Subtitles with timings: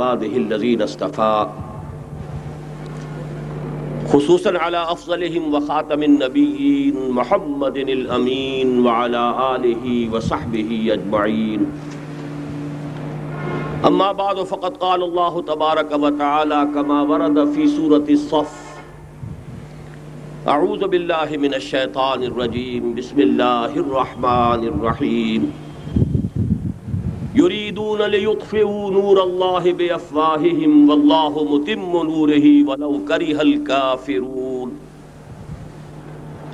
[0.00, 1.46] عباده الذين اصطفى.
[4.08, 9.24] خصوصا على افضلهم وخاتم النبيين محمد الامين وعلى
[9.54, 11.66] اله وصحبه اجمعين
[13.86, 18.52] اما بعد، فقد قال الله تبارك وتعالى كما ورد في سوره الصف
[20.48, 22.94] اعوذ بالله من الشيطان الرجيم.
[22.94, 25.52] بسم الله الرحمن الرحيم.
[27.34, 34.78] يريدون ليطفئوا نور الله بأفواههم والله متم نوره ولو كره الكافرون.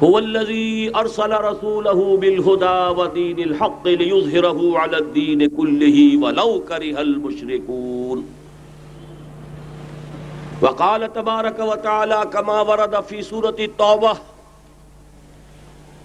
[0.03, 8.27] هو الذي أرسل رسوله بالهدى ودين الحق ليظهره على الدين كله ولو كره المشركون.
[10.63, 14.13] وقال تبارك وتعالى كما ورد في سورة التوبة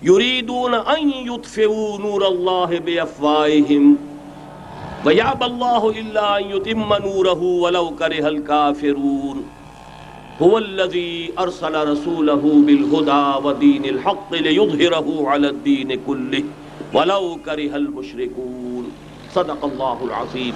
[0.03, 3.97] يريدون أن يطفئوا نور الله بأفواههم
[5.05, 9.37] وَيَعْبَ اللَّهُ إِلَّا أَن يُتِمَّ نُورَهُ وَلَوْ كَرِهَ الْكَافِرُونَ.
[10.41, 16.43] هُوَ الَّذِي أَرْسَلَ رَسُولَهُ بِالْهُدَى وَدِينِ الْحَقِّ لِيُظْهِرَهُ عَلَى الدِّينِ كُلِّهِ
[16.93, 18.91] وَلَوْ كَرِهَ الْمُشْرِكُونَ.
[19.29, 20.55] صدق الله العظيم.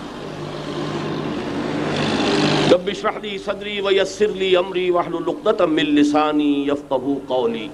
[2.73, 7.69] رب اشرح لي صدري ويسر لي امري واحلل عقدة من لساني يفقهوا قولي.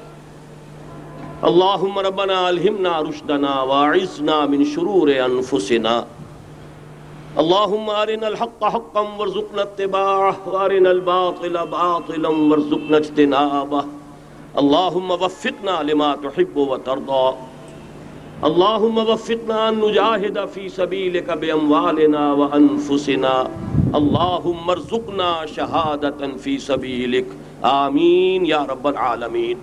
[1.43, 6.20] اللهم ربنا الهمنا رشدنا واعذنا من شرور انفسنا
[7.39, 13.85] اللهم ارنا الحق حقا وارزقنا اتباعه وارنا الباطل باطلا وارزقنا اجتنابه.
[14.59, 17.35] اللهم وفقنا لما تحب وترضى.
[18.43, 23.47] اللهم وفقنا ان نجاهد في سبيلك باموالنا وانفسنا.
[23.95, 27.25] اللهم ارزقنا شهادة في سبيلك
[27.63, 29.57] آمین یا رب العالمین.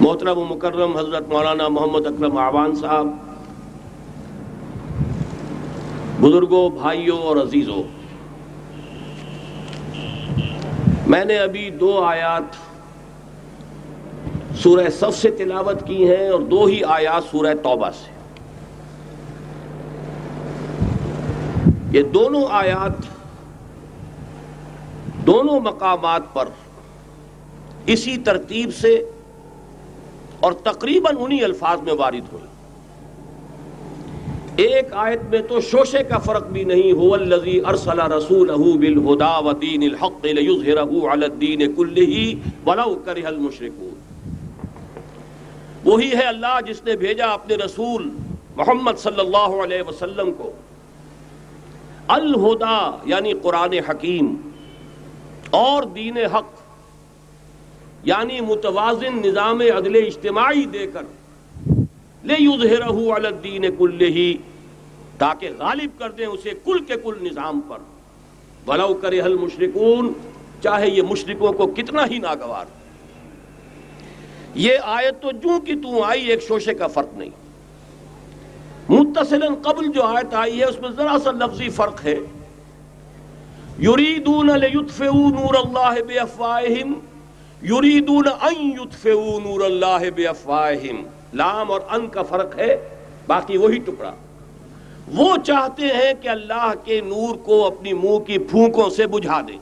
[0.00, 3.27] محترم و مکرم، حضرت مولانا محمد اکرم آوان صاحب
[6.20, 7.82] بزرگوں، بھائیوں اور عزیزوں،
[11.06, 12.56] میں نے ابھی دو آیات
[14.56, 18.10] سورہ صف سے تلاوت کی ہیں اور دو ہی آیات سورہ توبہ سے۔
[21.98, 22.92] یہ دونوں آیات
[25.26, 26.48] دونوں مقامات پر
[27.86, 29.10] اسی ترتیب سے
[30.40, 32.46] اور تقریباً انہی الفاظ میں وارد ہوئی۔
[34.58, 39.82] ایک آیت میں تو شوشے کا فرق بھی نہیں، هو الذی ارسل رسوله بالهدى ودین
[39.82, 43.94] الحق لیظهره علی الدین کله ولو کرہ المشرکون۔
[45.84, 48.10] وہی ہے اللہ جس نے بھیجا اپنے رسول
[48.56, 50.52] محمد صلی اللہ علیہ وسلم کو۔
[52.08, 54.34] الہدا یعنی قرآن حکیم۔
[55.50, 56.60] اور دین حق
[58.04, 61.02] یعنی متوازن نظام عدل اجتماعی دے کر۔
[62.28, 64.34] لِيُظْهِرَهُ عَلَى الدِّينِ كُلِّهِ۔
[65.18, 67.78] تاکہ غالب کر دیں اسے کل کے کل نظام پر۔
[68.64, 70.12] بلو کرے حل مشرکون
[70.62, 72.64] چاہے یہ مشرکوں کو کتنا ہی ناگوار۔
[74.54, 77.30] یہ آیت تو جو کی تو آئی، ایک شوشے کا فرق نہیں۔
[78.88, 82.18] متصلا قبل جو آیت آئی ہے، اس میں ذرا سا لفظی فرق ہے۔
[83.82, 87.00] یریدون لیطفئوا نور اللہ بافواہہم
[87.62, 91.02] یریدون ان یطفئوا نور اللہ بافواہہم
[91.34, 92.88] لام اور ان کا فرق ہے،
[93.26, 94.12] باقی وہی ٹکڑا۔
[95.14, 99.58] وہ چاہتے ہیں کہ اللہ کے نور کو اپنی منہ کی پھونکوں سے بجھا دیں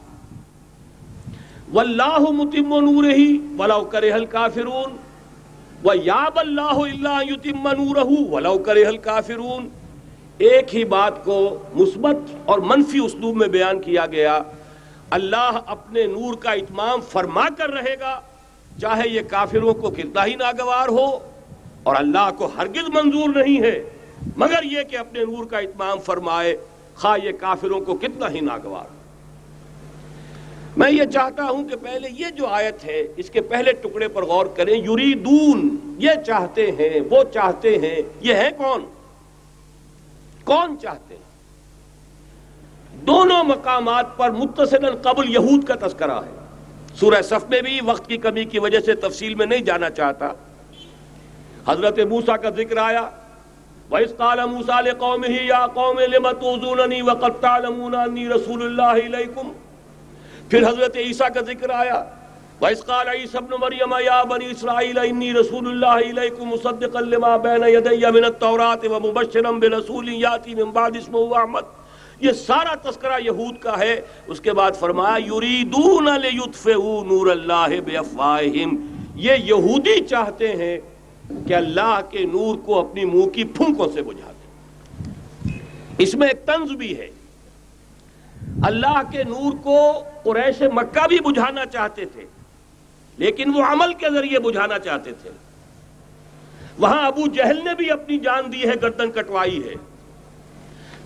[1.73, 4.97] واللہ متم نور ہی ولو کرے حل کافرون
[5.85, 9.69] وَيَابَ اللَّهُ إِلَّا يُتِمَّ نُورَهُ وَلَوْ كَرِهَ الْكَافِرُونَ
[10.39, 14.39] ایک ہی بات کو مثبت اور منفی اسلوب میں بیان کیا گیا۔
[15.11, 18.21] اللہ اپنے نور کا اتمام فرما کر رہے گا،
[18.81, 21.07] چاہے یہ کافروں کو کتنا ہی ناگوار ہو۔
[21.87, 23.85] اور اللہ کو ہرگز منظور نہیں ہے۔
[24.37, 26.57] مگر یہ کہ اپنے نور کا اتمام فرمائے،
[26.97, 28.85] خواہ یہ کافروں کو کتنا ہی ناگوار۔
[30.77, 34.25] میں یہ چاہتا ہوں کہ پہلے یہ جو آیت ہے، اس کے پہلے ٹکڑے پر
[34.25, 38.85] غور کریں۔ یریدون، یہ چاہتے ہیں، وہ چاہتے ہیں۔ یہ ہے کون؟
[40.45, 41.23] کون چاہتے ہیں؟
[43.07, 46.47] دونوں مقامات پر متصل قبل یہود کا تذکرہ ہے۔
[46.95, 50.29] سورہ صف میں بھی وقت کی کمی کی وجہ سے تفصیل میں نہیں جانا چاہتا۔
[51.69, 53.09] حضرت موسیٰ کا ذکر آیا،
[53.91, 59.53] وَإِذْ قَالَ مُوسَى لِقَوْمِهِ يَا قَوْمِ لِمَ تُوزُونَنِي وَقَدْ تَعْلَمُونَ أَنِّي رَسُولُ اللَّهِ إِلَيْكُمْ؟
[60.51, 62.05] پھر حضرت عیسیٰ کا ذکر آیا،
[62.61, 67.65] وَإِذْ قَالَ عِيسَى ابْنُ مَرْيَمَ يَا بَنِي إِسْرَائِيلَ إِنِّي رَسُولُ اللَّهِ إِلَيْكُمْ مُصَدِّقًا لِمَا بَيْنَ
[67.65, 71.65] يَدَيَّ مِنَ التَّوْرَاةِ وَمُبَشِّرًا بِرَسُولٍ يَأْتِي مِن بَعْدِ اسْمُهُ أَحْمَدُ۔
[72.21, 78.87] یہ سارا تذکرہ یہود کا ہے۔ اس کے بعد فرمایا، یریدون لیطفئوا نور اللہ بافواہہم
[79.15, 80.79] یہ یہودی چاہتے ہیں
[81.47, 84.47] کہ اللہ کے نور کو اپنی منہ کی پھونکوں سے بجھا دے۔
[85.99, 87.11] اس میں ایک طنز بھی ہے۔
[88.63, 89.93] اللہ کے نور کو
[90.23, 92.27] قریش مکہ بھی بجھانا چاہتے تھے،
[93.19, 95.31] لیکن وہ عمل کے ذریعے بجھانا چاہتے تھے۔
[96.79, 99.75] وہاں ابو جہل نے بھی اپنی جان دی ہے، گردن کٹوائی ہے۔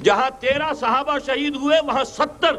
[0.02, 2.52] جہاں تیرہ صحابہ شہید ہوئے، وہاں ستر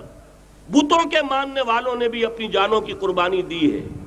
[0.69, 4.00] بتوں کے ماننے والوں نے بھی اپنی جانوں کی قربانی دی ہے۔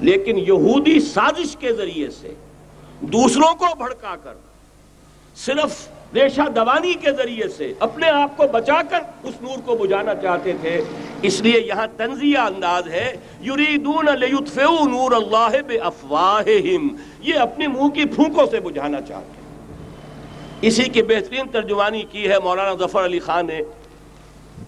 [0.00, 2.34] لیکن یہودی سازش کے ذریعے سے
[3.00, 4.34] دوسروں کو بھڑکا کر،
[5.36, 10.14] صرف ریشہ دوانی کے ذریعے سے اپنے آپ کو بچا کر اس نور کو بجھانا
[10.14, 10.80] چاہتے تھے۔
[11.22, 13.16] اس لیے یہاں تنزیہ انداز ہے،
[13.46, 16.88] یریدون لیطفئوا نور اللہ بے افواہہم
[17.20, 19.44] یہ اپنی منہ کی پھونکوں سے بجھانا چاہتے ہیں۔
[20.60, 23.60] اسی کی بہترین ترجمانی کی ہے مولانا ظفر علی خان نے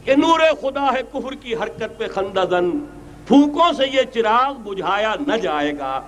[0.04, 2.70] کہ نور خدا ہے کفر کی حرکت پہ خندہ زن
[3.28, 6.00] پھونکوں سے یہ چراغ بجھایا نہ جائے گا۔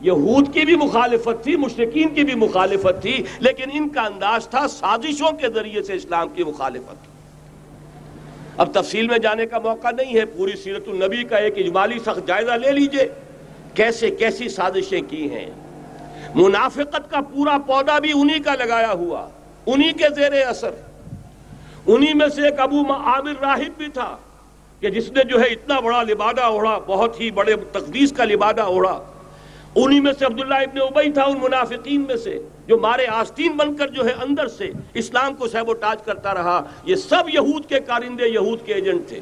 [0.00, 4.68] یہود کی بھی مخالفت تھی مشرقین کی بھی مخالفت تھی، لیکن ان کا انداز تھا
[4.68, 7.08] سازشوں کے ذریعے سے اسلام کی مخالفت۔
[8.56, 12.26] اب تفصیل میں جانے کا موقع نہیں ہے، پوری سیرت النبی کا ایک اجمالی سخت
[12.26, 13.08] جائزہ لے لیجیے۔
[13.74, 15.50] کیسے کیسی سازشیں کی ہیں؟
[16.34, 19.28] منافقت کا پورا پودا بھی انہی کا لگایا ہوا،
[19.66, 20.70] انہی کے زیر اثر۔
[21.86, 24.16] انہی میں سے ایک ابو عامر راہب بھی تھا۔
[24.80, 28.60] کہ جس نے جو ہے اتنا بڑا لبادہ اوڑا بہت ہی بڑے تقدیس کا لبادہ
[28.60, 29.02] اوڑا
[29.74, 33.76] انہی میں سے عبداللہ ابن عبی تھا، ان منافقین میں سے، جو مارے آستین بن
[33.76, 37.66] کر جو ہے اندر سے اسلام کو سہب و تاج کرتا رہا۔ یہ سب یہود
[37.66, 39.20] کے کارندے، یہود کے ایجنٹ تھے۔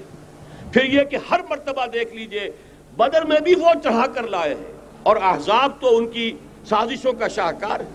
[0.72, 2.50] پھر یہ کہ ہر مرتبہ دیکھ لیجیے،
[2.96, 4.72] بدر میں بھی وہ چڑھا کر لائے ہیں۔
[5.02, 6.32] اور احزاب تو ان کی
[6.68, 7.88] سازشوں کا شاہکار ہے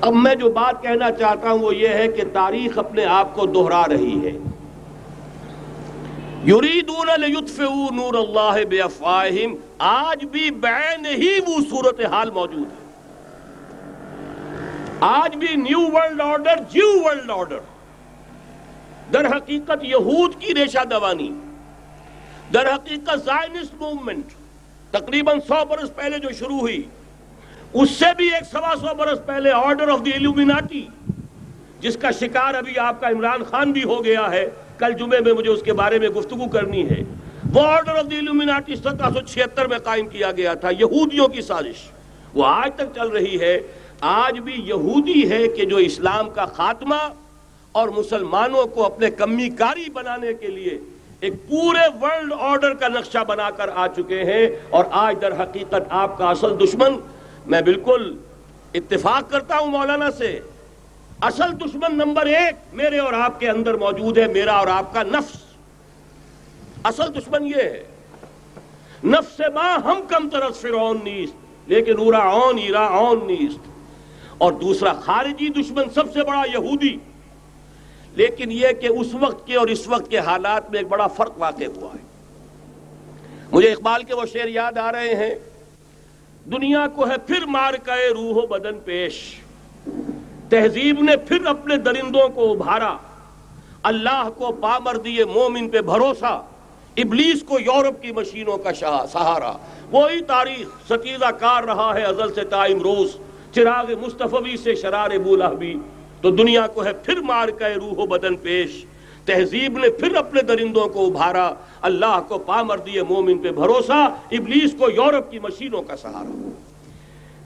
[0.00, 3.46] اب میں جو بات کہنا چاہتا ہوں وہ یہ ہے کہ تاریخ اپنے آپ کو
[3.46, 4.38] دہرا رہی ہے۔
[6.46, 12.84] یریدون لیطفئوا نور اللہ بے افواہم آج بھی بین ہی وہ صورتحال موجود ہے۔
[15.00, 17.58] آج بھی new world order, Jew world order.
[19.12, 21.30] در حقیقت یہود کی ریشہ دوانی۔
[22.54, 24.24] در حقیقت زائنسٹ موومنٹ،
[24.90, 26.82] تقریباً سو برس پہلے جو شروع ہوئی،
[27.72, 30.86] اس سے بھی ایک سوا سو برس پہلے آرڈر آف دی ایلومیناٹی،
[31.80, 35.32] جس کا شکار ابھی آپ کا عمران خان بھی ہو گیا ہے۔ کل جمعے میں
[35.32, 37.04] مجھے اس کے بارے میں گفتگو کرنی ہے۔
[37.52, 41.40] وہ آرڈر آف دی ایلومیناٹی سترہ سو چھہتر میں قائم کیا گیا تھا، یہودیوں کی
[41.40, 41.90] سازش۔
[42.34, 43.60] وہ آج تک چل رہی ہے۔
[44.00, 47.08] آج بھی یہودی ہے کہ جو اسلام کا خاتمہ
[47.72, 50.78] اور مسلمانوں کو اپنے کمی کاری بنانے کے لیے
[51.20, 55.82] ایک پورے ورلڈ آرڈر کا نقشہ بنا کر آ چکے ہیں۔ اور آج در حقیقت
[55.90, 56.92] آپ کا اصل دشمن،
[57.46, 58.16] میں بالکل
[58.74, 60.40] اتفاق کرتا ہوں مولانا سے۔
[61.20, 65.02] اصل دشمن نمبر ایک میرے اور آپ کے اندر موجود ہے، میرا اور آپ کا
[65.02, 65.36] نفس۔
[66.84, 67.84] اصل دشمن یہ ہے،
[69.04, 71.34] نفس ماں ہم کم طرف، فرعون نیست،
[71.66, 73.58] لیکن اورا اون ایرا اون نیست۔
[74.38, 76.96] اور دوسرا، خارجی دشمن سب سے بڑا یہودی۔
[78.14, 81.32] لیکن یہ کہ اس وقت کے اور اس وقت کے حالات میں ایک بڑا فرق
[81.36, 82.04] واقع ہوا ہے۔
[83.52, 85.34] مجھے اقبال کے وہ شعر یاد آ رہے ہیں،
[86.44, 89.40] دنیا کو ہے پھر مار کے روح و بدن پیش۔
[90.48, 92.96] تہذیب نے پھر اپنے درندوں کو ابھارا۔
[93.82, 96.42] اللہ کو پامر دیے مومن پہ بھروسہ،
[96.96, 98.72] ابلیس کو یورپ کی مشینوں کا
[99.12, 99.52] سہارا۔
[99.90, 103.16] وہی تاریخ ستیزہ کار رہا ہے ازل سے تائم روز۔
[103.54, 105.76] چراغ مصطفی سے شرار بولا بھی
[106.20, 108.84] تو دنیا کو ہے پھر مار کے روح و بدن پیش۔
[109.24, 114.74] تہذیب نے پھر اپنے درندوں کو ابھارا۔ اللہ کو پامر دیے مومن پہ بھروسہ، ابلیس
[114.78, 116.50] کو یورپ کی مشینوں کا سہارا۔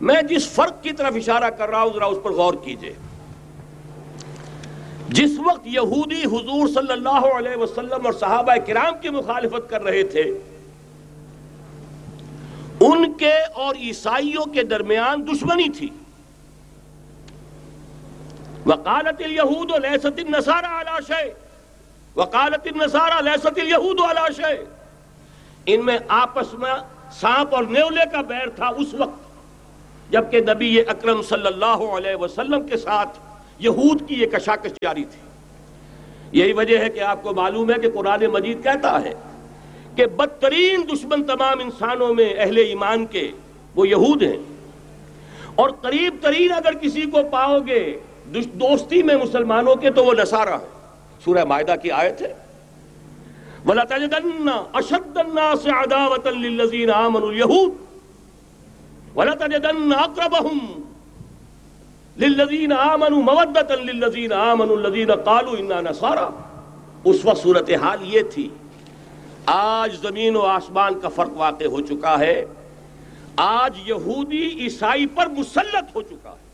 [0.00, 2.92] میں جس فرق کی طرف اشارہ کر رہا ہوں، ذرا اس پر غور کیجیے۔
[5.08, 10.02] جس وقت یہودی حضور صلی اللہ علیہ وسلم اور صحابہ کرام کی مخالفت کر رہے
[10.02, 10.22] تھے،
[12.80, 15.88] ان کے اور عیسائیوں کے درمیان دشمنی تھی۔
[18.66, 21.32] وکالت الہود لہست النصارى على شيء
[22.16, 24.64] وکالت النصارى لہست الہود على شيء
[25.66, 26.74] ان میں آپس میں
[27.12, 29.27] سانپ اور نیولے کا بیر تھا، اس وقت
[30.10, 33.18] جبکہ نبی اکرم صلی اللہ علیہ وسلم کے ساتھ
[33.58, 35.28] یہود کی یہ کشاکش جاری تھی۔
[36.40, 39.14] یہی وجہ ہے کہ آپ کو معلوم ہے کہ قرآن مجید کہتا ہے
[39.96, 43.30] کہ بدترین دشمن تمام انسانوں میں اہل ایمان کے
[43.74, 44.36] وہ یہود ہیں۔
[45.54, 47.98] اور قریب ترین اگر کسی کو پاؤ گے
[48.54, 50.66] دوستی میں مسلمانوں کے تو وہ نصارہ ہے
[51.24, 52.34] سورہ معدہ کی آیت ہے۔
[53.68, 57.87] وَلَتَجَدَنَّ أَشَدَّ النَّاسِ عَدَاوَةً لِلَّذِينَ آمَنُوا الْيَهُودِ
[59.18, 60.82] وَلَتَجَدَنَّ أَقْرَبَهُمْ
[62.16, 66.26] لِلَّذِينَ آمَنُوا مَوَدَّةً لِلَّذِينَ آمَنُوا الَّذِينَ قَالُوا إِنَّا نَصَارَى.
[67.04, 68.48] اس وقت صورتحال یہ تھی،
[69.46, 72.44] آج زمین و آسمان کا فرق واقع ہو چکا ہے،
[73.36, 76.48] آج یہودی عیسائی پر مسلط ہو چکا ہے۔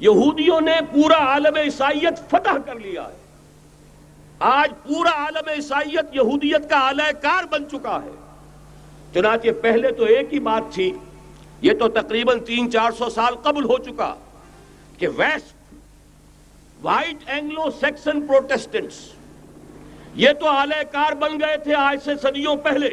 [0.00, 3.16] یہودیوں نے پورا عالم عیسائیت فتح کر لیا ہے۔
[4.38, 8.10] آج پورا عالم عیسائیت یہودیت کا اعلی کار بن چکا ہے۔
[9.14, 10.92] چنانچہ پہلے تو ایک ہی بات تھی
[11.62, 14.14] یہ تو تقریباً تین چار سو سال قبل ہو چکا
[14.98, 15.74] کہ west
[16.82, 18.98] white Anglo Saxon Protestants,
[20.14, 22.88] یہ تو اعلی کار بن گئے تھے آج سے صدیوں پہلے۔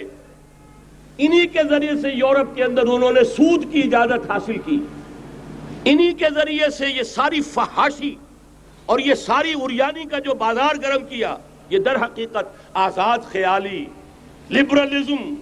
[1.18, 4.80] انہی کے ذریعے سے یورپ کے اندر انہوں نے سود کی اجازت حاصل کی۔
[5.86, 8.16] انہی کے ذریعے سے یہ ساری فحاشی
[8.86, 11.36] اور یہ ساری اریانی کا جو بازار گرم کیا،
[11.70, 13.86] یہ در حقیقت آزاد خیالی،
[14.50, 15.34] لبرلزم،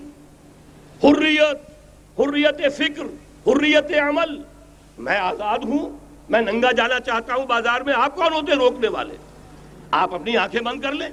[1.04, 1.74] حریت
[2.20, 3.04] حریت فکر،
[3.48, 4.42] حریت عمل۔
[4.98, 5.98] میں آزاد ہوں،
[6.30, 9.16] میں ننگا جانا چاہتا ہوں، بازار میں آپ کون ہوتے روکنے والے؟
[9.92, 11.10] آپ اپنی آنکھیں بند کر لیں۔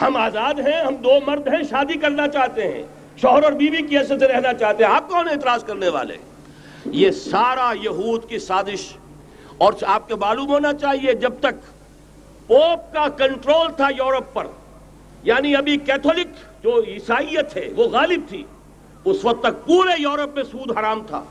[0.00, 2.82] ہم آزاد ہیں، ہم دو مرد ہیں، شادی کرنا چاہتے ہیں۔
[3.16, 6.16] شوہر اور بیوی کی حیثیت سے رہنا چاہتے ہیں۔ آپ کون اعتراض کرنے والے؟
[6.84, 8.96] یہ سارا یہود کی سازش۔
[9.58, 11.54] اور آپ کے معلوم ہونا چاہیے، جب تک
[12.46, 14.46] پوپ کا کنٹرول تھا یورپ پر
[15.22, 16.26] یعنی ابھی کیتھولک
[16.62, 18.44] جو عیسائیت ہے، وہ غالب تھی۔
[19.06, 21.24] اس وقت تک پورے یورپ میں سود حرام تھا۔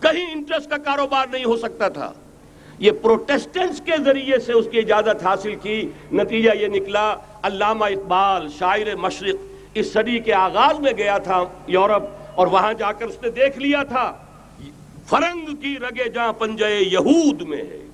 [0.00, 2.12] کہیں انٹرسٹ کا کاروبار نہیں ہو سکتا تھا۔
[2.78, 8.48] یہ پروٹیسٹنٹس کے ذریعے سے اس کی اجازت حاصل کی۔ نتیجہ یہ نکلا، علامہ اقبال،
[8.58, 9.34] شاعر مشرق
[9.74, 12.02] اس صدی کے آغاز میں گیا تھا یورپ
[12.34, 14.16] اور وہاں جا کر اس نے دیکھ لیا تھا۔
[15.06, 17.86] فرنگ کی رگے جہاں پنجے یہود میں ہے۔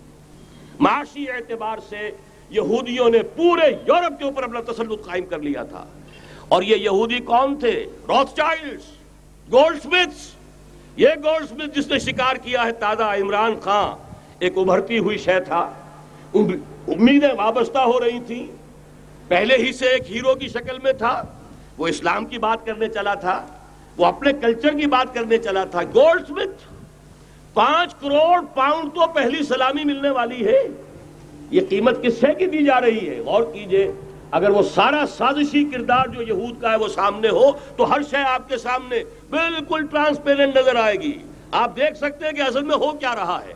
[0.81, 2.11] معاشی اعتبار سے
[2.51, 5.87] یہودیوں نے پورے یورپ کے اوپر اپنا تسلط قائم کر لیا تھا۔
[6.49, 9.00] اور یہ یہودی کون تھے۔ روتھ چائلڈس
[9.53, 10.31] گولڈ سمتھس
[10.97, 15.41] یہ گولڈ سمتھ جس نے شکار کیا ہے تازہ عمران خان ایک ابھرتی ہوئی شے
[15.41, 15.73] تھا۔
[16.35, 18.47] امیدیں وابستہ ہو رہی تھیں۔
[19.29, 21.23] پہلے ہی سے ایک ہیرو کی شکل میں تھا۔
[21.79, 23.47] وہ اسلام کی بات کرنے چلا تھا۔
[23.97, 26.73] وہ اپنے کلچر کی بات کرنے چلا تھا۔ گولڈ سمتھ
[27.55, 30.63] پانچ کروڑ پاؤنڈ تو پہلی سلامی ملنے والی ہے۔
[31.51, 33.93] یہ قیمت کس سے کی دی جا رہی ہے؟ غور کیجیے،
[34.31, 38.17] اگر وہ سارا سازشی کردار جو یہود کا ہے وہ سامنے ہو، تو ہر شے
[38.17, 41.19] آپ کے سامنے۔ بالکل ٹرانسپیرنٹ نظر آئے گی۔
[41.53, 43.55] آپ دیکھ سکتے ہیں کہ اصل میں ہو کیا رہا ہے۔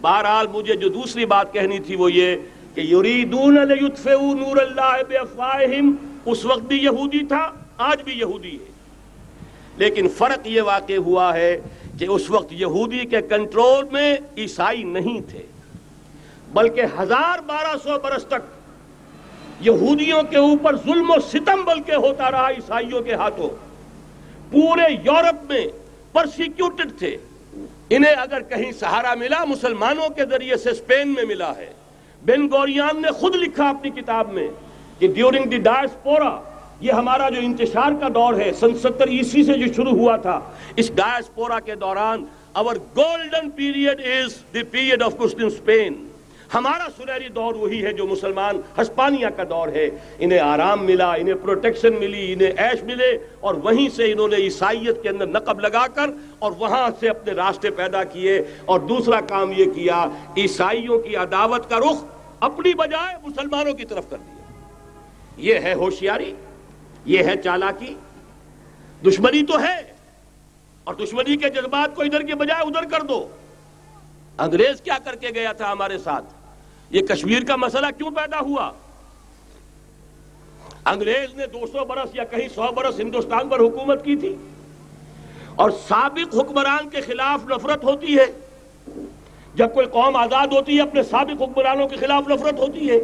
[0.00, 2.36] بہرحال مجھے جو دوسری بات کہنی تھی وہ یہ
[2.74, 5.00] کہ یریدون نور اللہ
[6.24, 8.72] اس وقت بھی یہودی تھا، آج بھی یہودی ہے۔
[9.76, 11.60] لیکن فرق یہ واقع ہوا ہے
[11.98, 15.42] کہ اس وقت یہودی کے کنٹرول میں عیسائی نہیں تھے،
[16.52, 18.42] بلکہ ہزار بارہ سو برس تک
[19.60, 23.73] یہودیوں کے اوپر ظلم و ستم بلکہ ہوتا رہا عیسائیوں کے ہاتھوں۔
[24.54, 25.66] پورے یورپ میں
[26.12, 27.16] پرسیکیوٹڈ تھے۔
[27.90, 31.72] انہیں اگر کہیں سہارا ملا، مسلمانوں کے ذریعے سے اسپین میں ملا ہے۔
[32.24, 34.48] بن گوریان نے خود لکھا اپنی کتاب میں
[34.98, 36.40] کہ ڈیورنگ دی ڈائسپورا
[36.80, 40.40] یہ ہمارا جو انتشار کا دور ہے، سن ستر عیسوی سے جو شروع ہوا تھا،
[40.76, 46.08] اس ڈائسپورا کے دوران اور golden period is the period of Muslim Spain
[46.54, 51.34] ہمارا سنہری دور وہی ہے جو مسلمان ہسپانیہ کا دور ہے۔ انہیں آرام ملا، انہیں
[51.34, 55.86] پروٹیکشن ملی، انہیں عیش ملے اور وہیں سے انہوں نے عیسائیت کے اندر نقب لگا
[55.86, 60.04] کر اور وہاں سے اپنے راستے پیدا کیے۔ اور دوسرا کام یہ کیا،
[60.36, 62.04] عیسائیوں کی عداوت کا رخ
[62.40, 64.34] اپنی بجائے مسلمانوں کی طرف کر دیا۔
[65.36, 66.34] یہ ہے ہوشیاری،
[67.04, 67.94] یہ ہے چالاکی۔
[69.06, 69.92] دشمنی تو ہے،
[70.84, 73.28] اور دشمنی کے جذبات کو ادھر کے بجائے ادھر کر دو۔
[74.38, 76.43] انگریز کیا کر کے گیا تھا ہمارے ساتھ؟
[76.90, 78.70] یہ کشمیر کا مسئلہ کیوں پیدا ہوا؟
[80.84, 84.34] انگریز نے دو سو برس یا کہیں سو برس ہندوستان پر حکومت کی تھی
[85.54, 88.26] اور سابق حکمران کے خلاف نفرت ہوتی ہے۔
[89.54, 92.96] جب کوئی قوم آزاد ہوتی ہے، اپنے سابق حکمرانوں کے خلاف نفرت ہوتی ہے۔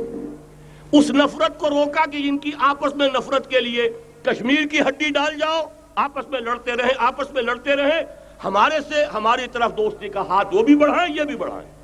[0.92, 5.08] اس نفرت کو روکا کہ ان کی آپس میں نفرت کے لیے کشمیر کی ہڈی
[5.08, 8.02] ڈال جاؤ، آپس میں لڑتے رہے آپس میں لڑتے رہے
[8.44, 11.79] ہمارے سے ہماری طرف دوستی کا ہاتھ وہ بھی بڑھائیں، یہ بھی بڑھائیں۔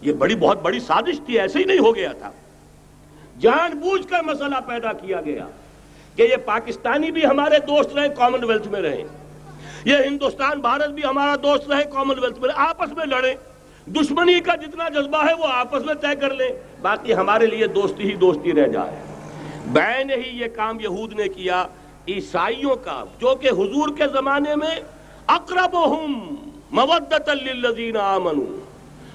[0.00, 2.30] یہ بڑی بہت بڑی سازش تھی، ایسے ہی نہیں ہو گیا تھا۔
[3.40, 5.46] جان بوجھ کر مسئلہ پیدا کیا گیا
[6.16, 9.04] کہ یہ پاکستانی بھی ہمارے دوست رہے کامن ویلتھ میں رہے
[9.84, 13.34] یہ ہندوستان، بھارت بھی ہمارا دوست رہے کامن ویلتھ میں آپس میں لڑیں۔
[13.86, 16.48] دشمنی کا جتنا جذبہ ہے، وہ آپس میں طے کر لیں۔
[16.82, 18.96] باقی ہمارے لیے دوستی ہی دوستی رہ جائے۔
[19.66, 21.66] بین ہی یہ کام یہود نے کیا،
[22.08, 24.80] عیسائیوں کا، جو کہ حضور کے زمانے میں
[25.26, 26.34] اقربہم
[26.70, 28.69] مودت للذین آمنوا۔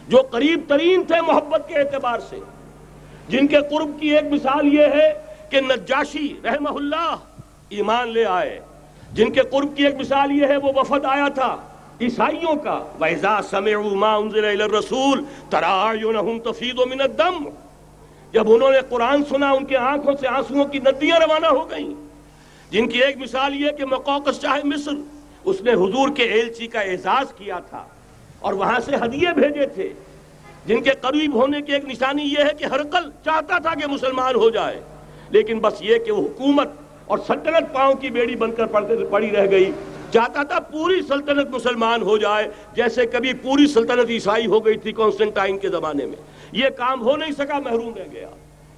[0.08, 2.40] جو قریب ترین تھے محبت کے اعتبار سے۔
[3.30, 5.14] جن کے قرب کی ایک مثال یہ ہے
[5.50, 7.16] کہ نجاشی رحمہ اللہ
[7.70, 8.60] ایمان لے آئے۔
[9.14, 11.58] جن کے قرب کی ایک مثال یہ ہے وہ وفد آیا تھا
[12.02, 17.50] عیسائیوں کا۔ وَإِذَا سَمِعُوا مَا أُنزِلَ إِلَى الرَّسُولِ تَرَاعْيُنَهُمْ تَفِيدُ مِنَ الدَّمْ
[18.32, 21.94] جب انہوں نے قرآن سنا، ان کے آنکھوں سے آنسووں کی ندیاں روانہ ہو گئیں۔
[22.72, 24.92] جن کی ایک مثال یہ کہ مقوقس شاہ مصر،
[25.44, 27.86] اس نے حضور کے ایلچی کا اعزاز کیا تھا۔
[28.40, 29.94] اور وہاں سے ہدیے بھیجے تھے۔
[30.66, 34.36] جن کے قریب ہونے کی ایک نشانی یہ ہے کہ ہرقل چاہتا تھا کہ مسلمان
[34.36, 34.80] ہو جائے،
[35.30, 36.68] لیکن بس یہ کہ وہ حکومت
[37.06, 38.66] اور سلطنت پاؤں کی بیڑی بن کر
[39.10, 39.72] پڑی رہ گئی۔
[40.12, 44.92] چاہتا تھا پوری سلطنت مسلمان ہو جائے، جیسے کبھی پوری سلطنت عیسائی ہو گئی تھی
[44.92, 46.16] کانسٹنٹائن کے زمانے میں۔
[46.52, 48.30] یہ کام ہو نہیں سکا، محروم رہ گیا۔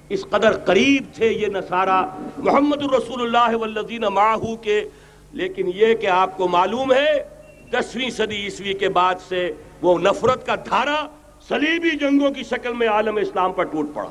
[0.08, 2.06] اس قدر قریب تھے یہ نصارہ،
[2.38, 4.88] محمد الرسول اللہ والذین معاہو کے۔
[5.32, 7.24] لیکن یہ کہ آپ کو معلوم ہے
[7.72, 11.06] دسویں صدی عیسوی کے بعد سے وہ نفرت کا دھارا
[11.48, 14.10] صلیبی جنگوں کی شکل میں عالم اسلام پر ٹوٹ پڑا۔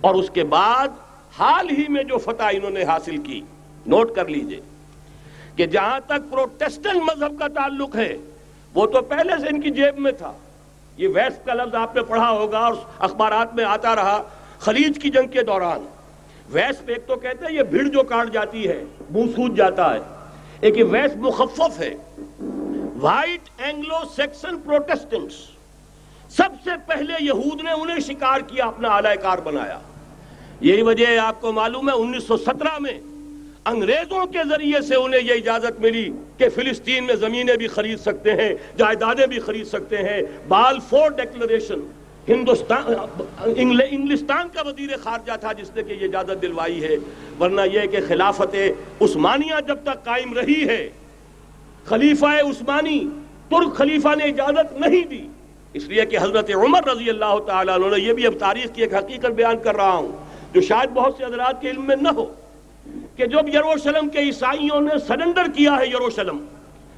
[0.00, 0.88] اور اس کے بعد
[1.38, 3.40] حال ہی میں جو فتح انہوں نے حاصل کی،
[3.86, 4.60] نوٹ کر لیجیے
[5.56, 8.16] کہ جہاں تک پروٹیسٹنٹ مذہب کا تعلق ہے،
[8.74, 10.32] وہ تو پہلے سے ان کی جیب میں تھا۔
[10.96, 14.22] یہ ویسٹ کا لفظ آپ نے پڑھا ہوگا اور اخبارات میں آتا رہا
[14.58, 15.86] خلیج کی جنگ کے دوران۔
[16.50, 20.19] ویسٹ ایک تو کہتے ہیں یہ بھیڑ جو کاٹ جاتی ہے، منہ سوج جاتا ہے۔
[20.60, 21.94] ایک یہ ویسٹ مخفف ہے۔
[23.00, 25.34] وائٹ اینگلو سیکسن پروٹیسٹنٹس
[26.28, 29.78] سب سے پہلے یہود نے انہیں شکار کیا، اپنا اعلی کار بنایا۔
[30.60, 33.00] یہی وجہ ہے، آپ کو معلوم ہے، انیس سو سترہ میں
[33.64, 38.32] انگریزوں کے ذریعے سے انہیں یہ اجازت ملی کہ فلسطین میں زمینیں بھی خرید سکتے
[38.32, 42.92] ہیں، جائیدادیں بھی خرید سکتے ہیں۔ بال فور ڈیکلریشن۔ ہندوستان
[43.56, 46.96] انگلستان کا وزیر خارجہ تھا جس نے کہ یہ اجازت دلوائی ہے۔
[47.40, 48.56] ورنہ یہ کہ خلافت
[49.00, 50.88] عثمانیہ جب تک قائم رہی ہے،
[51.84, 52.98] خلیفہ عثمانی،
[53.48, 55.26] ترک خلیفہ نے اجازت نہیں دی۔
[55.74, 58.94] اس لیے کہ حضرت عمر رضی اللہ تعالیٰ عنہ یہ بھی اب تاریخ کی ایک
[58.94, 60.12] حقیقت بیان کر رہا ہوں،
[60.52, 62.26] جو شاید بہت سے حضرات کے علم میں نہ ہو،
[63.16, 66.44] کہ جب یروشلم کے عیسائیوں نے سرنڈر کیا ہے یروشلم،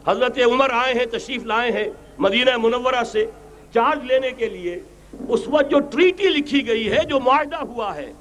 [0.06, 1.88] حضرت عمر آئے ہیں، تشریف لائے ہیں
[2.18, 3.26] مدینہ منورہ سے
[3.74, 4.80] چارج لینے کے لیے۔
[5.28, 8.12] اس وقت جو ٹریٹی لکھی گئی ہے جو معاہدہ ہوا ہے،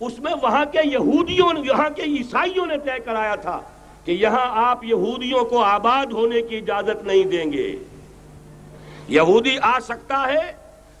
[0.00, 3.60] اس میں وہاں کے یہودیوں یہاں کے عیسائیوں نے طے کرایا تھا
[4.04, 7.76] کہ یہاں آپ یہودیوں کو آباد ہونے کی اجازت نہیں دیں گے۔
[9.08, 10.52] یہودی آ سکتا ہے،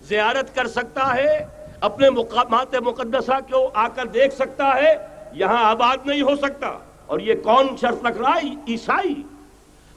[0.02, 1.46] زیارت کر سکتا ہے،
[1.80, 4.94] اپنے مقامات مقدسہ کو آ کر دیکھ سکتا ہے،
[5.32, 9.14] یہاں آباد نہیں ہو سکتا۔ اور یہ کون شرط رکھ رہا ہے؟ عیسائی۔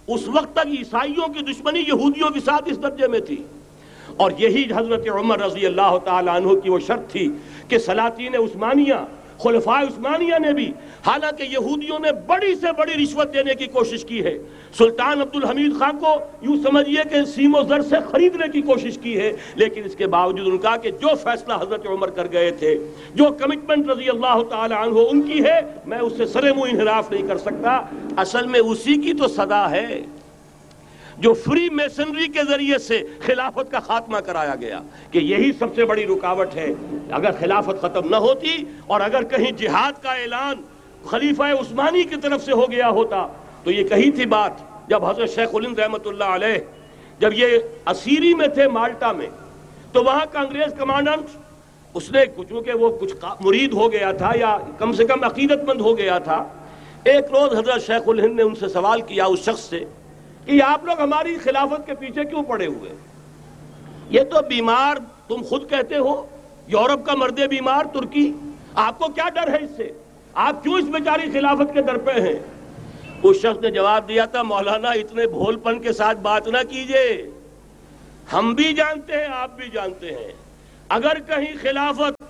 [0.07, 3.43] اس وقت تک عیسائیوں کی دشمنی یہودیوں کے ساتھ اس درجے میں تھی۔
[4.21, 7.27] اور یہی حضرت عمر رضی اللہ تعالیٰ عنہ کی وہ شرط تھی
[7.67, 8.93] کہ سلاطین عثمانیہ،
[9.43, 10.71] خلفاء عثمانیہ نے بھی
[11.05, 14.37] حالانکہ یہودیوں نے بڑی سے بڑی رشوت دینے کی کوشش کی ہے۔
[14.77, 18.97] سلطان عبد الحمید خان کو یوں سمجھئے کہ سیم و زر سے خریدنے کی کوشش
[18.97, 22.51] کی ہے، لیکن اس کے باوجود ان کا کہ جو فیصلہ حضرت عمر کر گئے
[22.51, 22.75] تھے،
[23.15, 27.11] جو کمٹمنٹ رضی اللہ تعالی عنہ ان کی ہے، میں اس سے سرے منہ انحراف
[27.11, 27.81] نہیں کر سکتا۔
[28.17, 30.01] اصل میں اسی کی تو صدا ہے۔
[31.21, 34.79] جو فری میسنری کے ذریعے سے خلافت کا خاتمہ کرایا گیا
[35.11, 36.67] کہ یہی سب سے بڑی رکاوٹ ہے۔
[37.17, 38.55] اگر خلافت ختم نہ ہوتی
[38.87, 40.61] اور اگر کہیں جہاد کا اعلان
[41.09, 43.25] خلیفہ عثمانی کی طرف سے ہو گیا ہوتا،
[43.63, 46.57] تو یہ کہی تھی بات جب حضرت شیخ الند رحمت اللہ علیہ
[47.19, 47.57] جب یہ
[47.89, 49.29] اسیری میں تھے مالٹا میں،
[49.91, 51.37] تو وہاں کا انگریز کمانڈنٹ،
[51.95, 55.81] اس نے چونکہ وہ کچھ مرید ہو گیا تھا یا کم سے کم عقیدت مند
[55.81, 56.43] ہو گیا تھا۔
[57.03, 59.83] ایک روز حضرت شیخ الہند نے ان سے سوال کیا اس شخص سے
[60.51, 62.95] کہ آپ لوگ ہماری خلافت کے پیچھے کیوں پڑے ہوئے
[64.09, 64.95] یہ تو بیمار
[65.27, 66.25] تم خود کہتے ہو،
[66.67, 68.33] یورپ کا مرد بیمار، ترکی،
[68.73, 69.91] آپ کو کیا ڈر ہے اس سے؟
[70.33, 72.39] آپ کیوں اس بیچاری خلافت کے در پہ ہیں؟
[73.23, 77.31] اس شخص نے جواب دیا تھا، مولانا، اتنے بھول پن کے ساتھ بات نہ کیجیے۔
[78.33, 80.31] ہم بھی جانتے ہیں، آپ بھی جانتے ہیں۔
[80.89, 82.23] اگر کہیں خلافت،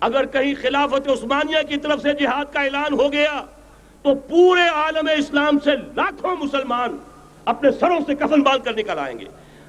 [0.00, 3.44] اگر کہیں خلافت عثمانیہ کی طرف سے جہاد کا اعلان ہو گیا،
[4.02, 6.98] تو پورے عالم اسلام سے لاکھوں مسلمان
[7.44, 9.24] اپنے سروں سے کفن باندھ کر نکل آئیں گے۔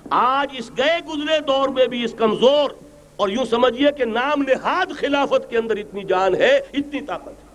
[0.10, 2.70] آج اس گئے گزرے دور میں بھی اس کمزور
[3.16, 7.46] اور یوں سمجھیے کہ نام نہاد خلافت کے اندر اتنی جان ہے، اتنی طاقت ہے۔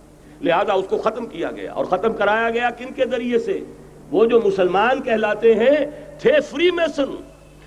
[0.42, 3.60] لہذا اس کو ختم کیا گیا اور ختم کرایا گیا کن کے ذریعے سے؟
[4.10, 5.76] وہ جو مسلمان کہلاتے ہیں،
[6.20, 7.14] تھے free mason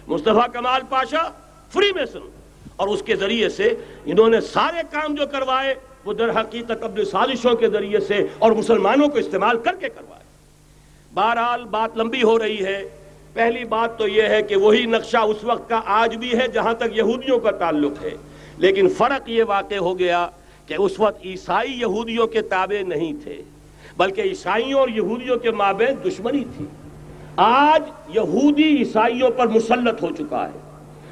[0.07, 1.29] Mustafa Kemal Pasha
[1.69, 2.29] free mason
[2.75, 7.05] اور اس کے ذریعے سے انہوں نے سارے کام جو کروائے، وہ در حقیقت اپنے
[7.05, 10.22] سازشوں کے ذریعے سے اور مسلمانوں کو استعمال کر کے کروائے۔
[11.13, 12.84] بہرحال بات لمبی ہو رہی ہے۔
[13.34, 16.73] پہلی بات تو یہ ہے کہ وہی نقشہ اس وقت کا آج بھی ہے جہاں
[16.73, 18.10] تک یہودیوں کا تعلق ہے۔
[18.58, 20.28] لیکن فرق یہ واقع ہو گیا
[20.67, 23.41] کہ اس وقت عیسائی یہودیوں کے تابع نہیں تھے،
[23.97, 26.65] بلکہ عیسائیوں اور یہودیوں کے مابین دشمنی تھی۔
[27.36, 27.84] آج
[28.15, 30.60] یہودی عیسائیوں پر مسلط ہو چکا ہے۔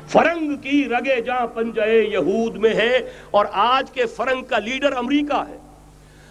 [0.07, 2.99] فرنگ کی رگے جہاں پنجے یہود میں ہے
[3.31, 5.57] اور آج کے فرنگ کا لیڈر امریکہ ہے۔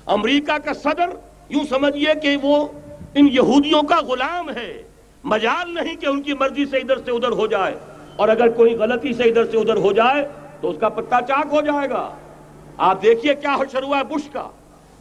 [0.06, 1.10] امریکہ کا صدر
[1.48, 2.68] یوں سمجھئے کہ وہ
[3.14, 4.82] ان یہودیوں کا غلام ہے۔
[5.24, 7.74] مجال نہیں کہ ان کی مرضی سے ادھر سے ادھر ہو جائے۔
[8.16, 10.28] اور اگر کوئی غلطی سے ادھر سے ادھر ہو جائے
[10.60, 12.14] تو اس کا پتہ چاک ہو جائے گا۔
[12.76, 14.48] آپ دیکھیے کیا حشر ہوا ہے بش کا۔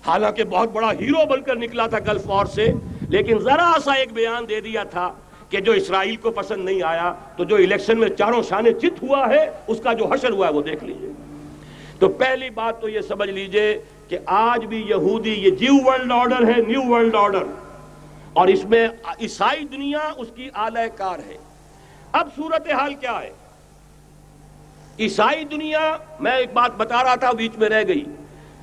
[0.08, 2.68] حالانکہ بہت بڑا ہیرو بن کر نکلا تھا گلف وار سے۔
[3.10, 5.14] لیکن ذرا سا ایک بیان دے دیا تھا
[5.50, 9.30] کہ جو اسرائیل کو پسند نہیں آیا، تو جو الیکشن میں چاروں شانے چت ہوا
[9.30, 11.10] ہے، اس کا جو حشر ہوا ہے، وہ دیکھ لیجیے۔
[12.00, 16.44] تو پہلی بات تو یہ سمجھ لیجیے کہ آج بھی یہودی، یہ جیو ورلڈ آرڈر
[16.48, 17.44] ہے، نیو ورلڈ آرڈر۔
[18.34, 18.88] اور اس میں
[19.22, 21.38] عیسائی دنیا اس کی آلہ کار ہے۔
[22.12, 23.32] اب صورتحال کیا ہے؟
[25.00, 28.06] عیسائی دنیا، میں ایک بات بتا رہا تھا، بیچ میں رہ گئی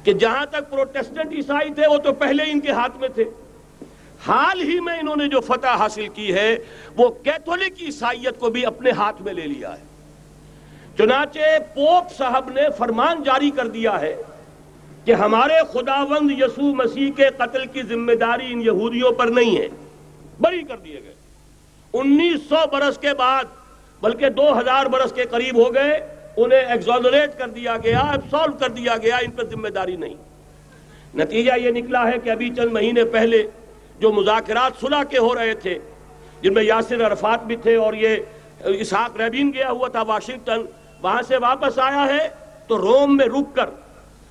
[0.04, 3.24] کہ جہاں تک پروٹیسٹنٹ عیسائی تھے، وہ تو پہلے ان کے ہاتھ میں تھے۔
[4.26, 6.56] حال ہی میں انہوں نے جو فتح حاصل کی ہے،
[6.96, 9.84] وہ کیتھولک عیسائیت کو بھی اپنے ہاتھ میں لے لیا ہے۔
[10.98, 14.16] چنانچہ پوپ صاحب نے فرمان جاری کر دیا ہے
[15.06, 19.68] کہ ہمارے خداوند یسوع مسیح کے قتل کی ذمہ داری ان یہودیوں پر نہیں ہے،
[20.40, 21.14] بری کر دیے گئے۔
[21.94, 23.44] انیس سو برس کے بعد،
[24.02, 25.98] بلکہ دو ہزار برس کے قریب ہو گئے،
[26.36, 30.14] انہیں ایگزالریٹ کر دیا گیا ایبسالو کر دیا گیا، ان پر ذمہ داری نہیں۔
[31.14, 33.42] نتیجہ یہ نکلا ہے کہ ابھی چند مہینے پہلے
[34.00, 35.78] جو مذاکرات صلح کے ہو رہے تھے،
[36.42, 38.16] جن میں یاسر عرفات بھی تھے اور یہ
[38.64, 40.64] اسحاق ریبین گیا ہوا تھا واشنگٹن،
[41.02, 42.28] وہاں سے واپس آیا ہے،
[42.68, 43.70] تو روم میں رک کر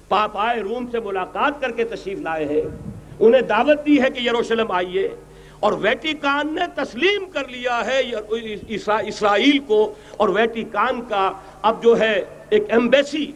[0.10, 2.62] پاپائے روم سے ملاقات کر کے تشریف لائے ہیں۔
[3.20, 5.10] انہیں دعوت دی ہے کہ یروشلم آئیے۔
[5.60, 8.02] اور ویٹیکان نے تسلیم کر لیا ہے
[9.08, 13.32] اسرائیل کو۔ اور ویٹیکان کا اب جو ہے ایک ایمبیسی،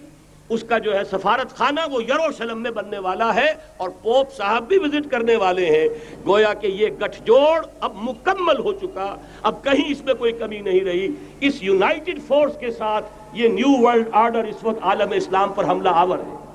[0.49, 4.67] اس کا جو ہے سفارت خانہ، وہ یروشلم میں بننے والا ہے۔ اور پوپ صاحب
[4.67, 5.89] بھی وزٹ کرنے والے ہیں۔
[6.27, 10.59] گویا کہ یہ گٹھ جوڑ اب مکمل ہو چکا۔ اب کہیں اس میں کوئی کمی
[10.59, 11.07] نہیں رہی۔
[11.41, 15.89] اس یونائٹڈ فورس کے ساتھ یہ نیو ورلڈ آرڈر اس وقت عالم اسلام پر حملہ
[15.89, 16.48] آور ہے۔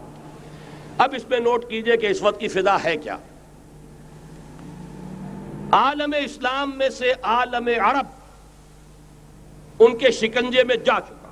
[0.99, 3.17] اب اس میں نوٹ کیجیے کہ اس وقت کی فضا ہے کیا۔
[5.73, 8.07] عالم اسلام میں سے عالم عرب
[9.79, 11.31] ان کے شکنجے میں جا چکا۔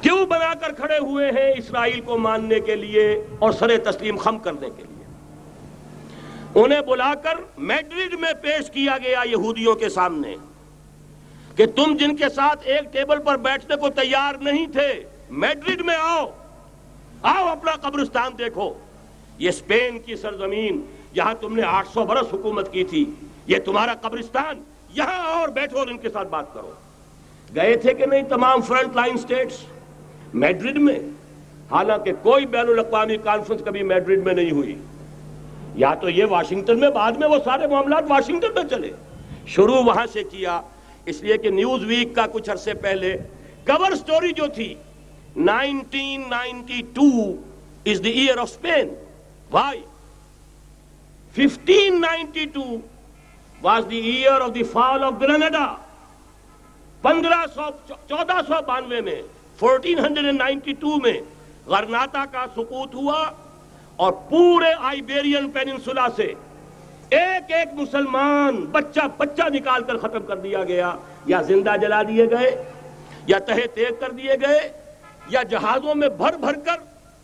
[0.00, 4.38] کیوں بنا کر کھڑے ہوئے ہیں اسرائیل کو ماننے کے لیے اور سر تسلیم خم
[4.38, 5.04] کرنے کے لیے؟
[6.54, 10.36] انہیں بلا کر میڈرڈ میں پیش کیا گیا یہودیوں کے سامنے
[11.56, 15.96] کہ تم جن کے ساتھ ایک ٹیبل پر بیٹھنے کو تیار نہیں تھے، میڈرڈ میں
[15.96, 16.30] آؤ۔
[17.24, 18.74] آؤ اپنا قبرستان دیکھو۔
[19.38, 20.80] یہ اسپین کی سرزمین
[21.14, 23.04] جہاں تم نے آٹھ سو برس حکومت کی تھی۔
[23.46, 24.62] یہ تمہارا قبرستان،
[24.94, 26.70] یہاں اور بیٹھو اور ان کے ساتھ بات کرو۔
[27.54, 29.58] گئے تھے کہ نہیں تمام فرنٹ لائن سٹیٹس؟
[30.34, 30.98] میڈرڈ میں؟
[31.70, 34.78] حالانکہ کوئی بین الاقوامی کانفرنس کبھی میڈرڈ میں نہیں ہوئی۔
[35.74, 38.90] یا تو یہ واشنگٹن میں، بعد میں وہ سارے معاملات واشنگٹن میں چلے۔
[39.46, 40.60] شروع وہاں سے کیا۔
[41.06, 43.16] اس لیے کہ نیوز ویک کا کچھ عرصے پہلے
[43.66, 44.74] کور سٹوری جو تھی
[45.36, 47.42] 1992
[47.84, 48.96] is the year of Spain.
[49.50, 49.82] Why?
[51.34, 52.82] 1592
[53.60, 55.76] was the year of the fall of Granada.
[57.02, 57.62] پندرہ سو
[58.08, 59.22] چودہ سو بانوے میں
[59.58, 61.20] فورٹین ہنڈریڈ نائنٹی ٹو میں
[61.66, 63.30] غرناتا کا سقوط ہوا
[63.96, 66.32] اور پورے آئیبیرین پیننسولا سے
[67.10, 70.94] ایک ایک مسلمان بچہ بچہ نکال کر ختم کر دیا گیا،
[71.26, 72.50] یا زندہ جلا دیے گئے،
[73.26, 74.60] یا تہے تیگ کر دیے گئے
[75.30, 76.80] یا جہازوں میں بھر بھر کر،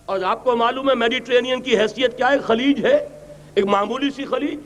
[0.06, 2.96] اور آپ کو معلوم ہے میڈیٹرینین کی حیثیت کیا ہے؟ خلیج ہے،
[3.54, 4.58] ایک معمولی سی خلیج۔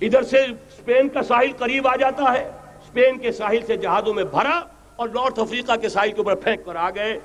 [0.00, 4.24] ادھر سے اسپین کا ساحل قریب آ جاتا ہے اسپین کے ساحل سے جہازوں میں
[4.30, 4.60] بھرا،
[4.96, 7.18] اور نارتھ افریقہ کے ساحل کے اوپر پھینک کر آ گئے۔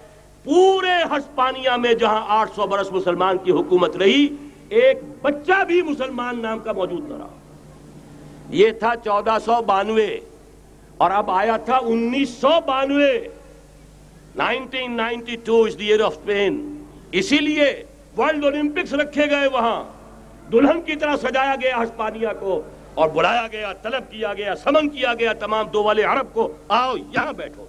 [0.45, 4.27] پورے ہسپانیہ میں جہاں آٹھ سو برس مسلمان کی حکومت رہی،
[4.69, 7.27] ایک بچہ بھی مسلمان نام کا موجود نہ رہا۔
[8.49, 10.07] یہ تھا چودہ سو بانوے،
[10.97, 13.13] اور اب آیا تھا انیس سو بانوے۔
[14.37, 15.99] Nineteen ninety two is the year
[17.11, 17.83] اسی لیے
[18.17, 19.83] ورلڈ اولمپکس رکھے گئے وہاں۔
[20.51, 22.61] دلہن کی طرح سجایا گیا ہسپانیہ کو
[22.93, 26.95] اور بلایا گیا، طلب کیا گیا، سمن کیا گیا تمام دو والے عرب کو۔ آؤ
[26.97, 27.65] یہاں بیٹھو۔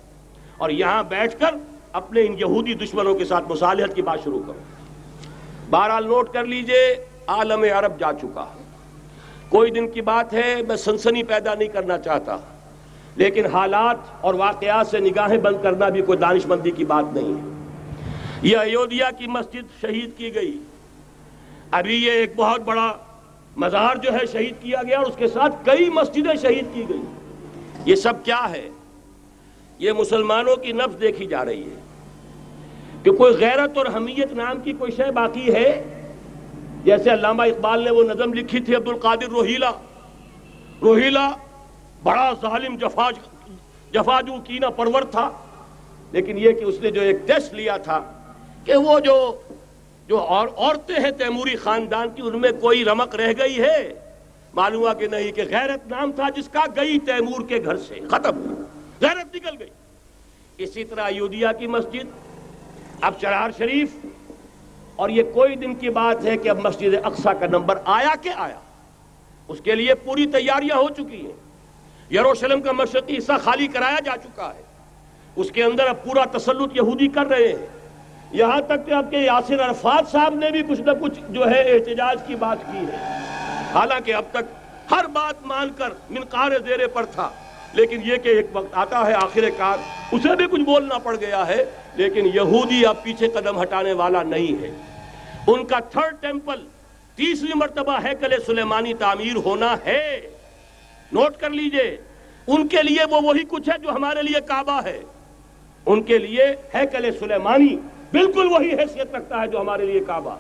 [0.59, 1.55] اور یہاں بیٹھ کر
[1.93, 4.61] اپنے ان یہودی دشمنوں کے ساتھ مصالحت کی بات شروع کرو۔
[5.71, 8.47] بہرحال نوٹ کر لیجیے، عالم عرب جا چکا۔
[9.49, 12.37] کوئی دن کی بات ہے، میں سنسنی پیدا نہیں کرنا چاہتا۔
[13.17, 17.35] لیکن حالات اور واقعات سے نگاہیں بند کرنا بھی کوئی دانش مندی کی بات نہیں
[17.35, 17.67] ہے۔
[18.43, 20.59] یہ ایودھیا کی مسجد شہید کی گئی۔
[21.71, 22.93] ابھی یہ ایک بہت بڑا
[23.57, 27.01] مزار جو ہے شہید کیا گیا اور اس کے ساتھ کئی مسجدیں شہید کی گئی۔
[27.85, 28.69] یہ سب کیا ہے؟
[29.79, 31.81] یہ مسلمانوں کی نفس دیکھی جا رہی ہے۔
[33.03, 35.83] کہ کوئی غیرت اور حمیت نام کی کوئی شے باقی ہے؟
[36.85, 39.71] جیسے علامہ اقبال نے وہ نظم لکھی تھی عبد القادر روہیلا۔
[40.83, 41.31] روہیلا
[42.07, 43.11] بڑا ظالم جفا
[43.93, 45.29] جفاجو کینا پرور تھا،
[46.13, 48.01] لیکن یہ کہ اس نے جو ایک ٹیسٹ لیا تھا
[48.65, 49.15] کہ وہ جو
[50.09, 53.79] جو عورتیں ہیں تیموری خاندان کی، ان میں کوئی رمق رہ گئی ہے؟
[54.55, 58.01] معلوم ہوا کہ نہیں کہ غیرت نام تھا، جس کا گئی تیمور کے گھر سے،
[58.11, 58.43] ختم
[59.01, 59.71] غیرت نکل گئی۔
[60.59, 62.07] اسی طرح ایودھیا کی مسجد،
[63.01, 63.97] اب چرار شریف،
[64.97, 68.31] اور یہ کوئی دن کی بات ہے کہ اب مسجد اقسا کا نمبر آیا کہ
[68.37, 68.59] آیا۔
[69.49, 71.46] اس کے لیے پوری تیاریاں ہو چکی ہیں۔
[72.11, 74.63] یروشلم کا مشرقی حصہ خالی کرایا جا چکا ہے۔
[75.37, 77.67] اس کے اندر اب پورا تسلط یہودی کر رہے ہیں۔
[78.33, 81.73] یہاں تک کہ اب کے یاسر عرفات صاحب نے بھی کچھ نہ کچھ جو ہے
[81.73, 82.97] احتجاج کی بات کی ہے۔
[83.75, 84.45] حالانکہ اب تک
[84.91, 87.31] ہر بات مان کر منقار زیرے پر تھا۔
[87.73, 89.79] لیکن یہ کہ ایک وقت آتا ہے آخر کار،
[90.13, 91.65] اسے بھی کچھ بولنا پڑ گیا ہے۔
[91.95, 94.71] لیکن یہودی اب پیچھے قدم ہٹانے والا نہیں ہے۔
[95.47, 96.67] ان کا تھرڈ ٹیمپل
[97.17, 100.36] تیسری مرتبہ ہیکل سلیمانی تعمیر ہونا ہے۔
[101.13, 101.97] نوٹ کر لیجیے،
[102.47, 105.01] ان کے لیے وہ وہی کچھ ہے جو ہمارے لیے کعبہ ہے۔
[105.87, 107.77] ان کے لیے ہیکل سلیمانی،
[108.13, 110.37] بالکل وہی حیثیت رکھتا ہے جو ہمارے لیے کعبہ۔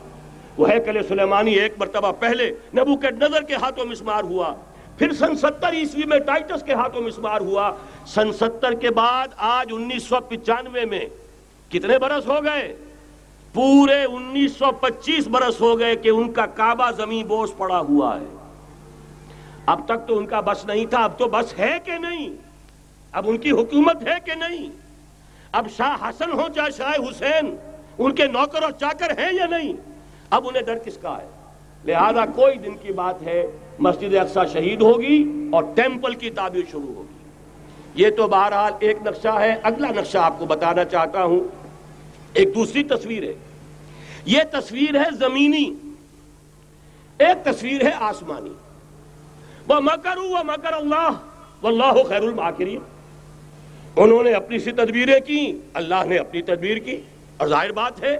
[0.59, 4.55] وہ ہیکل سلیمانی ایک مرتبہ پہلے نبو کے نظر کے ہاتھوں مسمار ہوا،
[4.98, 7.70] پھر سن ستر عیسوی میں ٹائٹس کے ہاتھوں مسمار ہوا۔
[8.07, 11.05] سن ستر کے بعد آج انیس سو پچانوے میں
[11.68, 12.76] کتنے برس ہو گئے؟
[13.52, 18.20] پورے انیس سو پچیس برس ہو گئے کہ ان کا کعبہ زمین بوس پڑا ہوا
[18.20, 18.36] ہے۔
[19.66, 22.31] اب تک تو ان کا بس نہیں تھا، اب تو بس ہے کہ نہیں؟
[23.12, 24.70] اب ان کی حکومت ہے کہ نہیں؟
[25.52, 27.57] اب شاہ حسن ہو چاہے شاہ حسین،
[27.98, 29.72] ان کے نوکر اور چاکر ہیں یا نہیں؟
[30.31, 31.29] اب انہیں ڈر کس کا ہے؟
[31.85, 33.46] لہذا کوئی دن کی بات ہے،
[33.79, 37.16] مسجد اقسا شہید ہوگی اور ٹیمپل کی تعبیر شروع ہوگی۔
[37.94, 41.40] یہ تو بہرحال ایک نقشہ ہے، اگلا نقشہ آپ کو بتانا چاہتا ہوں۔
[42.33, 43.35] ایک دوسری تصویر ہے۔
[44.24, 45.74] یہ تصویر ہے زمینی،
[47.18, 48.52] ایک تصویر ہے آسمانی۔
[49.68, 51.09] وہ مکر وہ مکر اللہ،
[51.62, 52.79] واللہ خیر الماکرین۔
[53.96, 57.00] انہوں نے اپنی سی تدبیریں کی، اللہ نے اپنی تدبیر کی۔
[57.37, 58.18] اور ظاہر بات ہے،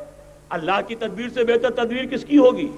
[0.49, 2.69] اللہ کی تدبیر سے بہتر تدبیر کس کی ہوگی؟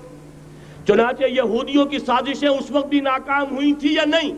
[0.86, 4.32] چنانچہ یہودیوں کی سازشیں اس وقت بھی ناکام ہوئی تھی یا نہیں؟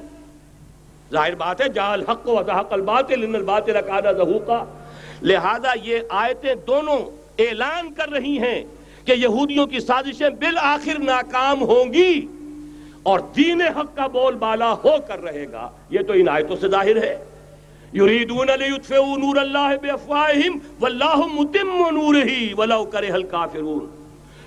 [1.12, 4.64] ظاہر بات ہے جہل حق و ذہق الباطل، ان الباطل کانا ذہوقا
[5.22, 6.98] لہذا یہ آیتیں دونوں
[7.38, 8.64] اعلان کر رہی ہیں
[9.04, 12.26] کہ یہودیوں کی سازشیں بالآخر ناکام ہوں گی۔
[13.02, 16.68] اور دین حق کا بول بالا ہو کر رہے گا۔ یہ تو ان آیتوں سے
[16.68, 17.24] ظاہر ہے۔
[17.94, 23.86] یریدون لیطفئوا نور اللہ بافواہہم واللہ متم نورہ ولو کرہ الکافرون۔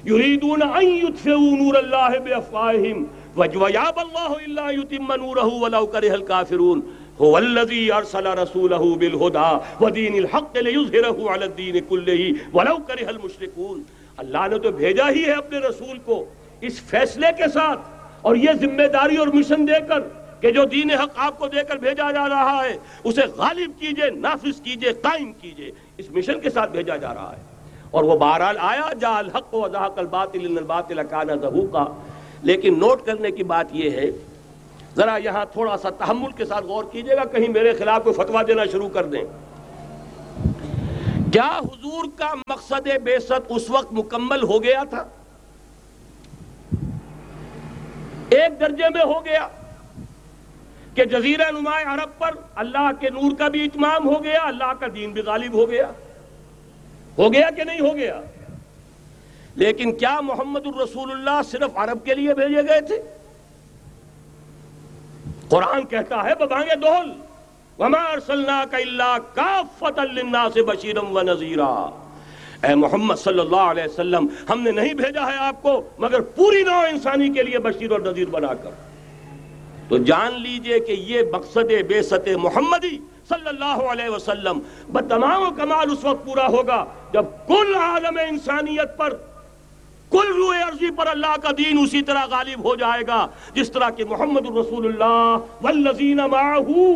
[0.06, 3.04] یریدون ان یطفئوا نور اللہ بافواہہم
[3.38, 6.82] وجویاب اللہ الا یتم نورہ ولو کرہ الکافرون۔
[7.22, 9.50] هو الذي ارسل رسوله بالهدى
[9.82, 13.84] ودين الحق ليظهره على الدين كله ولو كره المشركون
[14.18, 16.26] اللہ نے تو بھیجا ہی ہے اپنے رسول کو۔
[16.62, 17.80] اس فیصلے کے ساتھ
[18.24, 20.00] اور یہ ذمہ داری اور مشن دے کر
[20.40, 24.10] کہ جو دین حق آپ کو دے کر بھیجا جا رہا ہے، اسے غالب کیجیے،
[24.10, 27.42] نافذ کیجیے، قائم کیجیے، اس مشن کے ساتھ بھیجا جا رہا ہے۔
[27.92, 31.86] اور وہ بہرحال آیا جا الحق و ذاق الباطل، ان الباطل کان ذہوقا۔
[32.42, 34.12] لیکن نوٹ کرنے کی بات یہ ہے،
[34.96, 38.48] ذرا یہاں تھوڑا سا تحمل کے ساتھ غور کیجیے گا، کہیں میرے خلاف کوئی فتویٰ
[38.48, 39.24] دینا شروع کر دیں۔
[41.32, 43.16] کیا حضور کا مقصد بے
[43.50, 45.04] اس وقت مکمل ہو گیا تھا؟
[48.36, 49.48] ایک درجے میں ہو گیا
[50.96, 54.86] کہ جزیرہ نمائے عرب پر اللہ کے نور کا بھی اتمام ہو گیا، اللہ کا
[54.96, 55.92] دین بھی غالب ہو گیا۔
[57.18, 58.22] ہو گیا کہ نہیں ہو گیا؟
[59.56, 63.02] لیکن کیا محمد الرسول اللہ صرف عرب کے لیے بھیجے گئے تھے؟
[65.50, 67.12] قرآن کہتا ہے ببانگے دول
[67.80, 72.03] وما ارسلناک الا کافتا للناس بشیرم و نذیرا۔
[72.64, 76.64] اے محمد صلی اللہ علیہ وسلم، ہم نے نہیں بھیجا ہے آپ کو، مگر پوری
[76.64, 78.70] نو انسانی کے لیے بشیر اور نذیر بنا کر۔
[79.90, 82.98] تو جان لیجیے کہ یہ مقصد بے ست محمدی
[83.30, 84.60] صلی اللہ علیہ وسلم
[84.92, 89.14] بتمام کمال اس وقت پورا ہوگا جب کل عالم انسانیت پر،
[90.12, 93.90] کل روح عرضی پر اللہ کا دین اسی طرح غالب ہو جائے گا، جس طرح
[93.98, 96.88] کہ محمد الرسول اللہ والذین معہو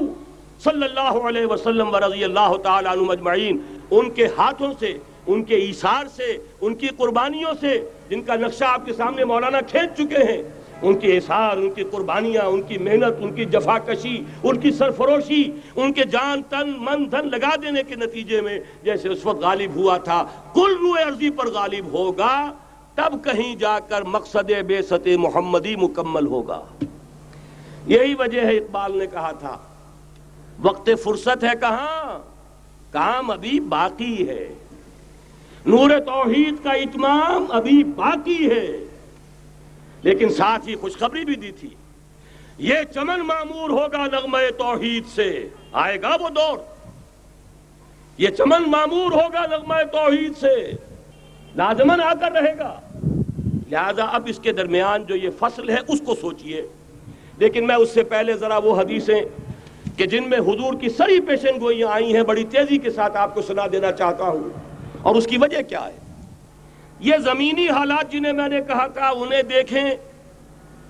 [0.64, 4.98] صلی اللہ علیہ وسلم ورضی اللہ تعالیٰ عنہ مجمعین ان کے ہاتھوں سے
[5.28, 9.62] ان کے ایثار سے، ان کی قربانیوں سے، جن کا نقشہ آپ کے سامنے مولانا
[9.62, 10.42] کھینچ چکے ہیں،
[10.82, 14.72] ان کی احسار ان کی قربانیاں، ان کی محنت، ان کی جفا کشی ان کی
[14.72, 19.44] سرفروشی، ان کے جان، تن، من، دھن لگا دینے کے نتیجے میں جیسے اس وقت
[19.44, 22.52] غالب ہوا تھا، کل روح عرضی پر غالب ہوگا،
[22.96, 26.62] تب کہیں جا کر مقصد بے ست محمدی مکمل ہوگا۔
[27.88, 29.58] یہی وجہ ہے اقبال نے کہا تھا،
[30.62, 32.20] وقت فرصت ہے کہاں؟
[32.92, 34.48] کام ابھی باقی ہے۔
[35.68, 38.84] نور توحید کا اتمام ابھی باقی ہے۔
[40.02, 41.70] لیکن ساتھ ہی خوشخبری بھی دی تھی۔
[42.58, 46.58] یہ چمن معمور ہوگا نغمہ توحید سے۔ آئے گا وہ دور۔
[48.18, 50.72] یہ چمن معمور ہوگا نغمہ توحید سے۔
[51.56, 52.80] لازمن آ کر رہے گا۔
[53.72, 56.68] لہذا اب اس کے درمیان جو یہ فصل ہے اس کو سوچئے۔
[57.38, 59.22] لیکن میں اس سے پہلے ذرا وہ حدیثیں
[59.98, 63.36] کہ جن میں حضور کی سری پیشن گوئیاں آئی ہیں، بڑی تیزی کے ساتھ آپ
[63.36, 64.67] کو سنا دینا چاہتا ہوں۔
[65.02, 65.98] اور اس کی وجہ کیا ہے؟
[67.00, 69.92] یہ زمینی حالات جنہیں میں نے کہا تھا، انہیں دیکھیں۔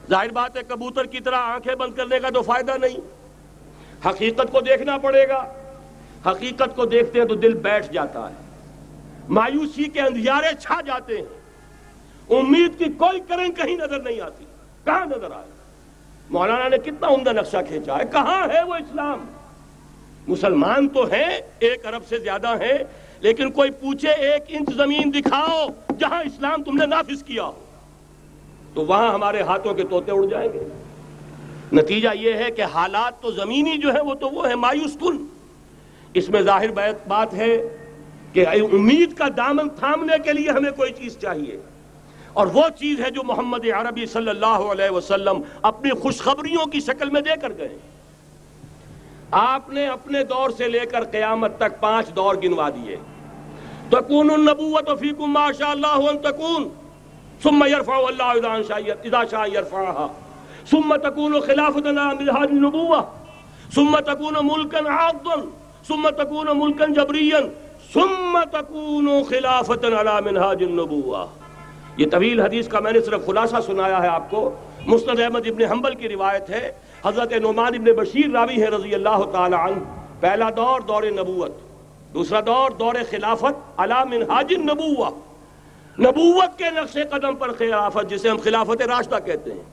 [0.09, 3.17] ظاہر بات ہے، کبوتر کی طرح آنکھیں بند کرنے کا تو فائدہ نہیں۔
[4.07, 5.53] حقیقت کو دیکھنا پڑے گا۔
[6.25, 8.33] حقیقت کو دیکھتے ہیں تو دل بیٹھ جاتا ہے۔
[9.29, 11.25] مایوسی کے اندھیارے چھا جاتے ہیں۔
[12.29, 14.45] امید کی کوئی کرن کہیں نظر نہیں آتی۔
[14.85, 15.51] کہاں نظر آئے؟
[16.29, 19.25] مولانا نے کتنا عمدہ نقشہ کھینچا ہے۔ کہاں ہے وہ اسلام؟
[20.27, 25.67] مسلمان تو ہیں، ایک ارب سے زیادہ ہیں۔ لیکن کوئی پوچھے ایک انچ زمین دکھاؤ
[25.99, 27.51] جہاں اسلام تم نے نافذ کیا
[28.73, 30.59] تو وہاں ہمارے ہاتھوں کے توتے اڑ جائیں گے۔
[31.73, 35.25] نتیجہ یہ ہے کہ حالات تو زمینی جو ہے وہ تو وہ ہے مایوس کن۔
[36.13, 36.71] اس میں ظاہر
[37.07, 37.77] بات ہے
[38.33, 41.57] کہ امید کا دامن تھامنے کے لیے ہمیں کوئی چیز چاہیے۔
[42.33, 47.09] اور وہ چیز ہے جو محمد عربی صلی اللہ علیہ وسلم اپنی خوشخبریوں کی شکل
[47.09, 47.77] میں دے کر گئے۔
[49.31, 52.95] آپ نے اپنے دور سے لے کر قیامت تک پانچ دور گنوا دیے۔
[53.89, 56.69] تکون النبوت فیکم ما شاء اللہ ان تکون،
[57.43, 60.07] ثم يرفع اللہ اذا شاء اذا شاء يرفعها
[60.69, 63.01] ثم تکون خلافتنا ملحاج النبوہ
[63.75, 65.41] ثم تکون ملکا عاضا
[65.87, 67.39] ثم تکون ملکا جبریا،
[67.93, 71.25] ثم تکون خلافتا على منہاج النبوہ
[71.97, 75.63] یہ طویل حدیث کا میں نے صرف خلاصہ سنایا ہے آپ کو۔ مستد احمد ابن
[75.63, 76.71] حنبل کی روایت ہے۔
[77.07, 79.83] حضرت نعمان ابن بشیر راوی ہے رضی اللہ تعالی عنہ۔
[80.19, 81.51] پہلا دور دور نبوت،
[82.13, 85.09] دوسرا دور دور خلافت، علا منہاج النبوہ۔
[85.99, 89.63] نبوت کے نقش قدم پر خلافت، جسے ہم خلافت راشدہ کہتے ہیں۔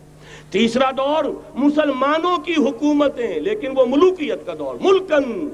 [0.51, 5.49] تیسرا دور مسلمانوں کی حکومتیں، لیکن وہ ملوکیت کا دور ملکن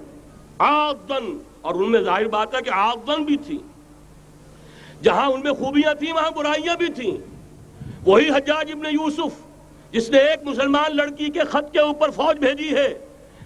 [0.58, 3.58] آغدن اور ان میں ظاہر بات ہے کہ آغدن بھی تھی۔
[5.02, 7.16] جہاں ان میں خوبیاں تھیں، وہاں برائیاں بھی تھیں۔
[8.06, 9.49] وہی حجاج ابن یوسف
[9.92, 12.94] جس نے ایک مسلمان لڑکی کے خط کے اوپر فوج بھیجی ہے۔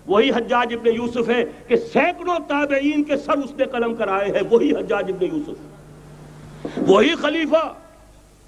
[0.07, 4.42] وہی حجاج ابن یوسف ہے کہ سینکڑوں تابعین کے سر اس نے قلم کرائے ہیں۔
[4.50, 5.74] وہی حجاج ابن یوسف۔
[6.76, 7.74] وہی خلیفہ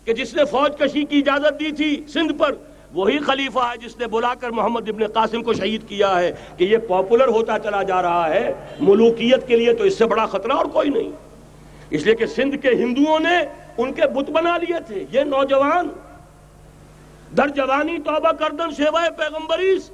[0.05, 2.55] کہ جس نے فوج کشی کی اجازت دی تھی سندھ پر،
[2.93, 6.65] وہی خلیفہ ہے جس نے بلا کر محمد ابن قاسم کو شہید کیا ہے کہ
[6.65, 10.53] یہ پاپولر ہوتا چلا جا رہا ہے۔ ملوکیت کے لیے تو اس سے بڑا خطرہ
[10.53, 11.11] اور کوئی نہیں۔
[11.91, 13.39] اس لیے کہ سندھ کے ہندوؤں نے
[13.77, 15.89] ان کے بت بنا لیے تھے۔ یہ نوجوان
[17.37, 19.91] در جوانی توبہ کردن سیوائے پیغمبریس،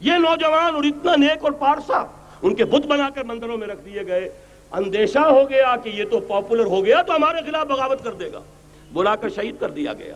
[0.00, 2.04] یہ نوجوان اور اتنا نیک اور پارسا
[2.42, 4.28] ان کے بت بنا کر مندروں میں رکھ دیے گئے۔
[4.72, 8.32] اندیشہ ہو گیا کہ یہ تو پاپولر ہو گیا تو ہمارے خلاف بغاوت کر دے
[8.32, 8.40] گا۔
[8.92, 10.14] بلا کر شہید کر دیا گیا۔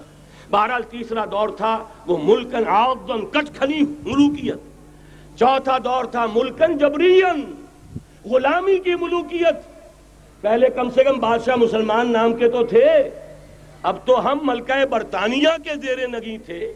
[0.51, 4.59] بہرحال تیسرا دور تھا، وہ ملکن آغدن کٹ کھنی ملوکیت۔
[5.39, 7.65] چوتھا دور تھا، ملکن جبرین
[8.25, 9.57] غلامی کی ملوکیت۔
[10.41, 13.11] پہلے کم سے کم بادشاہ مسلمان نام کے تو تھے۔
[13.83, 16.75] اب تو ہم ملکہ برطانیہ کے زیر نگی تھے،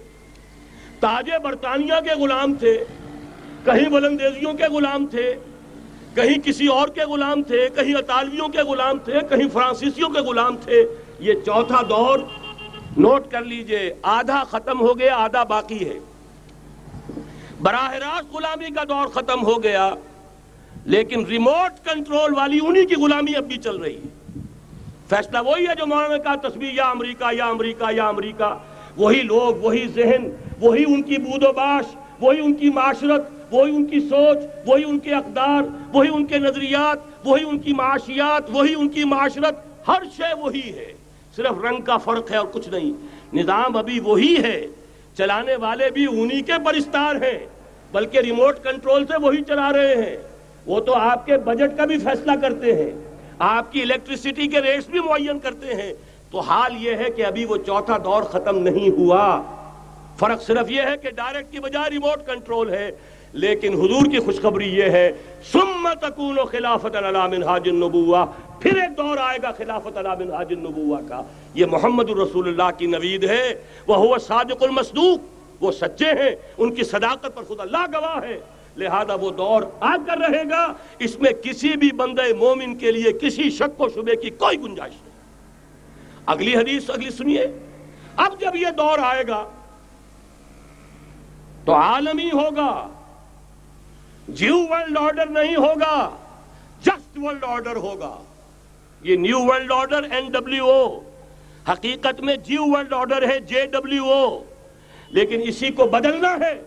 [1.01, 2.85] تاج برطانیہ کے غلام تھے،
[3.65, 5.35] کہیں بلندیزیوں کے غلام تھے،
[6.15, 10.57] کہیں کسی اور کے غلام تھے، کہیں اطالویوں کے غلام تھے، کہیں فرانسیسیوں کے غلام
[10.57, 10.85] تھے۔
[11.19, 12.19] یہ چوتھا دور
[12.97, 15.99] نوٹ کر لیجیے، آدھا ختم ہو گیا، آدھا باقی ہے۔
[17.61, 19.95] براہ راست غلامی کا دور ختم ہو گیا،
[20.85, 24.24] لیکن ریموٹ کنٹرول والی انہی کی غلامی اب بھی چل رہی ہے۔
[25.09, 28.59] فیصلہ وہی ہے جو مولانا نے کہا تصویر یا امریکہ یا امریکہ یا امریکہ۔
[28.97, 33.77] وہی لوگ، وہی ذہن، وہی ان کی بود و باش، وہی ان کی معاشرت، وہی
[33.77, 35.63] ان کی سوچ، وہی ان کے اقدار،
[35.93, 39.55] وہی ان کے نظریات، وہی ان کی معاشیات، وہی ان کی معاشرت،
[39.89, 40.95] ہر شے وہی ہے۔
[41.37, 42.93] صرف رنگ کا فرق ہے اور کچھ نہیں۔
[43.37, 44.67] نظام ابھی وہی ہے۔
[45.19, 47.47] چلانے والے بھی انہی کے پرستار ہیں،
[47.93, 50.17] بلکہ ریموٹ کنٹرول سے وہی چلا رہے ہیں۔
[50.67, 53.14] وہ تو آپ کے بجٹ کا بھی فیصلہ کرتے ہیں۔
[53.47, 55.93] آپ کی الیکٹریسٹی کے ریٹس بھی معین کرتے ہیں۔
[56.31, 59.43] تو حال یہ ہے کہ ابھی وہ چوتھا دور ختم نہیں ہوا۔
[60.19, 62.91] فرق صرف یہ ہے کہ ڈائریکٹ کی بجائے ریموٹ کنٹرول ہے۔
[63.33, 65.13] لیکن حضور کی خوشخبری یہ ہے،
[65.53, 68.27] ثم تکون خلافت علی منہاج النبوہ
[68.61, 71.23] پھر ایک دور آئے گا خلافت علی منہاج النبوہ کا۔
[71.55, 75.19] یہ محمد الرسول اللہ کی نوید ہے۔ وہ صادق المصدوق۔
[75.63, 78.41] وہ سچے ہیں۔ ان کی صداقت پر خدا اللہ گواہ ہے۔
[78.77, 83.13] لہذا وہ دور آ کر رہے گا۔ اس میں کسی بھی بندے مومن کے لیے
[83.13, 85.15] کسی شک و شبے کی کوئی گنجائش نہیں۔
[86.27, 87.47] اگلی حدیث، اگلی سنیے۔
[88.17, 89.49] اب جب یہ دور آئے گا،
[91.65, 92.89] تو عالمی ہوگا۔
[94.29, 96.11] جیو ورلڈ آرڈر نہیں ہوگا
[96.83, 98.23] جسٹ ورلڈ آرڈر ہوگا۔
[99.03, 101.01] یہ new world order N W O
[101.69, 104.45] حقیقت میں جیو ورلڈ آرڈر ہے جے ڈبلیو او
[105.09, 106.63] لیکن اسی کو بدلنا ہے۔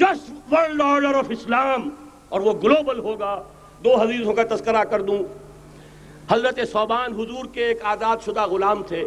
[0.00, 1.88] Just world order of Islam
[2.28, 3.34] اور وہ گلوبل ہوگا.
[3.84, 5.22] دو حدیثوں کا تذکرہ کر دوں.
[6.30, 9.02] حضرت صوبان حضور کے ایک آزاد شدہ غلام تھے.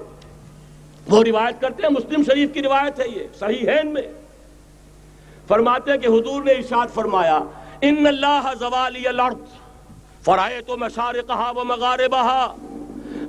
[1.08, 4.08] وہ روایت کرتے ہیں، مسلم شریف کی روایت ہے یہ، صحیح ہے ان میں.
[5.48, 7.39] فرماتے ہیں کہ حضور نے ارشاد فرمایا،
[7.89, 9.60] ان اللہ زوالی الارض
[10.26, 12.42] فرائے تو مشارقها ومغاربها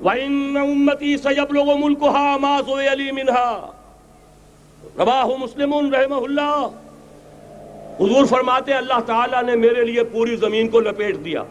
[0.03, 3.49] وان امتی سيبلغ ملكها ما زوي علی منها
[4.99, 6.59] رواہ مسلم رحمہ اللہ
[8.01, 11.43] حضور فرماتے اللہ تعالیٰ نے میرے لیے پوری زمین کو لپیٹ دیا۔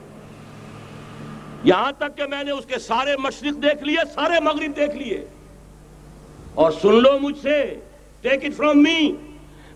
[1.63, 5.25] یہاں تک کہ میں نے اس کے سارے مشرق دیکھ لیے، سارے مغرب دیکھ لیے۔
[6.53, 7.75] اور سن لو مجھ سے
[8.21, 9.11] ٹیک اٹ فرام می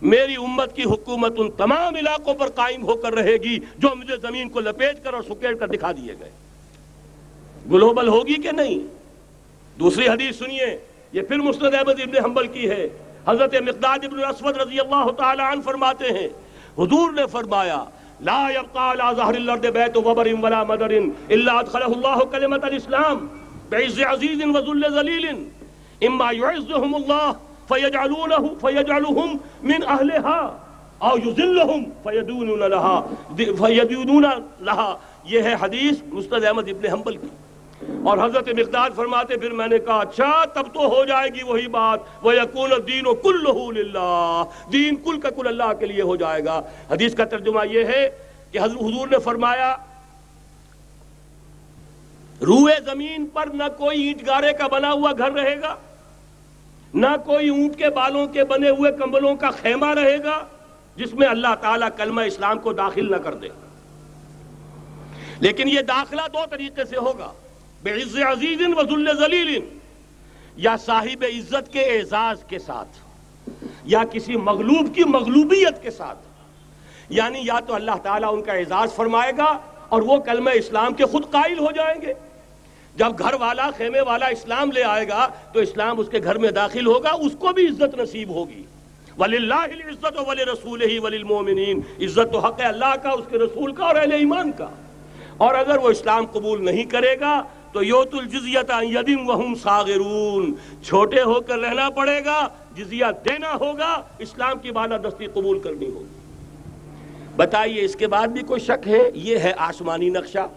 [0.01, 4.15] میری امت کی حکومت ان تمام علاقوں پر قائم ہو کر رہے گی جو مجھے
[4.21, 6.29] زمین کو لپیٹ کر اور سکیٹ کر دکھا دیے گئے۔
[7.71, 8.79] گلوبل ہوگی کہ نہیں؟
[9.79, 10.79] دوسری حدیث سنیے،
[11.11, 12.87] یہ پھر مسند احمد ابن حنبل کی ہے۔
[13.27, 16.27] حضرت مقداد ابن اسود رضی اللہ تعالی عنہ فرماتے ہیں
[16.77, 17.83] حضور نے فرمایا،
[18.19, 20.91] لا يبقى على ظهر الارض بيت وبر ولا مدر
[21.29, 23.27] الا ادخله الله كلمه الاسلام
[23.69, 25.25] بعز عزيز وذل ذليل.
[26.07, 27.31] اما يعزهم الله
[27.67, 30.57] فيجعلونه فيجعلهم من اهلها
[30.99, 32.97] او يذلهم فيدونون لها.
[33.35, 34.25] فيدونون
[34.61, 34.97] لها.
[35.23, 37.27] یہ ہے حدیث مستد احمد ابن حنبل کی۔
[38.05, 41.67] اور حضرت مقداد فرماتے، پھر میں نے کہا اچھا تب تو ہو جائے گی وہی
[41.67, 43.45] بات۔ وہ یقون دین و کل
[44.73, 46.61] دین کل کا کل اللہ کے لیے ہو جائے گا۔
[46.91, 48.09] حدیث کا ترجمہ یہ ہے
[48.51, 49.77] کہ حضرت حضور نے فرمایا،
[52.41, 55.75] روئے زمین پر نہ کوئی اینٹ گارے کا بنا ہوا گھر رہے گا،
[56.93, 60.45] نہ کوئی اونٹ کے بالوں کے بنے ہوئے کمبلوں کا خیمہ رہے گا،
[60.95, 63.47] جس میں اللہ تعالیٰ کلمہ اسلام کو داخل نہ کر دے۔
[65.39, 67.31] لیکن یہ داخلہ دو طریقے سے ہوگا۔
[67.85, 69.59] بعز عزیز و ذل ذلیل،
[70.57, 72.97] یا صاحب عزت کے اعزاز کے ساتھ،
[73.83, 76.17] یا کسی مغلوب کی مغلوبیت کے ساتھ
[77.09, 79.57] یعنی یا تو اللہ تعالیٰ ان کا اعزاز فرمائے گا
[79.89, 82.13] اور وہ کلمہ اسلام کے خود قائل ہو جائیں گے۔
[82.95, 86.51] جب گھر والا، خیمے والا اسلام لے آئے گا، تو اسلام اس کے گھر میں
[86.51, 88.63] داخل ہوگا، اس کو بھی عزت نصیب ہوگی۔
[89.17, 93.37] ولی اللہ عزت ولی رسول ہی ولی المومنین عزت تو حق اللہ کا، اس کے
[93.37, 94.69] رسول کا اور اہل ایمان کا۔
[95.37, 97.43] اور اگر وہ اسلام قبول نہیں کرے گا
[97.75, 100.53] تو یوت الجزیت یدم وہم صاغرون۔
[100.83, 105.89] چھوٹے ہو کر رہنا پڑے گا، جزیہ دینا ہوگا، اسلام کی بالا دستی قبول کرنی
[105.89, 106.05] ہوگی۔
[107.35, 110.47] بتائیے، اس کے بعد بھی کوئی شک ہے؟ یہ ہے آسمانی نقشہ۔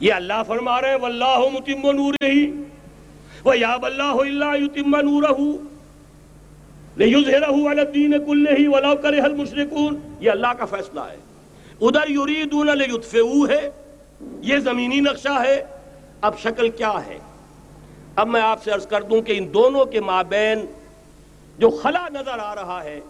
[0.00, 2.28] یہ اللہ فرما رہے ہیں، واللہ متم نورہ
[3.44, 5.52] وَيَابَ اللَّهُ إِلَّا يُتِمَّ نُورَهُ
[6.96, 11.16] لِيُظْهِرَهُ عَلَى الدِّينِ كُلِّهِ وَلَوْ كَرِهَ الْمُشْرِكُونَ یہ اللہ کا فیصلہ ہے۔
[11.80, 13.70] ادھر یریدون لیطفئوه ہے
[14.42, 15.64] یہ زمینی نقشہ ہے،
[16.20, 17.18] اب شکل کیا ہے؟
[18.16, 20.66] اب میں آپ سے عرض کر دوں کہ ان دونوں کے مابین
[21.58, 23.00] جو خلا نظر آ رہا ہے،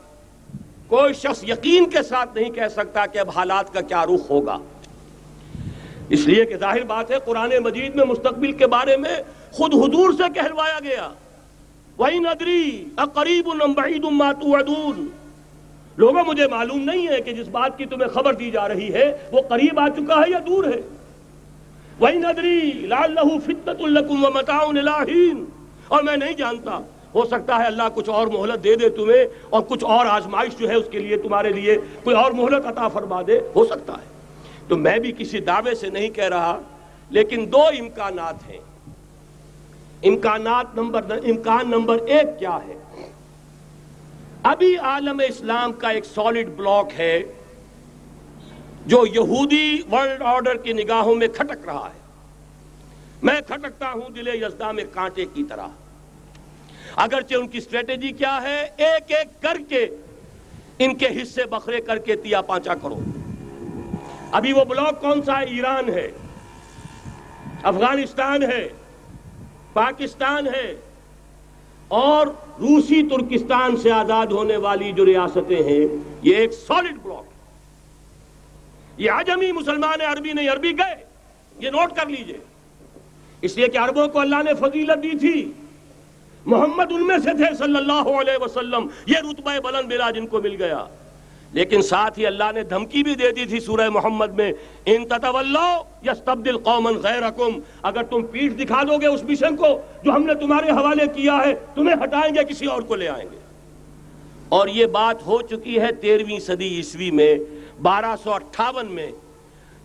[0.87, 4.59] کوئی شخص یقین کے ساتھ نہیں کہہ سکتا کہ اب حالات کا کیا رخ ہوگا۔
[6.09, 9.19] اس لیے کہ ظاہر بات ہے، قرآن مجید میں مستقبل کے بارے میں
[9.53, 11.11] خود حضور سے کہلوایا گیا۔
[11.99, 15.07] وہی ندری اقریب بعید ما توعدون۔
[15.97, 19.17] لوگوں، مجھے معلوم نہیں ہے کہ جس بات کی تمہیں خبر دی جا رہی ہے،
[19.33, 21.02] وہ قریب آ چکا ہے یا دور ہے۔
[22.01, 24.25] وہی ندری لال لہو فطت القم
[25.89, 26.79] اور میں نہیں جانتا،
[27.15, 30.69] ہو سکتا ہے اللہ کچھ اور مہلت دے دے تمہیں اور کچھ اور آزمائش جو
[30.69, 34.11] ہے اس کے لیے تمہارے لیے کوئی اور مہلت عطا فرما دے، ہو سکتا ہے۔
[34.69, 36.61] تو میں بھی کسی دعوے سے نہیں کہہ رہا،
[37.11, 38.59] لیکن دو امکانات ہیں۔
[40.05, 42.75] امکانات نمبر امکان نمبر ایک کیا ہے؟
[44.43, 47.23] ابھی عالم اسلام کا ایک سالڈ بلاک ہے۔
[48.87, 52.01] جو یہودی ورلڈ آرڈر کی نگاہوں میں کھٹک رہا ہے۔
[53.23, 55.67] میں کھٹکتا ہوں دل یزدہ میں کانٹے کی طرح۔
[56.97, 59.87] اگرچہ ان کی اسٹریٹجی کیا ہے، ایک ایک کر کے
[60.79, 62.99] ان کے حصے بکھرے کر کے تیا پانچا کرو۔
[64.33, 66.11] ابھی وہ بلاک کون سا ہے؟ ایران ہے،
[67.63, 68.69] افغانستان ہے،
[69.73, 70.77] پاکستان ہے
[71.89, 72.27] اور
[72.61, 75.87] روسی ترکستان سے آزاد ہونے والی جو ریاستیں ہیں،
[76.23, 77.32] یہ ایک سالڈ بلاک
[78.97, 81.05] یہ آجمی مسلمان عربی نہیں، عربی گئے۔
[81.59, 82.39] یہ نوٹ کر لیجیے۔
[83.41, 85.53] اس لیے کہ عربوں کو اللہ نے فضیلت دی تھی۔
[86.47, 90.43] محمد ان میں سے تھے صلی اللہ علیہ وسلم۔ یہ رتبہ بلند ملا جن کو
[90.43, 90.85] مل گیا۔
[91.53, 94.53] لیکن ساتھ ہی اللہ نے دھمکی بھی دے دی تھی سورہ محمد میں۔
[94.87, 100.13] ان تتولو یستبدل قوما غیرکم۔ اگر تم پیٹ دکھا دو گے اس مشن کو جو
[100.13, 103.39] ہم نے تمہارے حوالے کیا ہے، تمہیں ہٹائیں گے، کسی اور کو لے آئیں گے۔
[104.49, 107.37] اور یہ بات ہو چکی ہے تیرہویں صدی عیسوی میں۔
[107.83, 109.13] بارہ سو اٹھاون میں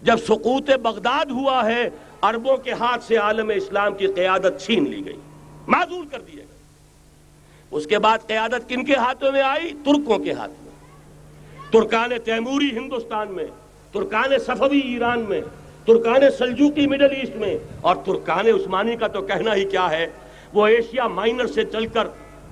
[0.01, 1.89] جب سقوط بغداد ہوا ہے،
[2.21, 5.19] عربوں کے ہاتھ سے عالم اسلام کی قیادت چھین لی گئی
[5.67, 6.45] معذول کر دیے گئے
[7.71, 10.71] اس کے بعد قیادت کن کے ہاتھوں میں آئی؟ ترکوں کے ہاتھ میں۔
[11.71, 13.45] ترکان تیموری ہندوستان میں،
[13.93, 15.41] ترکان صفوی ایران میں،
[15.85, 20.07] ترکان سلجوکی مڈل ایسٹ میں۔ اور ترکان عثمانی کا تو کہنا ہی کیا ہے،
[20.53, 22.07] وہ ایشیا مائنر سے چل کر،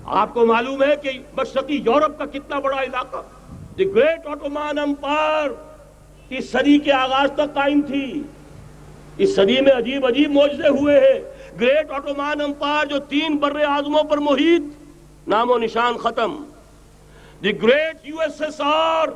[0.06, 3.18] آپ کو معلوم ہے کہ مشرقی یورپ کا کتنا بڑا علاقہ
[3.78, 5.50] دی گریٹ آٹومان امپائر
[6.30, 8.22] اس صدی کے آغاز تک قائم تھی۔
[9.18, 11.20] اس صدی میں عجیب عجیب موجزے ہوئے ہیں۔
[11.62, 14.62] گریٹ آٹومان امپائر جو تین بر اعظموں پر محیط،
[15.28, 16.44] نام و نشان ختم۔
[17.44, 19.08] The great U S S R,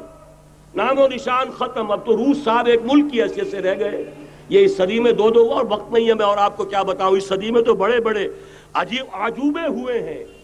[0.76, 4.12] نام و نشان ختم۔ اب تو روس صاحب ایک ملک کی حیثیت سے رہ گئے۔
[4.50, 6.84] یہ اس صدی میں دو دو اور وقت نہیں ہے، میں اور آپ کو کیا
[6.84, 8.28] بتاؤں۔ اس صدی میں تو بڑے بڑے
[8.74, 10.39] عجیب، عجوبے ہوئے ہیں۔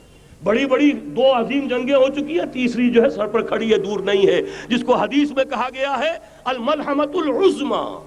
[0.45, 3.77] بڑی بڑی دو عظیم جنگیں ہو چکی ہیں، تیسری جو ہے سر پر کھڑی ہے،
[3.77, 6.11] دور نہیں ہے، جس کو حدیث میں کہا گیا ہے
[6.43, 7.99] الملحمت العظما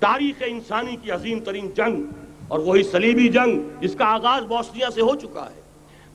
[0.00, 2.02] تاریخ انسانی کی عظیم ترین جنگ،
[2.48, 5.60] اور وہی صلیبی جنگ، جس کا آغاز بوسنیا سے ہو چکا ہے۔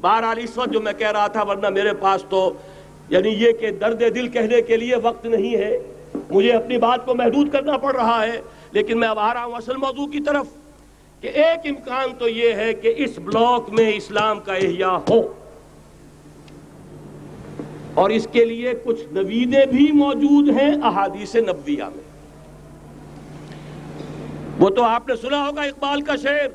[0.02, 2.54] بہرحال اس وقت جو میں کہہ رہا تھا، ورنہ میرے پاس تو
[3.10, 5.78] یعنی یہ کہ درد دل کہنے کے لیے وقت نہیں ہے،
[6.32, 8.42] مجھے اپنی بات کو محدود کرنا پڑ رہا ہے،
[8.72, 10.46] لیکن میں اب آ رہا ہوں اصل موضوع کی طرف۔
[11.22, 15.22] کہ ایک امکان تو یہ ہے کہ اس بلاک میں اسلام کا احیاء ہو۔
[17.96, 22.04] اور اس کے لیے کچھ نویدیں بھی موجود ہیں احادیث نبویہ میں۔
[24.60, 26.48] وہ تو آپ نے سنا ہوگا اقبال کا شعر،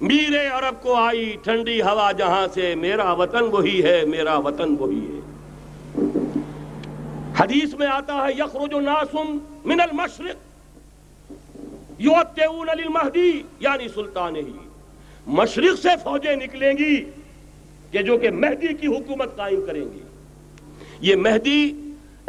[0.00, 5.04] میرے عرب کو آئی ٹھنڈی ہوا جہاں سے، میرا وطن وہی ہے، میرا وطن وہی
[5.10, 5.20] ہے۔
[7.38, 11.32] حدیث میں آتا ہے، یخرج ناسم من المشرق
[11.98, 14.52] یوتیون للمہدی یعنی سلطان ہی۔
[15.26, 17.04] مشرق سے فوجیں نکلیں گی،
[17.90, 20.03] کہ جو کہ مہدی کی حکومت قائم کریں گی۔
[21.04, 21.72] یہ مہدی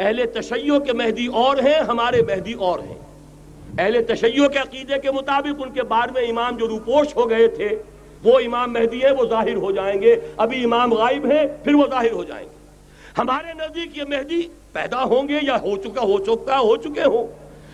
[0.00, 2.98] اہل تشیع کے مہدی اور ہیں، ہمارے مہدی اور ہیں۔
[3.78, 7.48] اہل تشیع کے عقیدے کے مطابق ان کے بار میں امام جو روپوش ہو گئے
[7.48, 7.68] تھے،
[8.24, 11.86] وہ امام مہدی ہے وہ ظاہر ہو جائیں گے۔ ابھی امام غائب ہیں، پھر وہ
[11.90, 12.66] ظاہر ہو جائیں گے۔
[13.18, 17.26] ہمارے نزدیک یہ مہدی پیدا ہوں گے یا ہو چکا ہو چکا، ہو چکے ہوں۔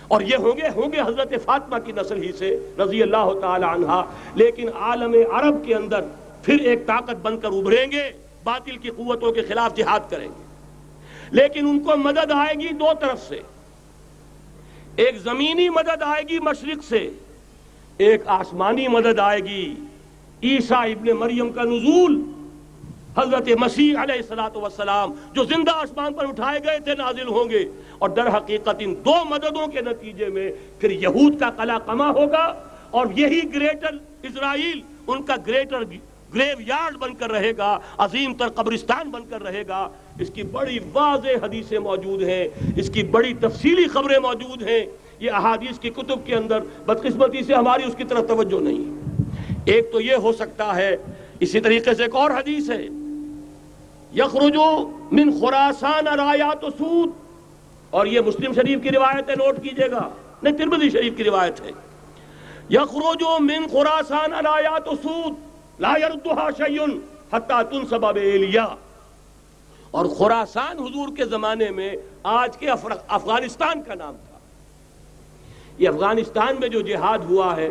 [0.08, 3.64] اور یہ ہوں گے ہوں گے حضرت فاطمہ کی نسل ہی سے، رضی اللہ تعالی
[3.64, 4.02] عنہ
[4.34, 6.00] لیکن عالم عرب کے اندر
[6.42, 8.10] پھر ایک طاقت بن کر ابھریں گے،
[8.44, 10.51] باطل کی قوتوں کے خلاف جہاد کریں گے۔
[11.32, 13.40] لیکن ان کو مدد آئے گی دو طرف سے۔
[14.96, 17.10] ایک زمینی مدد آئے گی مشرق سے،
[17.98, 19.74] ایک آسمانی مدد آئے گی۔
[20.42, 22.22] عیسیٰ ابن مریم کا نزول
[23.16, 27.64] حضرت مسیح علیہ السلام والسلام، جو زندہ آسمان پر اٹھائے گئے تھے، نازل ہوں گے۔
[27.98, 32.62] اور در حقیقت ان دو مددوں کے نتیجے میں پھر یہود کا قلع کما ہوگا
[32.90, 35.84] اور یہی گریٹر اسرائیل ان کا گریٹر
[36.34, 40.42] گریو یارڈ بن کر رہے گا، عظیم تر قبرستان بن کر رہے گا۔ اس کی
[40.42, 42.44] بڑی واضح حدیثیں موجود ہیں،
[42.76, 44.86] اس کی بڑی تفصیلی خبریں موجود ہیں۔
[45.20, 49.00] یہ احادیث کی کتب کے اندر بدقسمتی سے ہماری اس کی طرف توجہ نہیں
[49.64, 50.96] ایک تو یہ ہو سکتا ہے،
[51.40, 52.86] اسی طریقے سے ایک اور حدیث ہے۔
[54.16, 57.10] یخرجو من خراسان رایات و سود۔
[57.90, 60.08] اور یہ مسلم شریف کی روایت ہے، نوٹ کیجیے گا۔
[60.42, 61.70] نہیں، ترمذی شریف کی روایت ہے۔
[62.70, 65.32] یخرجو من خراسان رایات و سود۔
[65.80, 66.82] لا يردها شیء
[67.32, 68.66] حتی تنصب بیلیا
[69.92, 72.70] اور خراسان حضور کے زمانے میں آج کے
[73.08, 74.38] افغانستان کا نام تھا۔
[75.78, 77.68] یہ افغانستان میں جو جہاد ہوا ہے،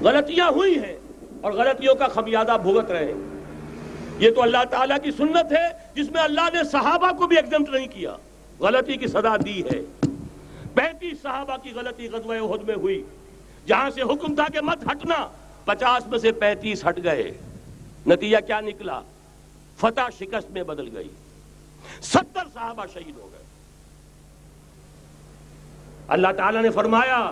[0.00, 0.98] غلطیاں ہوئی ہیں
[1.40, 3.40] اور غلطیوں کا خمیادہ بھگت رہے ہیں۔
[4.18, 7.68] یہ تو اللہ تعالیٰ کی سنت ہے، جس میں اللہ نے صحابہ کو بھی ایگزمٹ
[7.68, 8.16] نہیں کیا۔
[8.60, 10.06] غلطی کی صدا دی ہے۔
[10.74, 13.04] پینتیس صحابہ کی غلطی غزوہ عہد میں ہوئی،
[13.66, 15.28] جہاں سے حکم تھا کہ مت ہٹنا،
[15.64, 17.32] پچاس میں سے پینتیس ہٹ گئے۔
[18.06, 19.00] نتیجہ کیا نکلا؟
[19.76, 21.08] فتح شکست میں بدل گئی۔
[22.02, 23.42] ستر صحابہ شہید ہو گئے۔
[26.08, 27.30] اللہ تعالیٰ نے فرمایا،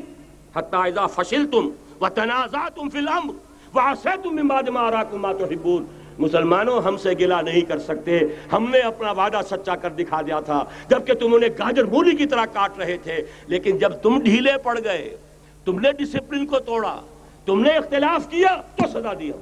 [0.56, 3.34] حَتَّى إِذَا فَشِلْتُمْ وَتَنَازَعْتُمْ فِي الْأَمْرِ
[3.74, 5.84] وَعَسَيْتُمْ مِنْ بَعْدِ مَا أَرَاكُمْ مَا تُحِبُّونَ۔
[6.18, 8.20] مسلمانوں، ہم سے گلا نہیں کر سکتے۔
[8.52, 12.26] ہم نے اپنا وعدہ سچا کر دکھا دیا تھا، جبکہ تم انہیں گاجر مولی کی
[12.26, 15.16] طرح کاٹ رہے تھے۔ لیکن جب تم ڈھیلے پڑ گئے،
[15.64, 17.00] تم نے ڈسپلن کو توڑا۔
[17.46, 19.34] تم نے اختلاف کیا تو سزا دیا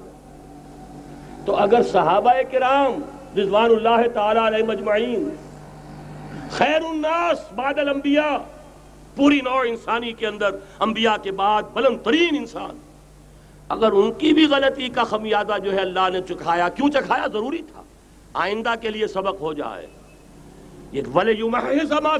[1.45, 3.01] تو اگر صحابہ کرام
[3.39, 5.29] رضوان اللہ تعالی علیہ مجمعین،
[6.51, 8.37] خیر الناس بعد الانبیاء،
[9.17, 12.79] پوری نوع انسانی کے اندر انبیاء کے بعد بلند ترین انسان،
[13.69, 17.63] اگر ان کی بھی غلطی کا خمیادہ جو ہے اللہ نے چکھایا، کیوں چکھایا؟ ضروری
[17.73, 17.83] تھا۔
[18.35, 19.87] آئندہ کے لیے سبق ہو جائے۔
[20.93, 21.03] یہ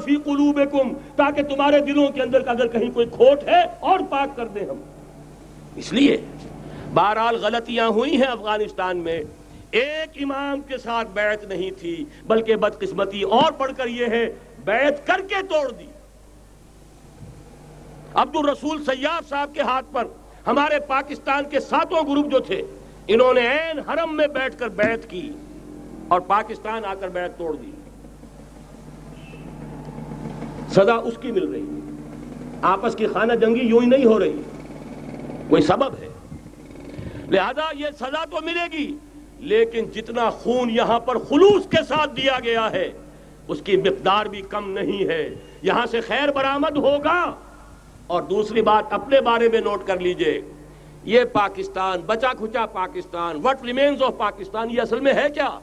[0.03, 4.47] فِي قُلُوبِكُمْ، تاکہ تمہارے دلوں کے اندر اگر کہیں کوئی کھوٹ ہے اور پاک کر
[4.47, 4.81] دیں ہم۔
[5.75, 6.17] اس لیے
[6.93, 9.23] بہرحال غلطیاں ہوئی ہیں افغانستان میں۔
[9.71, 14.33] ایک امام کے ساتھ بیعت نہیں تھی، بلکہ بدقسمتی اور پڑھ کر یہ ہے،
[14.65, 15.85] بیعت کر کے توڑ دی۔
[18.13, 20.07] عبد الرسول سیاب صاحب کے ہاتھ پر
[20.47, 22.61] ہمارے پاکستان کے ساتوں گروپ جو تھے،
[23.07, 25.31] انہوں نے این حرم میں بیٹھ کر بیعت کی
[26.07, 27.71] اور پاکستان آ کر بیعت توڑ دی۔
[30.69, 31.79] سزا اس کی مل رہی۔
[32.61, 34.41] آپس کی خانہ جنگی یوں ہی نہیں ہو رہی۔
[35.51, 36.07] کوئی سبب ہے۔
[37.27, 38.97] لہذا یہ سزا تو ملے گی،
[39.39, 42.91] لیکن جتنا خون یہاں پر خلوص کے ساتھ دیا گیا ہے،
[43.47, 47.35] اس کی مقدار بھی کم نہیں ہے۔ یہاں سے خیر برآمد ہوگا۔
[48.07, 50.41] اور دوسری بات اپنے بارے میں نوٹ کر لیجیے۔
[51.03, 55.59] یہ پاکستان، بچا کھچا Pakistan what remains of Pakistan, یہ اصل میں ہے کیا؟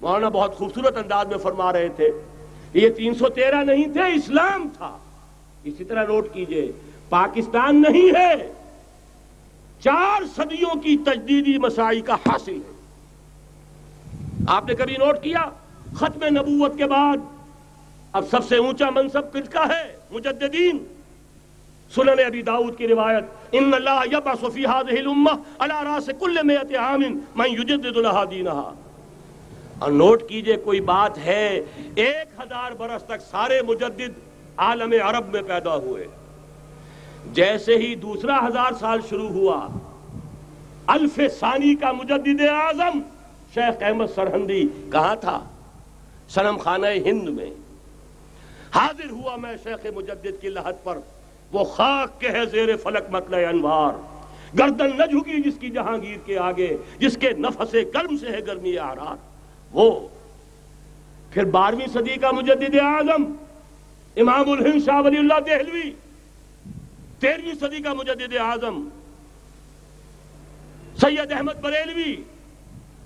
[0.00, 2.10] مولانا بہت خوبصورت انداز میں فرما رہے تھے۔
[2.74, 4.98] یہ تین سو تیرہ نہیں تھے، اسلام تھا۔
[5.64, 6.72] اسی طرح نوٹ کیجیے،
[7.08, 8.52] پاکستان نہیں ہے۔
[9.80, 12.72] چار صدیوں کی تجدیدی مسائی کا حاصل ہے۔
[14.48, 15.44] آپ نے کبھی نوٹ کیا
[15.96, 17.16] ختم نبوت کے بعد
[18.12, 20.78] اب سب سے اونچا منصب کس کا ہے؟ مجددین۔
[21.94, 26.76] سنن ابی داؤد کی روایت، ان اللہ یبعث فی هذه الامه على راس كل 100
[26.76, 27.02] عام
[27.34, 28.74] من يجدد لها دینها
[29.78, 31.60] اور نوٹ کیجیے کوئی بات ہے،
[31.94, 34.18] ایک ہزار برس تک سارے مجدد
[34.56, 36.06] عالم عرب میں پیدا ہوئے۔
[37.32, 39.68] جیسے ہی دوسرا ہزار سال شروع ہوا،
[40.86, 42.98] الف ثانی کا مجدد اعظم
[43.54, 45.44] شیخ احمد سرہندی کہاں تھا؟
[46.28, 47.50] سنم خانہ ہند میں۔
[48.74, 50.98] حاضر ہوا میں شیخ مجدد کی لہت پر،
[51.52, 53.92] وہ خاک کے ہے زیر فلک مطلع انوار۔
[54.58, 58.78] گردن نہ جھکی جس کی جہانگیر کے آگے، جس کے نفس گرم سے ہے گرمی
[58.78, 59.18] آرات۔
[59.72, 60.08] وہ
[61.30, 63.32] پھر بارہویں صدی کا مجدد اعظم،
[64.16, 65.90] امام الہند شاہ ولی اللہ دہلوی۔
[67.20, 68.88] تیرہویں صدی کا مجدد اعظم
[71.00, 72.14] سید احمد بریلوی،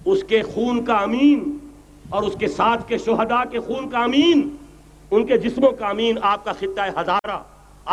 [0.05, 1.57] اس کے خون کا امین
[2.09, 4.49] اور اس کے ساتھ کے شہداء کے خون کا امین،
[5.11, 7.39] ان کے جسموں کا امین، آپ کا خطہ ہزارہ،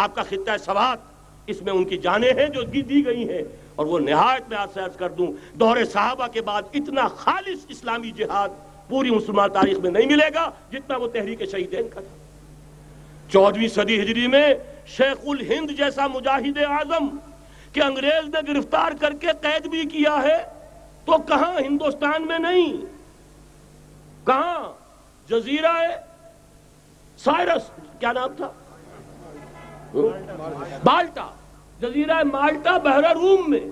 [0.03, 0.99] آپ کا خطہ سوات،
[1.47, 3.41] اس میں ان کی جانیں ہیں جو دی گئی ہیں
[3.75, 5.27] اور وہ نہایت میں آپ سے کر دوں،
[5.59, 8.49] دور صحابہ کے بعد اتنا خالص اسلامی جہاد
[8.89, 12.15] پوری مسلمان تاریخ میں نہیں ملے گا جتنا وہ تحریک شہیدین کا تھا۔
[13.31, 14.53] چودویں صدی ہجری میں
[14.87, 17.07] شیخ الہند جیسا مجاہد اعظم
[17.73, 20.37] کہ انگریز نے گرفتار کر کے قید بھی کیا ہے،
[21.05, 22.77] تو کہاں ہندوستان میں نہیں؟
[24.25, 24.63] کہاں؟
[25.29, 25.73] جزیرہ
[27.23, 27.69] سائرس،
[27.99, 28.49] کیا نام تھا؟
[30.83, 31.27] بالٹا
[31.79, 33.65] جزیرہ مالٹا بحر روم میں۔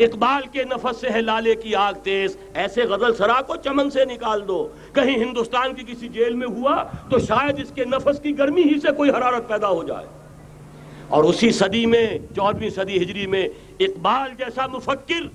[0.00, 4.04] اقبال کے نفس سے ہے لالے کی آگ تیز۔ ایسے غزل سرا کو چمن سے
[4.04, 8.38] نکال دو۔ کہیں ہندوستان کی کسی جیل میں ہوا تو شاید اس کے نفس کی
[8.38, 10.06] گرمی ہی سے کوئی حرارت پیدا ہو جائے۔
[11.08, 13.48] اور اسی صدی میں چودویں صدی ہجری میں
[13.80, 15.28] اقبال جیسا مفکر،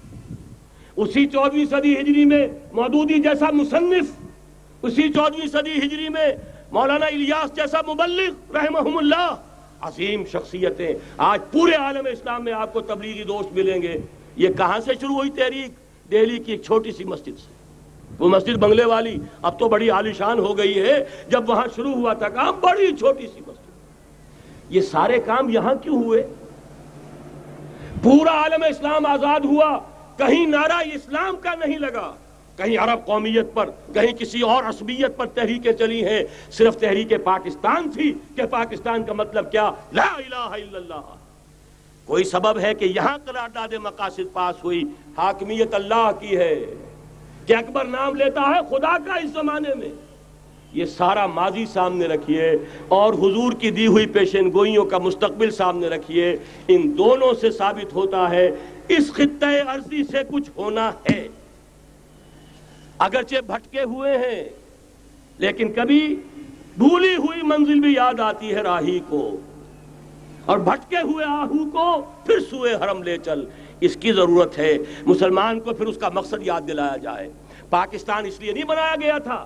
[0.96, 4.06] اسی چودویں صدی ہجری میں مودودی جیسا مصنف،
[4.82, 6.36] اسی چودویں صدی ہجری میں
[6.72, 9.36] مولانا الیاس جیسا مبلغ، رحمہم اللہ،
[9.82, 13.98] عظیم شخصیتیں۔ آج پورے عالم اسلام میں آپ کو تبلیغی دوست ملیں گے۔
[14.36, 15.72] یہ کہاں سے شروع ہوئی تحریک؟
[16.12, 17.56] دہلی کی ایک چھوٹی سی مسجد سے۔
[18.20, 22.14] وہ مسجد بنگلے والی۔ اب تو بڑی عالیشان ہو گئی ہے۔ جب وہاں شروع ہوا
[22.14, 23.66] تھا کام، بڑی چھوٹی سی مسجد۔
[24.70, 26.28] یہ سارے کام یہاں کیوں ہوئے؟
[28.04, 29.80] پورا عالم اسلام آزاد ہوا۔
[30.18, 32.14] کہیں نعرہ اسلام کا نہیں لگا۔
[32.58, 37.92] کہیں عرب قومیت پر، کہیں کسی اور عصبیت پر تحریکیں چلی ہیں۔ صرف تحریک پاکستان
[37.92, 41.25] تھی۔ کہ پاکستان کا مطلب کیا؟ لا الہ الا اللہ۔
[42.06, 44.84] کوئی سبب ہے کہ یہاں قرارداد مقاصد پاس ہوئی،
[45.18, 46.66] حاکمیت اللہ کی ہے۔
[47.46, 49.90] کہ اکبر نام لیتا ہے، خدا کا اس زمانے میں۔
[50.74, 52.52] یہ سارا ماضی سامنے رکھیے
[52.88, 56.38] اور حضور کی دی ہوئی پیشن گوئیوں کا مستقبل سامنے رکھیے۔
[56.68, 58.50] ان دونوں سے ثابت ہوتا ہے،
[58.88, 61.28] اس خطہ عرضی سے کچھ ہونا ہے۔
[62.98, 64.50] اگرچہ بھٹکے ہوئے ہیں،
[65.38, 66.16] لیکن کبھی
[66.78, 69.40] بھولی ہوئی منزل بھی یاد آتی ہے راہی کو۔
[70.46, 73.46] اور بھٹکے ہوئے آہو کو پھر سوئے حرم لے چل۔
[73.82, 77.32] اس کی ضرورت ہے مسلمان کو پھر اس کا مقصد یاد دلایا جائے۔
[77.70, 79.46] پاکستان اس لیے نہیں بنایا گیا تھا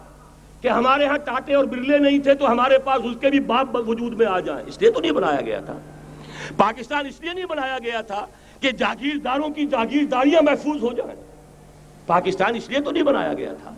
[0.62, 3.76] کہ ہمارے ہاں ٹاٹے اور برلے نہیں تھے تو ہمارے پاس اس کے بھی باپ
[3.76, 5.80] وجود میں آ جائیں۔ اس لیے تو نہیں بنایا گیا تھا۔
[6.58, 8.26] پاکستان اس لیے نہیں بنایا گیا تھا
[8.60, 11.22] کہ جاگیرداروں کی جاگیرداریاں محفوظ ہو جائیں۔
[12.08, 13.72] پاکستان اس لیے تو نہیں بنایا گیا تھا۔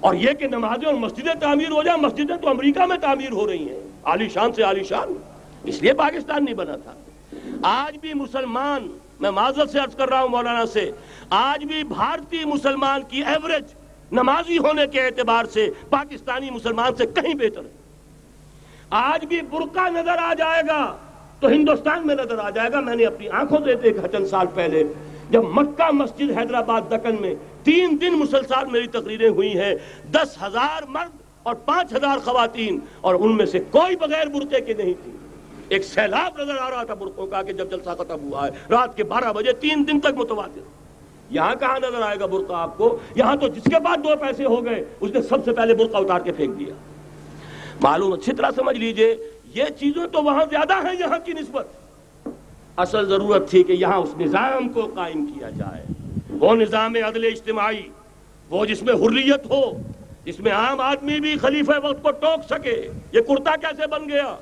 [0.00, 3.46] اور یہ کہ نمازیں اور مسجدیں تعمیر ہو جائیں، مسجدیں تو امریکہ میں تعمیر ہو
[3.46, 5.31] رہی ہیں۔ عالی شان سے عالی شان۔
[5.64, 6.92] اس لیے پاکستان نہیں بنا تھا۔
[7.62, 10.90] آج بھی مسلمان، میں معذرت سے عرض کر رہا ہوں مولانا سے،
[11.30, 13.64] آج بھی بھارتی مسلمان کی ایوریج
[14.12, 17.70] نمازی ہونے کے اعتبار سے پاکستانی مسلمان سے کہیں بہتر ہے۔
[18.90, 20.96] آج بھی برقع نظر آ جائے گا
[21.40, 24.46] تو ہندوستان میں نظر آ جائے گا۔ میں نے اپنی آنکھوں سے دیکھا چند سال
[24.54, 24.84] پہلے،
[25.30, 29.74] جب مکہ مسجد حیدرآباد دکن میں تین دن مسلسل میری تقریریں ہوئی ہیں۔
[30.12, 34.74] دس ہزار مرد اور پانچ ہزار خواتین اور ان میں سے کوئی بغیر برقے کے
[34.74, 35.12] نہیں تھی۔
[35.68, 38.96] ایک سیلاب نظر آ رہا تھا برقوں کا کہ جب جلسہ ختم ہوا ہے، رات
[38.96, 40.60] کے بارہ بجے، تین دن تک متواتر۔
[41.30, 44.44] یہاں کہاں نظر آئے گا برقع آپ کو؟ یہاں تو جس کے بعد دو پیسے
[44.44, 46.74] ہو گئے، اس نے سب سے پہلے برقع اتار کے پھینک دیا۔
[47.80, 49.16] معلوم، اچھی طرح سمجھ لیجیے،
[49.54, 51.66] یہ چیزیں تو وہاں زیادہ ہیں یہاں کی نسبت۔
[52.76, 55.84] اصل ضرورت تھی کہ یہاں اس نظام کو قائم کیا جائے۔
[56.30, 57.82] وہ نظام عدل اجتماعی،
[58.50, 59.82] وہ جس میں حریت ہو،
[60.24, 64.36] جس میں عام آدمی بھی خلیفہ وقت کو ٹوک سکے۔ یہ کرتا کیسے بن گیا؟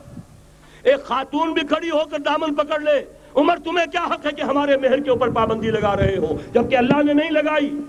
[0.82, 3.04] ایک خاتون بھی کھڑی ہو کر دامن پکڑ لے۔
[3.34, 6.76] عمر، تمہیں کیا حق ہے کہ ہمارے مہر کے اوپر پابندی لگا رہے ہو؟ جبکہ
[6.76, 7.80] اللہ نے نہیں لگائی۔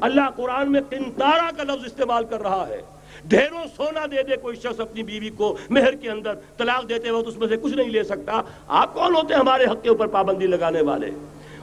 [0.00, 2.82] اللہ قرآن میں قنتارا کا لفظ استعمال کر رہا ہے۔
[3.24, 7.28] ڈھیروں سونا دے دے کوئی شخص اپنی بیوی کو مہر کے اندر طلاق دیتے وقت
[7.28, 10.06] اس میں سے کچھ نہیں لے سکتا۔ آپ کون ہوتے ہیں ہمارے حق کے اوپر
[10.06, 11.10] پابندی لگانے والے؟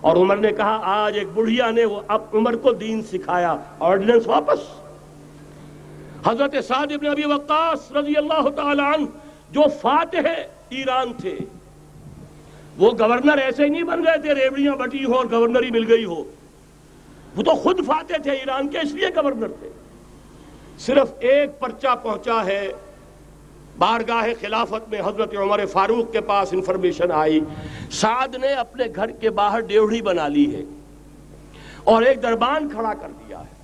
[0.01, 4.27] اور عمر نے کہا، آج ایک بڑھیا نے وہ اب عمر کو دین سکھایا۔ آرڈیننس
[4.27, 4.59] واپس۔
[6.27, 9.05] حضرت سعد ابن ابی وقاص رضی اللہ تعالی عنہ،
[9.51, 11.37] جو فاتح ہے ایران تھے۔
[12.77, 15.91] وہ گورنر ایسے ہی نہیں بن گئے تھے، ریوڑیاں بٹی ہو اور گورنر ہی مل
[15.91, 16.23] گئی ہو۔
[17.35, 19.69] وہ تو خود فاتح تھے ایران کے، اس لیے گورنر تھے۔
[20.79, 22.71] صرف ایک پرچہ پہنچا ہے۔
[23.77, 27.39] بارگاہ خلافت میں حضرت عمر فاروق کے پاس انفارمیشن آئی۔
[27.91, 30.61] سعد نے اپنے گھر کے باہر ڈیوڑی بنا لی ہے
[31.83, 33.57] اور ایک دربان کھڑا کر دیا ہے۔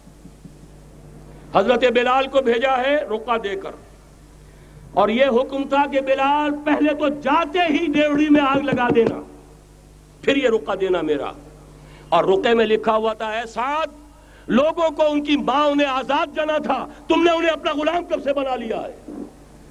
[1.55, 3.71] حضرت بلال کو بھیجا ہے رکا دے کر۔
[4.93, 9.21] اور یہ حکم تھا کہ بلال پہلے تو جاتے ہی ڈیوڑی میں آگ لگا دینا،
[10.21, 11.31] پھر یہ رکا دینا میرا۔
[12.09, 13.87] اور رکے میں لکھا ہوا تھا، اے سعد،
[14.47, 18.23] لوگوں کو ان کی ماں انہیں آزاد جانا تھا، تم نے انہیں اپنا غلام کب
[18.23, 19.21] سے بنا لیا ہے؟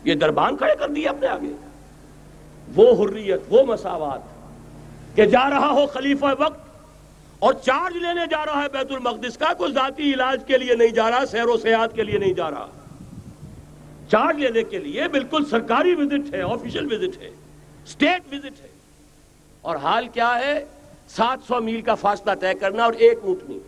[0.05, 1.53] یہ دربان کھڑے کر دیا اپنے آگے۔
[2.77, 4.21] وہ حریت، وہ مساوات
[5.17, 6.61] کہ جا رہا ہو خلیفہ وقت
[7.39, 10.89] اور چارج لینے جا رہا ہے بیت المقدس کا، کوئی ذاتی علاج کے لیے نہیں
[10.89, 12.67] جا رہا، سیر و سیاحت کے لیے نہیں جا رہا۔
[14.13, 17.31] چارج لینے کے لیے بالکل سرکاری وزٹ ہے آفیشل وزٹ ہے
[17.85, 18.69] اسٹیٹ وزٹ ہے۔
[19.61, 20.65] اور حال کیا ہے؟
[21.09, 23.59] سات سو میل کا فاصلہ طے کرنا اور ایک اونٹنی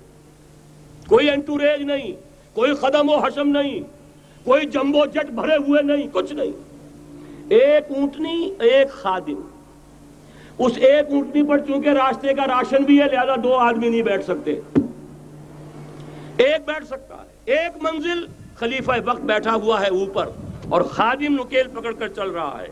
[1.07, 2.13] کوئی انٹوریج نہیں،
[2.53, 3.81] کوئی قدم و حشم نہیں،
[4.45, 6.53] کوئی جمبو جٹ بھرے ہوئے نہیں، کچھ نہیں۔
[7.49, 9.49] ایک اونٹنی ایک خادم۔
[10.59, 14.25] اس ایک اونٹنی پر چونکہ راستے کا راشن بھی ہے، لہذا دو آدمی نہیں بیٹھ
[14.25, 14.51] سکتے۔
[16.37, 20.29] ایک بیٹھ سکتا ہے، ایک منزل۔ خلیفہ وقت بیٹھا ہوا ہے اوپر
[20.69, 22.69] اور خادم نکیل پکڑ کر چل رہا ہے۔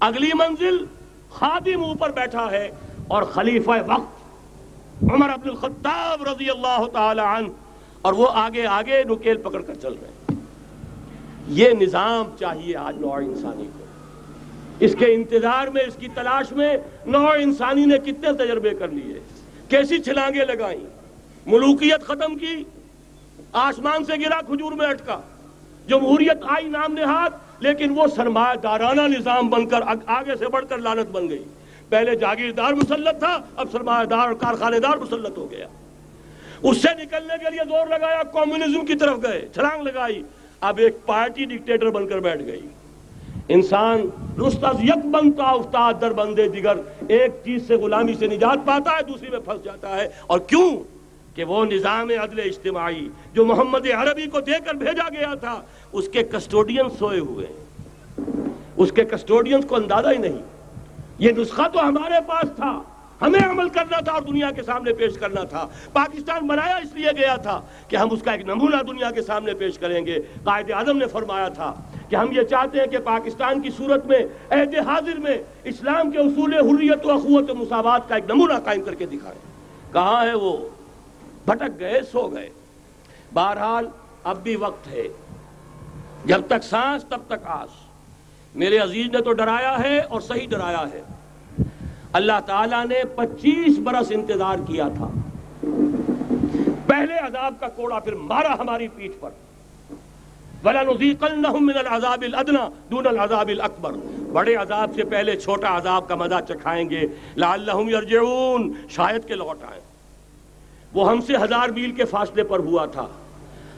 [0.00, 0.84] اگلی منزل
[1.30, 2.70] خادم اوپر بیٹھا ہے
[3.08, 4.22] اور خلیفہ وقت
[5.12, 7.48] عمر عبد الخطاب رضی اللہ تعالی عنہ
[8.02, 10.40] اور وہ آگے آگے نکیل پکڑ کر چل رہے ہیں۔
[11.48, 13.84] یہ نظام چاہیے آج نوع انسانی کو۔
[14.80, 16.76] اس کے انتظار میں، اس کی تلاش میں
[17.06, 19.20] نوع انسانی نے کتنے تجربے کر لیے۔
[19.68, 20.86] کیسی چھلانگیں لگائیں۔
[21.46, 22.64] ملوکیت ختم کی۔
[23.52, 25.20] آسمان سے گرا کھجور میں اٹکا۔
[25.88, 27.30] جمہوریت آئی نام نہاد،
[27.60, 31.44] لیکن وہ سرمایہ دارانہ نظام بن کر آگے سے بڑھ کر لانت بن گئی۔
[31.88, 35.66] پہلے جاگیردار مسلط تھا، اب سرمایہ دار اور کارخانے دار مسلط ہو گیا۔
[36.62, 40.22] اس سے نکلنے کے لیے زور لگایا، کمیونزم کی طرف گئے، چھلانگ لگائی۔
[40.60, 42.68] اب ایک پارٹی ڈکٹیٹر بن کر بیٹھ گئی۔
[43.48, 44.00] انسان
[44.82, 46.76] یک بنتا، افتاد در بندے دیگر،
[47.08, 50.76] ایک چیز سے غلامی سے نجات پاتا ہے، دوسری میں پھنس جاتا ہے۔ اور کیوں؟
[51.34, 55.62] کہ وہ نظام عدل اجتماعی جو محمد عربی کو دے کر بھیجا گیا تھا،
[55.92, 57.46] اس کے کسٹوڈین سوئے ہوئے
[58.76, 60.38] اس کے کسٹوڈین کو اندازہ ہی نہیں۔
[61.18, 62.82] یہ نسخہ تو ہمارے پاس تھا۔
[63.22, 67.10] ہمیں عمل کرنا تھا اور دنیا کے سامنے پیش کرنا تھا۔ پاکستان بنایا اس لیے
[67.16, 70.70] گیا تھا کہ ہم اس کا ایک نمونہ دنیا کے سامنے پیش کریں گے۔ قائد
[70.70, 71.74] اعظم نے فرمایا تھا
[72.08, 74.18] کہ ہم یہ چاہتے ہیں کہ پاکستان کی صورت میں،
[74.50, 78.82] عہد حاضر میں اسلام کے اصول حریت و اخوت و مساوات کا ایک نمونہ قائم
[78.82, 79.38] کر کے دکھائیں۔
[79.92, 80.68] کہاں ہے وہ؟
[81.46, 82.50] بھٹک گئے، سو گئے۔
[83.34, 83.88] بہرحال
[84.24, 85.08] اب بھی وقت ہے۔
[86.24, 87.68] جب تک سانس، تب تک آس۔
[88.54, 91.02] میرے عزیز نے تو ڈرایا ہے اور صحیح ڈرایا ہے۔
[92.12, 95.08] اللہ تعالیٰ نے پچیس برس انتظار کیا تھا۔
[96.86, 99.30] پہلے عذاب کا کوڑا پھر مارا ہماری پیٹھ پر۔
[100.64, 103.96] وَلَنُذِيقَنَّهُم مِّنَ الْعَذَابِ الْأَدْنَى دُونَ الْعَذَابِ الْأَكْبَرِ۔
[104.32, 107.02] بڑے عذاب سے پہلے چھوٹا عذاب کا مزہ چکھائیں گے۔
[107.36, 109.91] لَعَلَّهُمْ يَرْجِعُونَ۔ شاید کے لوٹ آئیں۔
[110.94, 113.06] وہ ہم سے ہزار میل کے فاصلے پر ہوا تھا۔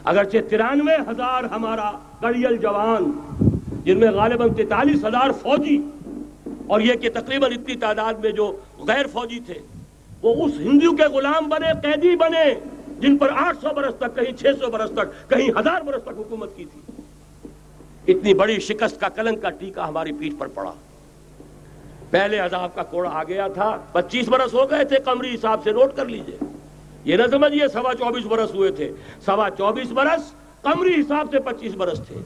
[0.05, 1.91] اگرچہ ترانوے ہزار ہمارا
[2.21, 3.11] کڑیل جوان،
[3.85, 5.79] جن میں غالباً تینتالیس ہزار فوجی،
[6.67, 8.47] اور یہ کہ تقریباً اتنی تعداد میں جو
[8.89, 9.59] غیر فوجی تھے،
[10.23, 12.45] وہ اس ہندو کے غلام بنے، قیدی بنے،
[13.01, 16.19] جن پر آٹھ سو برس تک، کہیں چھ سو برس تک، کہیں ہزار برس تک
[16.19, 16.81] حکومت کی تھی۔
[18.13, 20.73] اتنی بڑی شکست کا کلنگ کا ٹیکہ ہماری پیٹھ پر پڑا۔
[22.11, 25.73] پہلے عذاب کا کوڑا آ گیا تھا، پچیس برس ہو گئے تھے کمری حساب سے
[25.73, 26.39] نوٹ کر لیجیے۔
[27.05, 28.93] یہ نہ سمجھئے سوا چوبیس برس ہوئے تھے۔
[29.27, 30.33] سوا چوبیس برس
[30.63, 32.21] کمری حساب سے پچیس برس تھے۔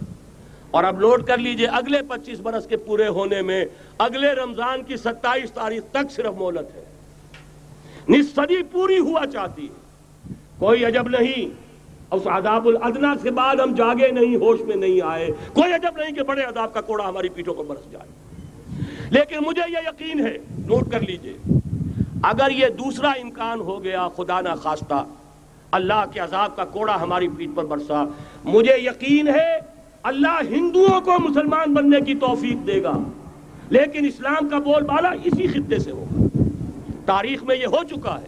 [0.70, 3.64] اور اب لوٹ کر لیجیے اگلے پچیس برس کے پورے ہونے میں
[3.98, 6.84] اگلے رمضان کی ستائیس تاریخ تک صرف مولت ہے۔
[8.08, 9.88] نصف صدی پوری ہوا چاہتی ہے۔
[10.58, 11.68] کوئی عجب نہیں۔
[12.10, 16.14] اس عذاب الادنا سے بعد ہم جاگے نہیں، ہوش میں نہیں آئے۔ کوئی عجب نہیں
[16.14, 18.36] کہ بڑے عذاب کا کوڑا ہماری پیٹھوں کو برس جائے۔
[19.10, 21.57] لیکن مجھے یہ یقین ہے، نوٹ کر لیجیے۔
[22.22, 25.04] اگر یہ دوسرا امکان ہو گیا، خدا نہ خواستہ
[25.70, 28.04] اللہ کے عذاب کا کوڑا ہماری پیٹ پر برسا۔
[28.44, 29.58] مجھے یقین ہے،
[30.02, 32.92] اللہ ہندوؤں کو مسلمان بننے کی توفیق دے گا۔
[33.68, 36.38] لیکن اسلام کا بول بالا اسی خطے سے ہوگا۔
[37.06, 38.26] تاریخ میں یہ ہو چکا ہے۔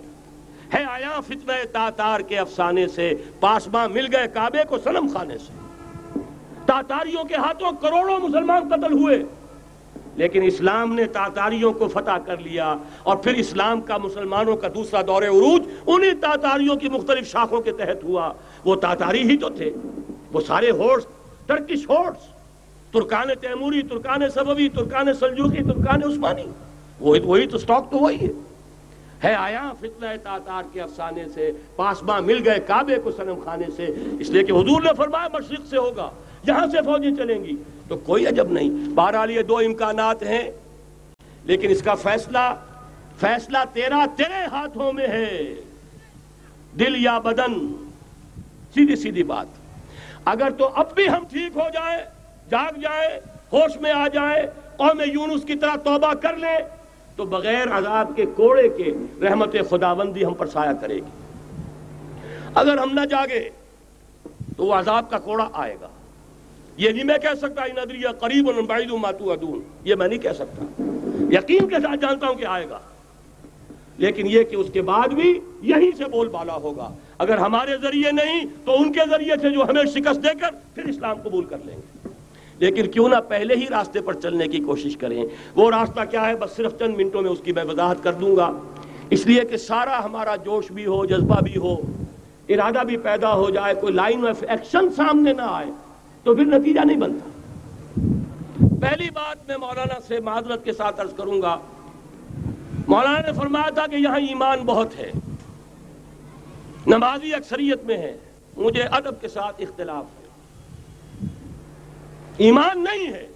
[0.75, 5.53] ہے آیا فتنہ تاتار کے افسانے سے پاسماں مل گئے کعبے کو سنم خانے سے۔
[6.67, 9.25] تاتاریوں کے ہاتھوں کروڑوں مسلمان قتل ہوئے۔
[10.17, 15.03] لیکن اسلام نے تاتاریوں کو فتح کر لیا اور پھر اسلام کا مسلمانوں کا دوسرا
[15.07, 18.33] دور عروج انہی تاتاریوں کی مختلف شاخوں کے تحت ہوا۔
[18.65, 19.73] وہ تاتاری ہی تو تھے،
[20.33, 21.05] وہ سارے ہورس
[21.47, 22.41] ٹرکش ہورس۔
[22.93, 26.45] ترکان تیموری، ترکان سبوی، ترکان سلجوکی ترکان عثمانی۔
[27.01, 28.33] وہی تو سٹاک تو وہی ہے۔
[29.25, 33.87] ہے آیا فتنہ تاتار کے افسانے سے؟ پاسباں مل گئے کعبے کو سنم خانے سے۔
[34.21, 36.11] اس لیے کہ حضور نے فرمایا، مشرق سے ہوگا۔
[36.47, 37.57] یہاں سے فوجیں چلیں گی۔
[37.89, 40.51] تو کوئی عجب نہیں۔ بہرحال یہ دو امکانات ہیں۔
[41.45, 42.55] لیکن اس کا فیصلہ
[43.21, 45.55] فیصلہ تیرا تیرے ہاتھوں میں ہے۔
[46.79, 47.73] دل یا بدن،
[48.75, 49.47] سیدھی سیدھی بات۔
[50.25, 51.99] اگر تو اب بھی ہم ٹھیک ہو جائیں
[52.51, 53.21] جاگ جائے،
[53.53, 56.69] ہوش میں آ جائے، قوم یونس کی طرح توبہ کر لے،
[57.17, 61.35] تو بغیر عذاب کے کوڑے کے رحمت خداوندی ہم پر سایہ کرے گی۔
[62.55, 63.51] اگر ہم نہ جاگے،
[64.57, 65.89] تو وہ عذاب کا کوڑا آئے گا۔
[66.77, 70.65] یہ نہیں میں کہہ سکتا ندری قریب بعید ماتو ادون یہ میں نہیں کہہ سکتا۔
[71.31, 72.79] یقین کے ساتھ جانتا ہوں کہ آئے گا۔
[73.99, 78.13] لیکن یہ کہ اس کے بعد بھی یہیں سے بول بالا ہوگا۔ اگر ہمارے ذریعے
[78.13, 81.57] نہیں، تو ان کے ذریعے سے جو ہمیں شکست دے کر پھر اسلام قبول کر
[81.65, 82.09] لیں گے۔
[82.59, 86.37] لیکن کیوں نہ پہلے ہی راستے پر چلنے کی کوشش کریں۔ وہ راستہ کیا ہے؟
[86.37, 88.53] بس صرف چند منٹوں میں اس کی میں وضاحت کر دوں گا۔
[89.11, 91.77] اس لیے کہ سارا ہمارا جوش بھی ہو، جذبہ بھی ہو،
[92.49, 95.90] ارادہ بھی پیدا ہو جائے، کوئی لائن آف ایکشن سامنے نہ آئے۔
[96.23, 97.31] تو پھر نتیجہ نہیں بنتا۔
[98.81, 101.59] پہلی بات میں مولانا سے معذرت کے ساتھ عرض کروں گا۔
[102.89, 105.13] مولانا نے فرمایا تھا کہ یہاں ایمان بہت ہے۔
[106.87, 108.19] نمازی اکثریت میں ہے۔
[108.57, 110.29] مجھے ادب کے ساتھ اختلاف ہے۔
[112.37, 113.27] ایمان نہیں ہے۔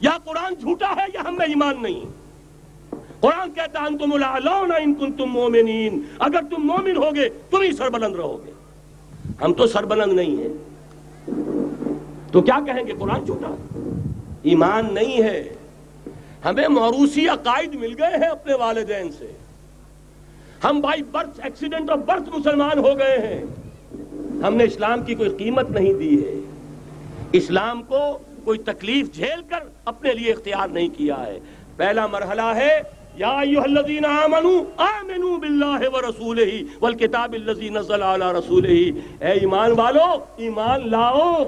[0.00, 2.00] یا قرآن جھوٹا ہے یا ہم میں ایمان نہیں۔
[3.20, 8.14] قرآن کہتا ہے تم ان کن تم مومنین۔ اگر تم مومن ہوگے، تم ہی سربلند
[8.14, 8.52] رہو گے۔
[9.44, 10.73] ہم تو سربلند نہیں ہیں۔
[12.32, 13.54] تو کیا کہیں گے؟ قرآن چھوٹا
[14.42, 15.48] ایمان نہیں ہے۔
[16.44, 19.32] ہمیں موروثی عقائد مل گئے ہیں اپنے والدین سے۔
[20.64, 23.44] ہم by birth accident of birth مسلمان ہو گئے ہیں۔
[24.42, 26.40] ہم نے اسلام کی کوئی قیمت نہیں دی ہے۔
[27.32, 31.38] اسلام کو کوئی تکلیف جھیل کر اپنے لیے اختیار نہیں کیا ہے۔
[31.76, 32.80] پہلا مرحلہ ہے
[33.16, 36.50] یا ایوہ الذین آمنوا آمنوا باللہ ورسولہ
[36.80, 38.68] والکتاب اللذی نزل علی رسولہ۔
[39.24, 41.44] اے ایمان والو، ایمان لاؤ۔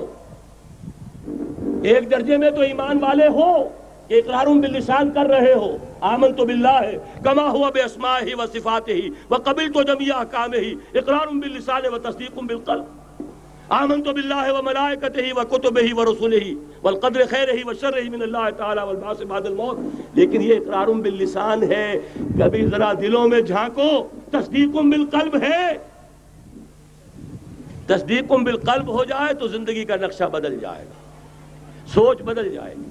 [1.83, 3.69] ایک درجے میں تو ایمان والے ہو
[4.09, 8.35] کہ اقرار باللسان کر رہے ہو۔ آمن تو باللہ ہے کما ہوا بے اسماء ہی
[8.35, 12.85] و صفات ہی و قبل تو جمعیہ احکام ہی اقرار باللسان و تصدیق بالقلب۔
[13.69, 17.63] آمن تو باللہ و ملائکت ہی و کتب ہی و رسول ہی والقدر خیر ہی
[17.67, 19.77] و شر ہی من اللہ تعالی والباس بعد الموت۔
[20.15, 22.01] لیکن یہ اقرار باللسان ہے۔
[22.39, 25.73] کبھی ذرا دلوں میں جھانکو، تصدیق بالقلب ہے۔
[27.87, 30.93] تصدیق بالقلب ہو جائے تو زندگی کا نقشہ بدل جائے گا۔
[31.95, 32.91] سوچ بدل جائے گی۔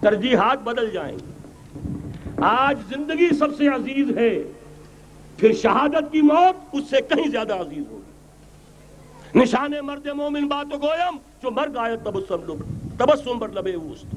[0.00, 1.32] ترجیحات بدل جائیں گی۔
[2.36, 4.42] آج زندگی سب سے عزیز ہے۔
[5.36, 8.05] پھر شہادت کی موت اس سے کہیں زیادہ عزیز ہوگی۔
[9.36, 11.96] نشان مرد مومن بات گویم، جو مرد آئے
[12.96, 14.14] تبسم پر لبے اوست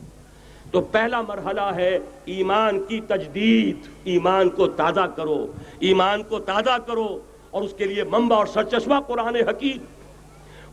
[0.72, 5.48] تو پہلا مرحلہ ہے ایمان کی تجدید۔ ایمان کو تازہ کرو،
[5.80, 7.20] ایمان کو تازہ کرو،
[7.52, 9.82] اور اس کے لیے منبع اور سرچشمہ قرآن حقیق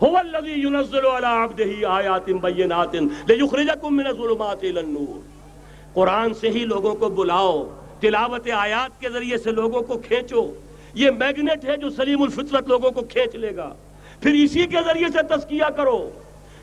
[0.02, 2.94] هو الذي ينزل على عبده آیات بینات
[3.28, 5.18] لیخرجکم من الظلمات الى النور۔
[5.94, 7.64] قرآن سے ہی لوگوں کو بلاؤ،
[8.00, 10.46] تلاوت آیات کے ذریعے سے لوگوں کو کھینچو۔
[10.94, 13.74] یہ میگنیٹ ہے جو سلیم الفطرت لوگوں کو کھینچ لے گا۔
[14.20, 16.10] پھر اسی کے ذریعے سے تذکیہ کرو۔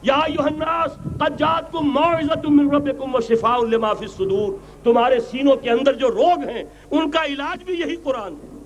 [0.02, 5.56] یا ایوہ الناس، قد جاتکم موعظت من ربکم و شفاء لما فی الصدور۔ تمہارے سینوں
[5.56, 8.64] کے اندر جو روگ ہیں، ان کا علاج بھی یہی قرآن۔ ہے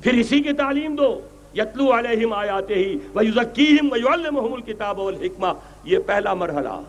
[0.00, 1.20] پھر اسی کی تعلیم دو۔
[1.54, 5.46] یتلو علیہم آیاتے ہی ویزکیہم ویعلمہم الکتاب والحکمہ۔
[5.84, 6.80] یہ پہلا مرحلہ۔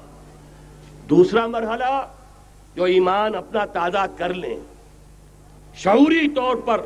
[1.10, 2.08] دوسرا مرحلہ،
[2.76, 4.60] جو ایمان اپنا تازہ کر لیں۔
[5.76, 6.82] شعوری طور پر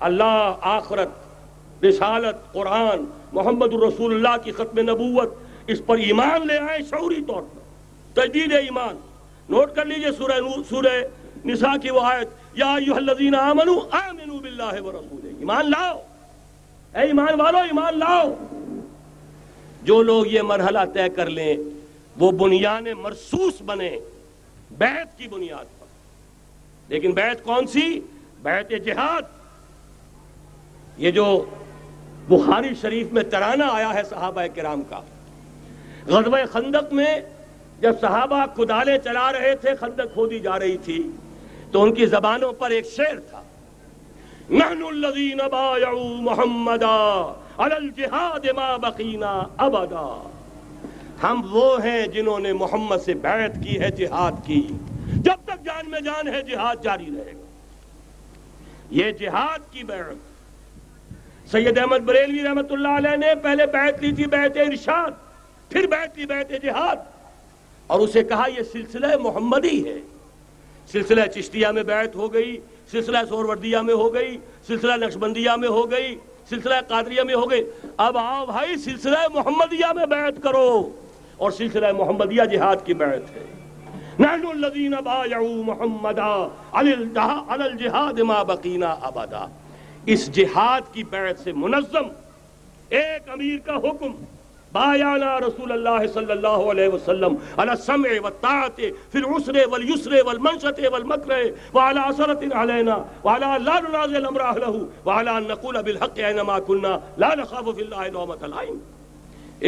[0.00, 1.08] اللہ، آخرت،
[1.84, 3.04] رسالت، قرآن
[3.34, 5.34] محمد الرسول اللہ کی ختم نبوت
[5.66, 7.58] اس پر ایمان لے آئے شعوری طور پر۔
[8.14, 8.96] تجدید ایمان۔
[9.48, 10.32] نوٹ کر لیجیے سورہ,
[10.68, 11.02] سورہ
[11.44, 16.00] نساء کی وہ آیت۔ یا ایوہ الذین آمنوا آمنوا باللہ ورسولہ ایمان لاؤ۔
[16.94, 18.34] اے ایمان والو ایمان لاؤ۔
[19.82, 21.56] جو لوگ یہ مرحلہ طے کر لیں
[22.16, 23.96] وہ بنیاد مرسوس بنے
[24.70, 25.86] بیت کی بنیاد پر۔
[26.88, 28.00] لیکن بیت کون سی؟
[28.42, 29.22] بیت جہاد۔
[30.96, 31.44] یہ جو
[32.28, 35.00] بخاری شریف میں ترانہ آیا ہے صحابہ کرام کا۔
[36.06, 37.20] غزوہ خندق میں
[37.80, 41.10] جب صحابہ کدالیں چلا رہے تھے، خندق کھودی جا رہی تھی،
[41.72, 43.42] تو ان کی زبانوں پر ایک شعر تھا۔
[44.50, 50.28] نحن الذین بایعوا محمدا علی الجہاد ما بقینا ابدا۔
[51.22, 54.68] ہم وہ ہیں جنہوں نے محمد سے بیعت کی ہے، جہاد کی۔
[55.14, 57.44] جب تک جان میں جان ہے، جہاد جاری رہے گا۔
[58.90, 60.33] یہ جہاد کی بیعت۔
[61.54, 65.10] سید احمد بریلوی رحمت اللہ علیہ نے پہلے بیعت لی تھی بیعت ارشاد،
[65.70, 66.96] پھر بیعت لی بیعت جہاد۔
[67.86, 69.98] اور اسے کہا، یہ سلسلہ محمدی ہے۔
[70.92, 75.90] سلسلہ چشتیہ میں بیعت ہو گئی، سلسلہ سوروردیہ میں ہو گئی، سلسلہ نقشبندیہ میں ہو
[75.90, 76.16] گئی،
[76.50, 80.90] سلسلہ قادریہ میں ہو گئی۔ اب آؤ بھائی، سلسلہ محمدیہ میں بیعت کرو۔
[81.36, 83.44] اور سلسلہ محمدیہ جہاد کی بیعت ہے۔
[84.18, 89.46] نحن الذین بایعوا محمدا علی الجہاد ما بقینا ابدا۔
[90.12, 92.08] اس جہاد کی بیعت سے منظم
[92.90, 94.12] ایک امیر کا حکم،
[94.72, 98.80] بایانا رسول اللہ صلی اللہ علیہ وسلم، علی السمع والطاعت
[99.12, 101.32] فی العسر والیسر والمنشط والمکر
[101.74, 104.74] وعلى اثرت علینا وعلى لا ننازل امر اہلہ
[105.06, 108.78] وعلى ان نقول بالحق اینما کننا لا نخاف فی اللہ لومت العین.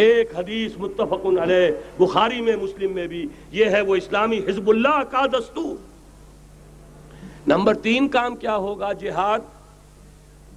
[0.04, 5.02] ایک حدیث متفق علیہ، بخاری میں، مسلم میں بھی یہ ہے، وہ اسلامی حزب اللہ
[5.10, 5.76] کا دستور.
[7.46, 9.54] نمبر تین کام کیا ہوگا؟ جہاد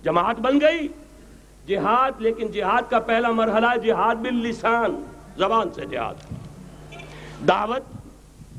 [0.04, 0.88] جماعت بن گئی۔
[1.68, 5.04] جہاد، لیکن جہاد کا پہلا مرحلہ جہاد باللسان،
[5.38, 6.16] زبان سے جہاد۔
[7.48, 7.84] دعوت،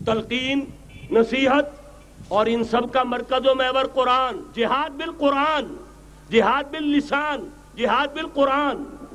[0.06, 0.64] تلقین،
[1.10, 1.80] نصیحت،
[2.28, 5.76] اور ان سب کا مرکز و محور قرآن۔ جہاد بالقرآن،
[6.30, 9.06] جہاد باللسان، جہاد بالقرآن۔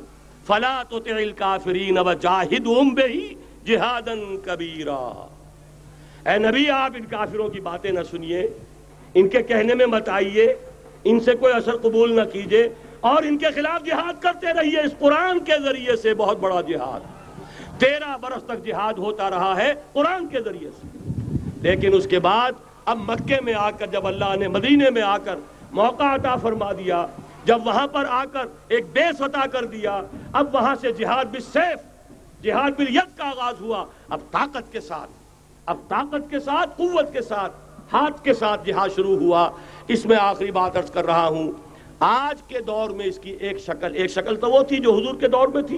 [0.47, 3.33] فلا تطع الكافرین وجاہدہم بہی
[3.65, 4.11] جہادا
[4.45, 5.27] کبیرا۔
[6.25, 8.49] اے نبی، آپ ان کافروں کی باتیں نہ سنیے۔
[9.13, 10.55] ان کے کہنے میں مت آئیے۔
[11.05, 14.91] ان سے کوئی اثر قبول نہ کیجیے اور ان کے خلاف جہاد کرتے رہیے اس
[14.99, 16.99] قرآن کے ذریعے سے بہت بڑا جہاد۔
[17.79, 20.87] تیرہ برس تک جہاد ہوتا رہا ہے قرآن کے ذریعے سے۔
[21.61, 22.51] لیکن اس کے بعد
[22.85, 25.35] اب مکے میں آ کر جب اللہ نے مدینے میں آ کر
[25.71, 27.05] موقع عطا فرما دیا،
[27.45, 30.01] جب وہاں پر آ کر ایک بیس عطا کر دیا،
[30.33, 31.79] اب وہاں سے جہاد بالسیف
[32.43, 35.09] جہاد بالید کا آغاز ہوا۔ اب طاقت کے ساتھ،
[35.65, 37.51] اب طاقت کے ساتھ، قوت کے ساتھ
[37.93, 39.49] ہاتھ کے ساتھ جہاد شروع ہوا۔
[39.87, 41.51] اس میں آخری بات ارز کر رہا ہوں،
[41.99, 45.15] آج کے دور میں اس کی ایک شکل ایک شکل تو وہ تھی جو حضور
[45.15, 45.77] کے دور میں تھی۔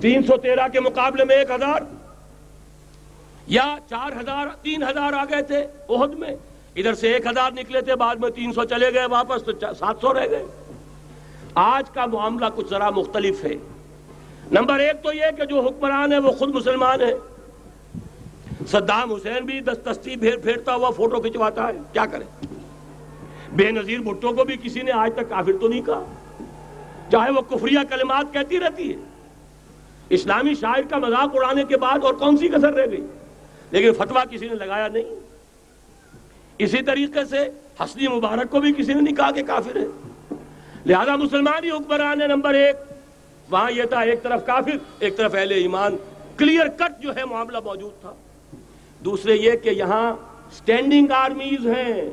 [0.00, 1.80] تین سو تیرہ کے مقابلے میں ایک ہزار
[3.46, 6.36] یا چار ہزار، تین ہزار آ گئے تھے عہد میں۔
[6.76, 9.96] ادھر سے ایک ہزار نکلے تھے، بعد میں تین سو چلے گئے واپس، تو سات
[10.00, 10.44] سو رہ گئے۔
[11.54, 13.54] آج کا معاملہ کچھ ذرا مختلف ہے۔
[14.50, 17.12] نمبر ایک تو یہ کہ جو حکمران ہے وہ خود مسلمان ہے
[18.72, 22.46] صدام حسین بھی دستستی پھیر پھیرتا ہوا فوٹو کھچواتا ہے۔ کیا کرے؟
[23.52, 26.04] بے نظیر بھٹو کو بھی کسی نے آج تک کافر تو نہیں کہا۔
[27.12, 28.96] چاہے وہ کفریہ کلمات کہتی رہتی ہے۔
[30.08, 33.06] اسلامی شاعر کا مذاق اڑانے کے بعد اور کون سی کسر رہ گئی؟
[33.70, 35.04] لیکن فتویٰ کسی نے لگایا نہیں۔
[36.58, 37.38] اسی طریقے سے
[37.84, 39.86] حسنی مبارک کو بھی کسی نے نہیں کہا کہ کافر ہے۔
[40.86, 42.76] لہذا مسلمان ہی حکمران ہے نمبر ایک۔
[43.50, 45.96] وہاں یہ تھا ایک طرف کافر، ایک طرف اہل ایمان۔
[46.36, 48.12] کلیئر کٹ جو ہے معاملہ موجود تھا۔
[49.04, 50.16] دوسرے یہ کہ یہاں
[50.52, 52.10] سٹینڈنگ آرمیز ہیں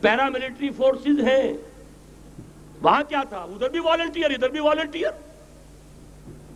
[0.00, 1.52] پیراملٹری فورسز ہیں۔
[2.82, 5.10] وہاں کیا تھا؟ ادھر بھی والنٹیئر ادھر بھی والنٹیئر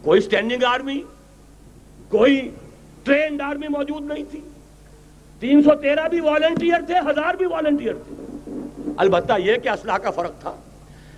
[0.03, 1.03] کوئی سٹینڈنگ آرمی
[2.09, 2.51] کوئی
[3.03, 4.41] ٹرینڈ آرمی موجود نہیں تھی۔
[5.41, 8.15] تین سو تیرہ بھی والنٹیئر تھے، ہزار بھی والنٹیئر تھے۔
[8.97, 10.57] البتہ یہ کہ اسلحہ کا فرق تھا۔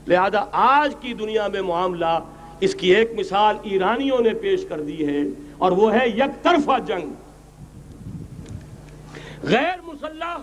[0.07, 2.19] لہذا آج کی دنیا میں معاملہ
[2.61, 5.21] اس کی ایک مثال ایرانیوں نے پیش کر دی ہے
[5.59, 7.28] اور وہ ہے یک طرفہ جنگ۔
[9.43, 10.37] غیر مسلح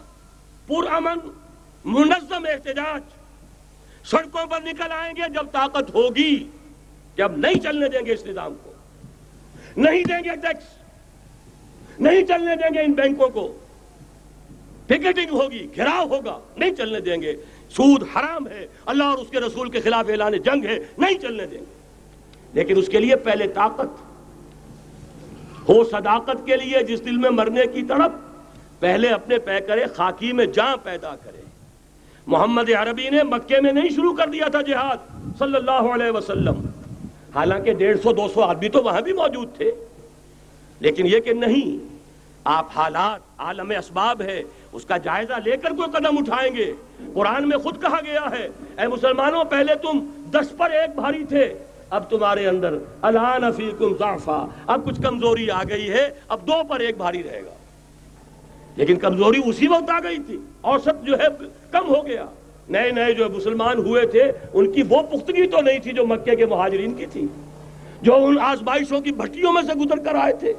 [0.67, 1.31] پر امن
[1.85, 3.01] منظم احتجاج۔
[4.05, 6.49] سڑکوں پر نکل آئیں گے جب طاقت ہوگی،
[7.17, 8.73] جب نہیں چلنے دیں گے اس نظام کو۔
[9.77, 10.63] نہیں دیں گے ٹیکس،
[11.99, 13.57] نہیں چلنے دیں گے ان بینکوں کو۔
[14.87, 17.35] پکیٹنگ ہوگی گھراؤ ہوگا، نہیں چلنے دیں گے۔
[17.69, 21.45] سود حرام ہے، اللہ اور اس کے رسول کے خلاف اعلان جنگ ہے، نہیں چلنے
[21.45, 21.79] دیں گے۔
[22.53, 24.05] لیکن اس کے لیے پہلے طاقت،
[25.69, 28.11] ہو صداقت کے لیے جس دل میں مرنے کی طرف
[28.79, 31.41] پہلے اپنے پہ کرے، خاکی میں جاں پیدا کرے۔
[32.27, 34.97] محمد عربی نے مکے میں نہیں شروع کر دیا تھا جہاد،
[35.39, 36.65] صلی اللہ علیہ وسلم۔
[37.35, 39.71] حالانکہ ڈیڑھ سو، دو سو آدمی تو وہاں بھی موجود تھے۔
[40.79, 41.95] لیکن یہ کہ نہیں،
[42.43, 46.73] آپ حالات، عالم اسباب ہے، اس کا جائزہ لے کر کوئی قدم اٹھائیں گے۔
[47.13, 48.49] قرآن میں خود کہا گیا ہے،
[48.81, 51.53] اے مسلمانوں، پہلے تم دس پر ایک بھاری تھے،
[51.89, 56.79] اب تمہارے اندر الان فیکم ضعفا۔ اب کچھ کمزوری آ گئی ہے، اب دو پر
[56.79, 57.55] ایک بھاری رہے گا۔
[58.75, 61.25] لیکن کمزوری اسی وقت آ گئی تھی، اوسط جو ہے
[61.71, 62.25] کم ہو گیا۔
[62.69, 66.35] نئے نئے جو مسلمان ہوئے تھے، ان کی وہ پختگی تو نہیں تھی جو مکے
[66.35, 67.27] کے مہاجرین کی تھی،
[68.01, 70.53] جو ان آزمائشوں کی بھٹیوں میں سے گزر کر آئے تھے،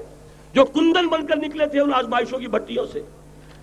[0.54, 3.00] جو کندن بن کر نکلے تھے ان آزمائشوں کی بھٹیوں سے۔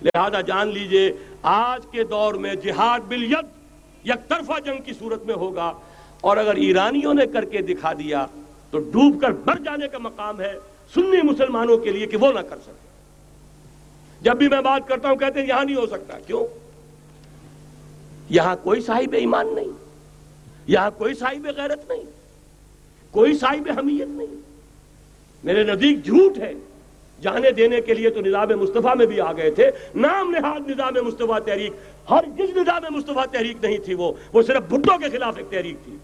[0.01, 3.45] لہذا جان لیجیے، آج کے دور میں جہاد بالید
[4.05, 5.73] یک طرفہ جنگ کی صورت میں ہوگا۔
[6.21, 8.25] اور اگر ایرانیوں نے کر کے دکھا دیا،
[8.71, 10.53] تو ڈوب کر بر جانے کا مقام ہے
[10.93, 12.92] سنی مسلمانوں کے لیے کہ وہ نہ کر سکے۔
[14.23, 16.47] جب بھی میں بات کرتا ہوں کہتے ہیں یہاں نہیں ہو سکتا۔ کیوں؟
[18.29, 19.67] یہاں کوئی صاحب ایمان نہیں۔
[20.67, 22.03] یہاں کوئی صاحب غیرت نہیں۔
[23.11, 24.41] کوئی صاحب حمیت نہیں۔
[25.43, 26.53] میرے نزدیک جھوٹ ہے۔
[27.21, 30.93] جانے دینے کے لیے تو نظام مصطفیٰ میں بھی آ گئے تھے۔ نام نہاد نظام
[31.05, 31.73] مصطفیٰ تحریک۔
[32.09, 35.75] ہر جس نظام مصطفیٰ تحریک نہیں تھی وہ۔ وہ صرف بھٹو کے خلاف ایک تحریک
[35.83, 35.97] تھی۔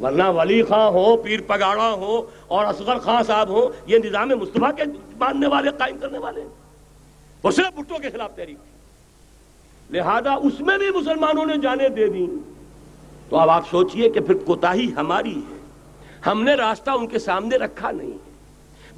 [0.00, 4.76] ورنہ ولی خان ہو، پیر پگاڑا ہو اور اصغر خان صاحب ہو یہ نظام مصطفیٰ
[4.76, 4.82] کے
[5.18, 6.59] ماننے والے، قائم کرنے والے۔ ہیں
[7.42, 8.70] وہ صرف بھٹو کے خلاف تحریک تھی۔
[9.98, 12.26] لہذا اس میں بھی مسلمانوں نے جانے دے دی
[13.28, 15.60] تو اب آپ سوچئے کہ پھر کوتاہی ہماری ہے۔
[16.26, 18.18] ہم نے راستہ ان کے سامنے رکھا نہیں۔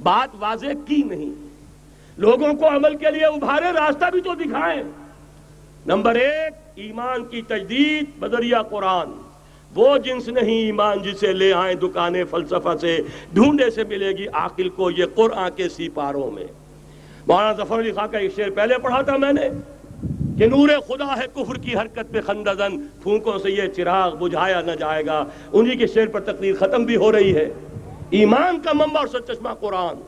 [0.03, 1.47] بات واضح کی نہیں۔
[2.17, 4.83] لوگوں کو عمل کے لیے ابھارے راستہ بھی تو دکھائیں۔
[5.85, 9.09] نمبر ایک، ایمان کی تجدید بدریہ قرآن۔
[9.75, 12.99] وہ جنس نہیں ایمان جسے لے آئیں دکانیں فلسفہ سے،
[13.33, 16.62] ڈھونڈے سے ملے گی عاقل کو یہ قرآن کے سپاروں میں۔
[17.27, 19.49] مولانا ظفر علی خان کا ایک شعر پہلے پڑھا تھا میں نے
[20.37, 24.71] کہ نور خدا ہے کفر کی حرکت پہ خندزن، پھونکوں سے یہ چراغ بجھایا نہ
[24.71, 27.49] جائے گا۔ انہی کے شعر پر تقریر ختم بھی ہو رہی ہے۔
[28.09, 30.01] ایمان کا منبع اور سچشمہ قرآن۔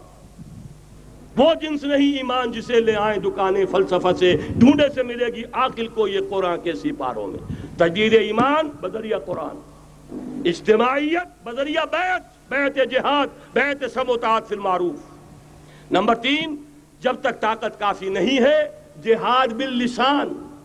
[1.37, 5.87] وہ جنس نہیں ایمان جسے لے آئیں دکانیں فلسفہ سے، ڈھونڈے سے ملے گی عاقل
[5.87, 7.39] کو یہ قرآن کے سپاروں میں۔
[7.77, 9.59] تجدید ایمان، بدریہ قرآن۔
[10.45, 14.99] اجتماعیت، بدریہ بیعت بیعت جہاد، بیعت سموتات فی المعروف۔
[15.91, 16.55] نمبر تین
[16.99, 18.69] جب تک طاقت کافی نہیں ہے،
[19.03, 20.57] جہاد باللسان۔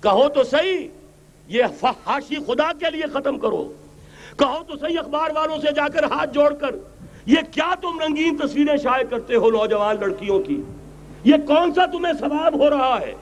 [0.00, 0.88] کہو تو صحیح،
[1.48, 3.72] یہ فحاشی خدا کے لیے ختم کرو۔
[4.36, 6.74] کہو تو صحیح، اخبار والوں سے جا کر ہاتھ جوڑ کر۔
[7.26, 10.62] یہ کیا تم رنگین تصویریں شائع کرتے ہو نوجوان لڑکیوں کی؟
[11.24, 13.14] یہ کون سا تمہیں ثواب ہو رہا ہے؟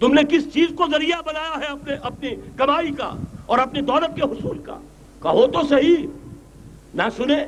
[0.00, 3.14] تم نے کس چیز کو ذریعہ بنایا ہے اپنے، اپنی کمائی کا
[3.46, 4.78] اور اپنی دولت کے حصول کا؟
[5.22, 6.06] کہو تو صحیح۔
[6.94, 7.46] نہ سنے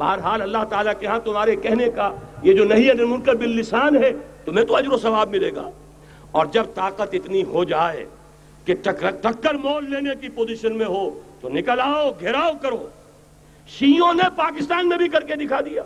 [0.00, 4.10] بہرحال اللہ تعالیٰ کے ہاں تمہارے کہنے کا یہ جو نہیں ہے منکر باللسان ہے،
[4.44, 5.70] تمہیں تو اجر و ثواب ملے گا۔
[6.30, 8.04] اور جب طاقت اتنی ہو جائے
[8.64, 8.74] کہ
[9.22, 12.88] ٹکر مول لینے کی پوزیشن میں ہو، تو نکل آؤ، گھیراؤ کرو۔
[13.66, 15.82] شیوں نے پاکستان میں بھی کر کے دکھا دیا۔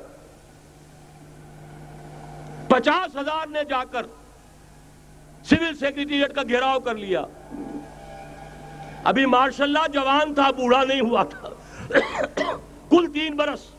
[2.68, 4.02] پچاس ہزار نے جا کر
[5.44, 7.22] سول سیکریٹریٹ کا گھیراؤ کر لیا۔
[9.04, 11.48] ابھی مارشاء اللہ جوان تھا، بوڑھا نہیں ہوا تھا۔
[12.90, 13.73] کل تین برس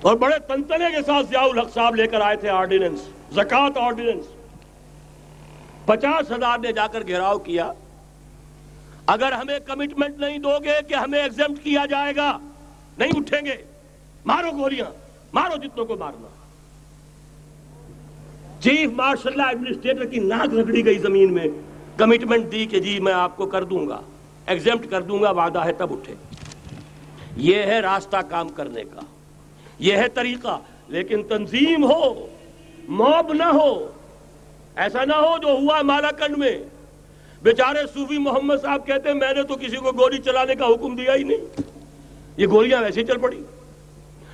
[0.00, 3.00] اور بڑے تنتنے کے ساتھ ضیاء الحق صاحب لے کر آئے تھے آرڈیننس
[3.32, 4.24] زکات آرڈیننس
[5.86, 7.72] پچاس ہزار نے جا کر گھیراؤ کیا۔
[9.06, 12.38] اگر ہمیں کمٹمنٹ نہیں دو گے کہ ہمیں ایگزمٹ کیا جائے گا،
[12.98, 13.56] نہیں اٹھیں گے۔
[14.26, 14.90] مارو گولیاں،
[15.32, 16.28] مارو جتنوں کو مارنا۔
[18.60, 21.46] چیف مارشل اللہ ایڈمنسٹریٹر کی ناک رگڑی گئی زمین میں۔
[21.96, 24.00] کمٹمنٹ دی کہ جی میں آپ کو کر دوں گا۔
[24.46, 26.14] ایگزمٹ کر دوں گا، وعدہ ہے تب اٹھے
[27.36, 29.00] یہ ہے راستہ کام کرنے کا۔
[29.82, 30.58] یہ ہے طریقہ،
[30.88, 32.26] لیکن تنظیم ہو،
[32.88, 33.92] موب نہ ہو،
[34.76, 36.58] ایسا نہ ہو جو ہوا مالا کنڈ میں۔
[37.42, 40.96] بیچارے صوفی محمد صاحب کہتے ہیں، میں نے تو کسی کو گولی چلانے کا حکم
[40.96, 41.60] دیا ہی نہیں۔
[42.36, 43.42] یہ گولیاں ویسے چل پڑی۔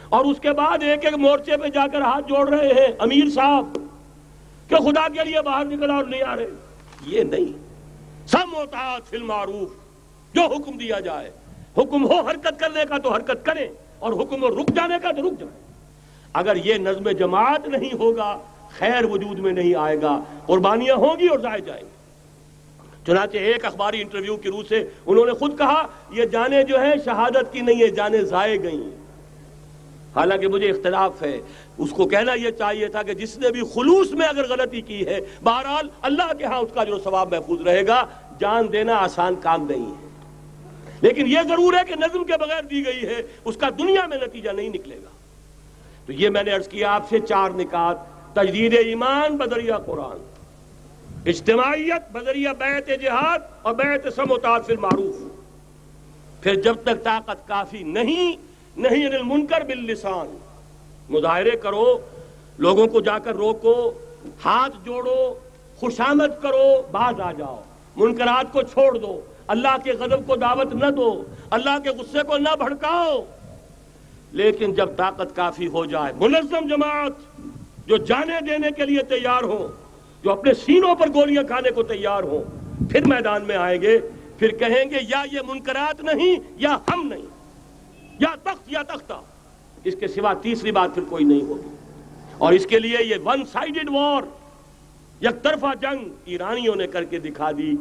[0.09, 3.31] اور اس کے بعد ایک ایک مورچے پہ جا کر ہاتھ جوڑ رہے ہیں امیر
[3.35, 3.79] صاحب،
[4.69, 6.47] کہ خدا کے لیے باہر نکلا اور نہیں آ رہے۔
[7.07, 7.59] یہ نہیں۔
[8.27, 9.69] سم ہوتا فل معروف
[10.35, 11.31] جو حکم دیا جائے۔
[11.79, 13.69] حکم ہو حرکت کرنے کا تو حرکت کریں۔
[13.99, 15.63] اور حکم رک جانے کا تو رک جائے۔
[16.33, 18.39] اگر یہ نظم جماعت نہیں ہوگا،
[18.79, 21.89] خیر وجود میں نہیں آئے گا، قربانیاں ہوں گی اور ضائع جائیں گی۔
[23.07, 26.95] چنانچہ ایک اخباری انٹرویو کی روح سے انہوں نے خود کہا، یہ جانے جو ہیں
[27.05, 28.91] شہادت کی نہیں ہے جانے ضائع گئی
[30.17, 31.41] حالانکہ مجھے اختلاف ہے۔
[31.79, 35.07] اس کو کہنا یہ چاہیے تھا کہ جس نے بھی خلوص میں اگر غلطی کی
[35.07, 38.05] ہے، بہرحال اللہ کے ہاں اس کا جو ثواب محفوظ رہے گا،
[38.41, 40.08] جان دینا آسان کام نہیں ہے۔
[41.01, 44.17] لیکن یہ ضرور ہے کہ نظم کے بغیر دی گئی ہے، اس کا دنیا میں
[44.17, 45.11] نتیجہ نہیں نکلے گا۔
[46.07, 47.97] تو یہ میں نے عرض کیا، آپ سے چار نکات،
[48.35, 50.17] تجدید ایمان، بدریہ قرآن۔
[51.27, 55.17] اجتماعیت، بدریہ بیعت جہاد اور بیعت سموتات فی المعروف
[56.43, 58.37] پھر جب تک طاقت کافی نہیں
[58.77, 60.39] نہیں المنکر باللسان۔
[61.11, 61.99] مظاہرے کرو،
[62.59, 63.93] لوگوں کو جا کر روکو،
[64.45, 65.39] ہاتھ جوڑو،
[65.77, 67.63] خوشامد کرو، باز آ جاؤ۔
[67.97, 72.39] منکرات کو چھوڑ دو۔ اللہ کے غضب کو دعوت نہ دو، اللہ کے غصے کو
[72.39, 73.25] نہ بھڑکاؤ۔
[74.33, 77.13] لیکن جب طاقت کافی ہو جائے، منظم جماعت
[77.87, 79.73] جو جانے دینے کے لیے تیار ہو،
[80.25, 82.43] جو اپنے سینوں پر گولیاں کھانے کو تیار ہو،
[82.91, 83.99] پھر میدان میں آئیں گے،
[84.39, 87.27] پھر کہیں گے، یا یہ منکرات نہیں، یا ہم نہیں،
[88.21, 89.21] یا تخت، یا تختہ۔
[89.85, 91.75] اس کے سوا تیسری بات پھر کوئی نہیں ہوگی۔
[92.39, 94.23] اور اس کے لیے یہ ون سائیڈڈ وار
[95.25, 97.73] یک طرفہ جنگ ایرانیوں نے کر کے دکھا دی۔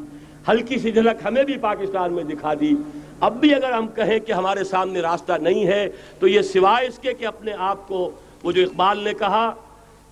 [0.50, 2.72] ہلکی سی جھلک ہمیں بھی پاکستان میں دکھا دی۔
[3.20, 7.00] اب بھی اگر ہم کہیں کہ ہمارے سامنے راستہ نہیں ہے، تو یہ سوائے اس
[7.00, 8.12] کے کہ اپنے آپ کو،
[8.44, 9.54] وہ جو اقبال نے کہا،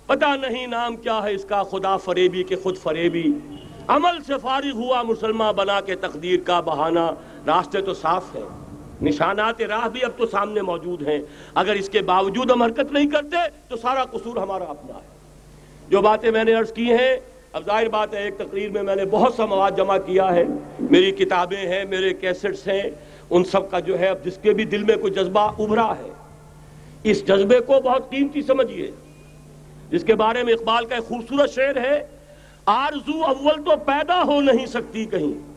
[0.06, 3.32] پتہ نہیں نام کیا ہے اس کا، خدا فریبی کہ خود فریبی۔
[3.88, 7.10] عمل سے فارغ ہوا مسلمان بنا کے تقدیر کا بہانہ۔
[7.46, 8.40] راستے تو صاف ہے
[9.02, 11.18] نشانات راہ بھی اب تو سامنے موجود ہیں۔
[11.54, 13.36] اگر اس کے باوجود ہم حرکت نہیں کرتے،
[13.68, 15.08] تو سارا قصور ہمارا اپنا ہے۔
[15.88, 17.16] جو باتیں میں نے عرض کی ہیں
[17.56, 20.44] اب ظاہر بات ہے، ایک تقریر میں میں نے بہت سا مواد جمع کیا ہے۔
[20.80, 22.82] میری کتابیں ہیں، میرے کیسٹس ہیں۔
[23.30, 26.08] ان سب کا جو ہے، اب جس کے بھی دل میں کوئی جذبہ ابھرا ہے،
[27.02, 28.90] اس جذبے کو بہت قیمتی سمجھیے۔
[29.90, 32.06] جس کے بارے میں اقبال کا ایک خوبصورت شعر ہے،
[32.66, 35.52] آرزو اول تو پیدا ہو نہیں سکتی کہیں۔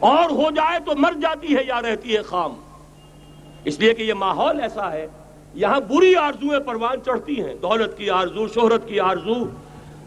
[0.00, 2.54] اور ہو جائے تو مر جاتی ہے یا رہتی ہے خام۔
[3.64, 5.06] اس لیے کہ یہ ماحول ایسا ہے،
[5.54, 9.44] یہاں بری آرزویں پروان چڑھتی ہیں۔ دولت کی آرزو، شہرت کی آرزو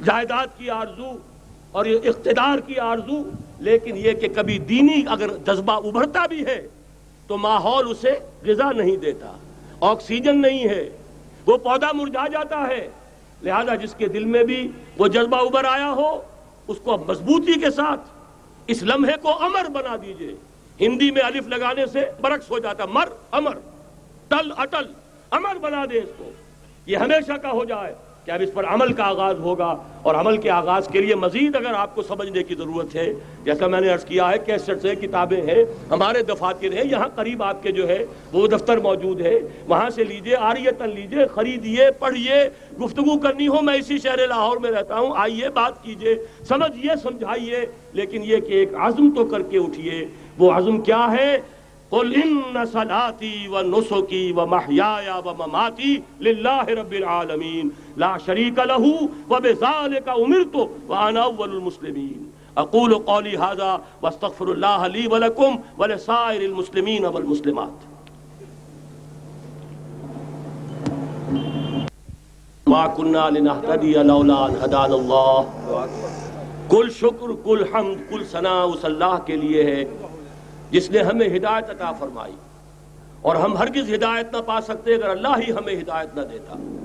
[0.04, 1.18] جائیداد کی آرزو
[1.72, 6.68] اور یہ اقتدار کی آرزو، لیکن یہ کہ کبھی دینی اگر جذبہ ابھرتا بھی ہے
[7.28, 9.32] تو ماحول اسے غذا نہیں دیتا،
[9.82, 10.90] آکسیجن نہیں ہے،
[11.46, 12.90] وہ پودا مرجھا جاتا ہے۔
[13.44, 16.22] لہذا جس کے دل میں بھی وہ جذبہ ابھر آیا ہو،
[16.68, 18.02] اس کو مضبوطی کے ساتھ
[18.68, 20.36] اس لمحے کو امر بنا دیجیے۔
[20.80, 23.58] ہندی میں الف لگانے سے برعکس ہو جاتا، مر، امر،
[24.30, 24.92] تل، اٹل،
[25.32, 26.32] امر بنا دے اس کو۔
[26.86, 27.96] یہ ہمیشہ کا ہو جائے۔
[28.26, 31.56] کہ اب اس پر عمل کا آغاز ہوگا اور عمل کے آغاز کے لیے مزید
[31.56, 33.12] اگر آپ کو سمجھنے کی ضرورت ہے،
[33.44, 37.44] جیسا میں نے عرض کیا ہے کیسٹ سے کتابیں ہیں، ہمارے دفاتر ہیں، یہاں قریب
[37.44, 38.04] آپ کے جو ہے،
[38.34, 39.38] وہ دفتر موجود ہے
[39.68, 42.44] وہاں سے لیجیے آریتن لیجیے خریدیے پڑھیے
[42.82, 46.16] گفتگو کرنی ہو، میں اسی شہر لاہور میں رہتا ہوں۔ آئیے، بات کیجیے
[46.48, 50.06] سمجھیے سمجھائیے، لیکن یہ کہ ایک عزم تو کر کے اٹھیے
[50.38, 51.38] وہ عزم کیا ہے؟
[51.92, 57.72] قل ان صلاتي ونسكي ومحياي ومماتي لله رب العالمين.
[57.98, 62.32] لا شريك له وبذلك امرت وانا اول المسلمين.
[62.58, 67.78] اقول قولي هذا واستغفر الله لي ولكم ولسائر المسلمين والمسلمات.
[72.68, 75.46] ما كنا لنهتدي لولا ان هدانا الله.
[76.70, 79.84] کل شکر کل حمد کل ثنا اس اللہ کے لیے ہے.
[80.72, 82.34] جس نے ہمیں ہدایت عطا فرمائی۔
[83.22, 86.82] اور ہم ہرگز ہدایت نہ پا سکتے اگر اللہ ہی ہمیں ہدایت نہ دیتا۔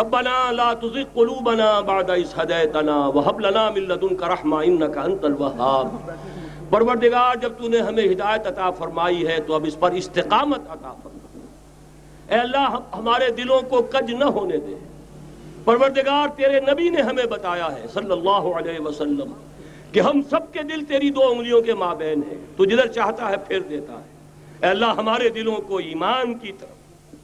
[0.00, 6.10] ربنا لا تزغ قلوبنا بعد اذ هديتنا وهب لنا من لدنك رحمة انك انت الوهاب۔
[6.70, 10.94] پروردگار، جب تو نے ہمیں ہدایت عطا فرمائی ہے، تو اب اس پر استقامت عطا
[11.02, 11.46] فرما۔
[12.34, 14.74] اے اللہ ہمارے دلوں کو کج نہ ہونے دے۔
[15.64, 19.49] پروردگار، تیرے نبی نے ہمیں بتایا ہے، صلی اللہ علیہ وسلم۔
[19.92, 23.36] کہ ہم سب کے دل تیری دو انگلیوں کے مابین ہیں۔ تو جدھر چاہتا ہے
[23.48, 24.20] پھر دیتا ہے۔
[24.62, 27.14] اے اللہ، ہمارے دلوں کو ایمان کی طرف،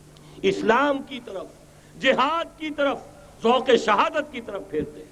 [0.43, 1.47] اسلام کی طرف،
[2.01, 2.97] جہاد کی طرف،
[3.43, 5.02] ذوق شہادت کی طرف پھیر دے۔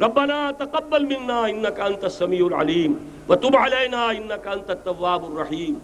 [0.00, 2.92] ربنا تقبل منا انك انت السميع العليم
[3.28, 5.74] وتب علينا انك انت التواب الرحيم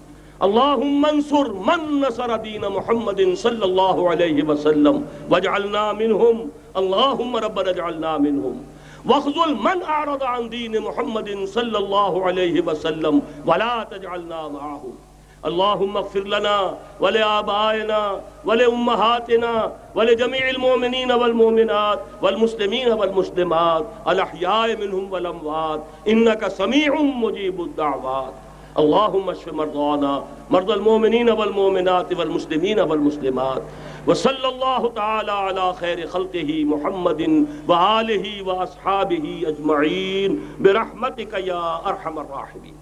[0.40, 8.16] اللهم انصر من نصر دين محمد صلى الله عليه وسلم۔ واجعلنا منهم اللهم ربنا اجعلنا
[8.16, 8.62] منهم
[9.06, 14.96] وخذل من اعرض عن دین محمد صلی اللہ علیہ وسلم ولا تجعلنا معهم
[15.44, 27.00] اللهم اغفر لنا ولآبائنا ولأمهاتنا ولجميع المؤمنين والمؤمنات والمسلمين والمسلمات الأحياء منهم والأموات إنك سميع
[27.02, 28.47] مجيب الدعوات.
[28.78, 33.62] اللهم اشف مرضانا مرضى المؤمنين والمؤمنات والمسلمين والمسلمات.
[34.06, 37.22] وصلى الله تعالى على خير خلقه محمد
[37.68, 42.77] وآله وأصحابه أجمعين برحمتك يا أرحم الراحمين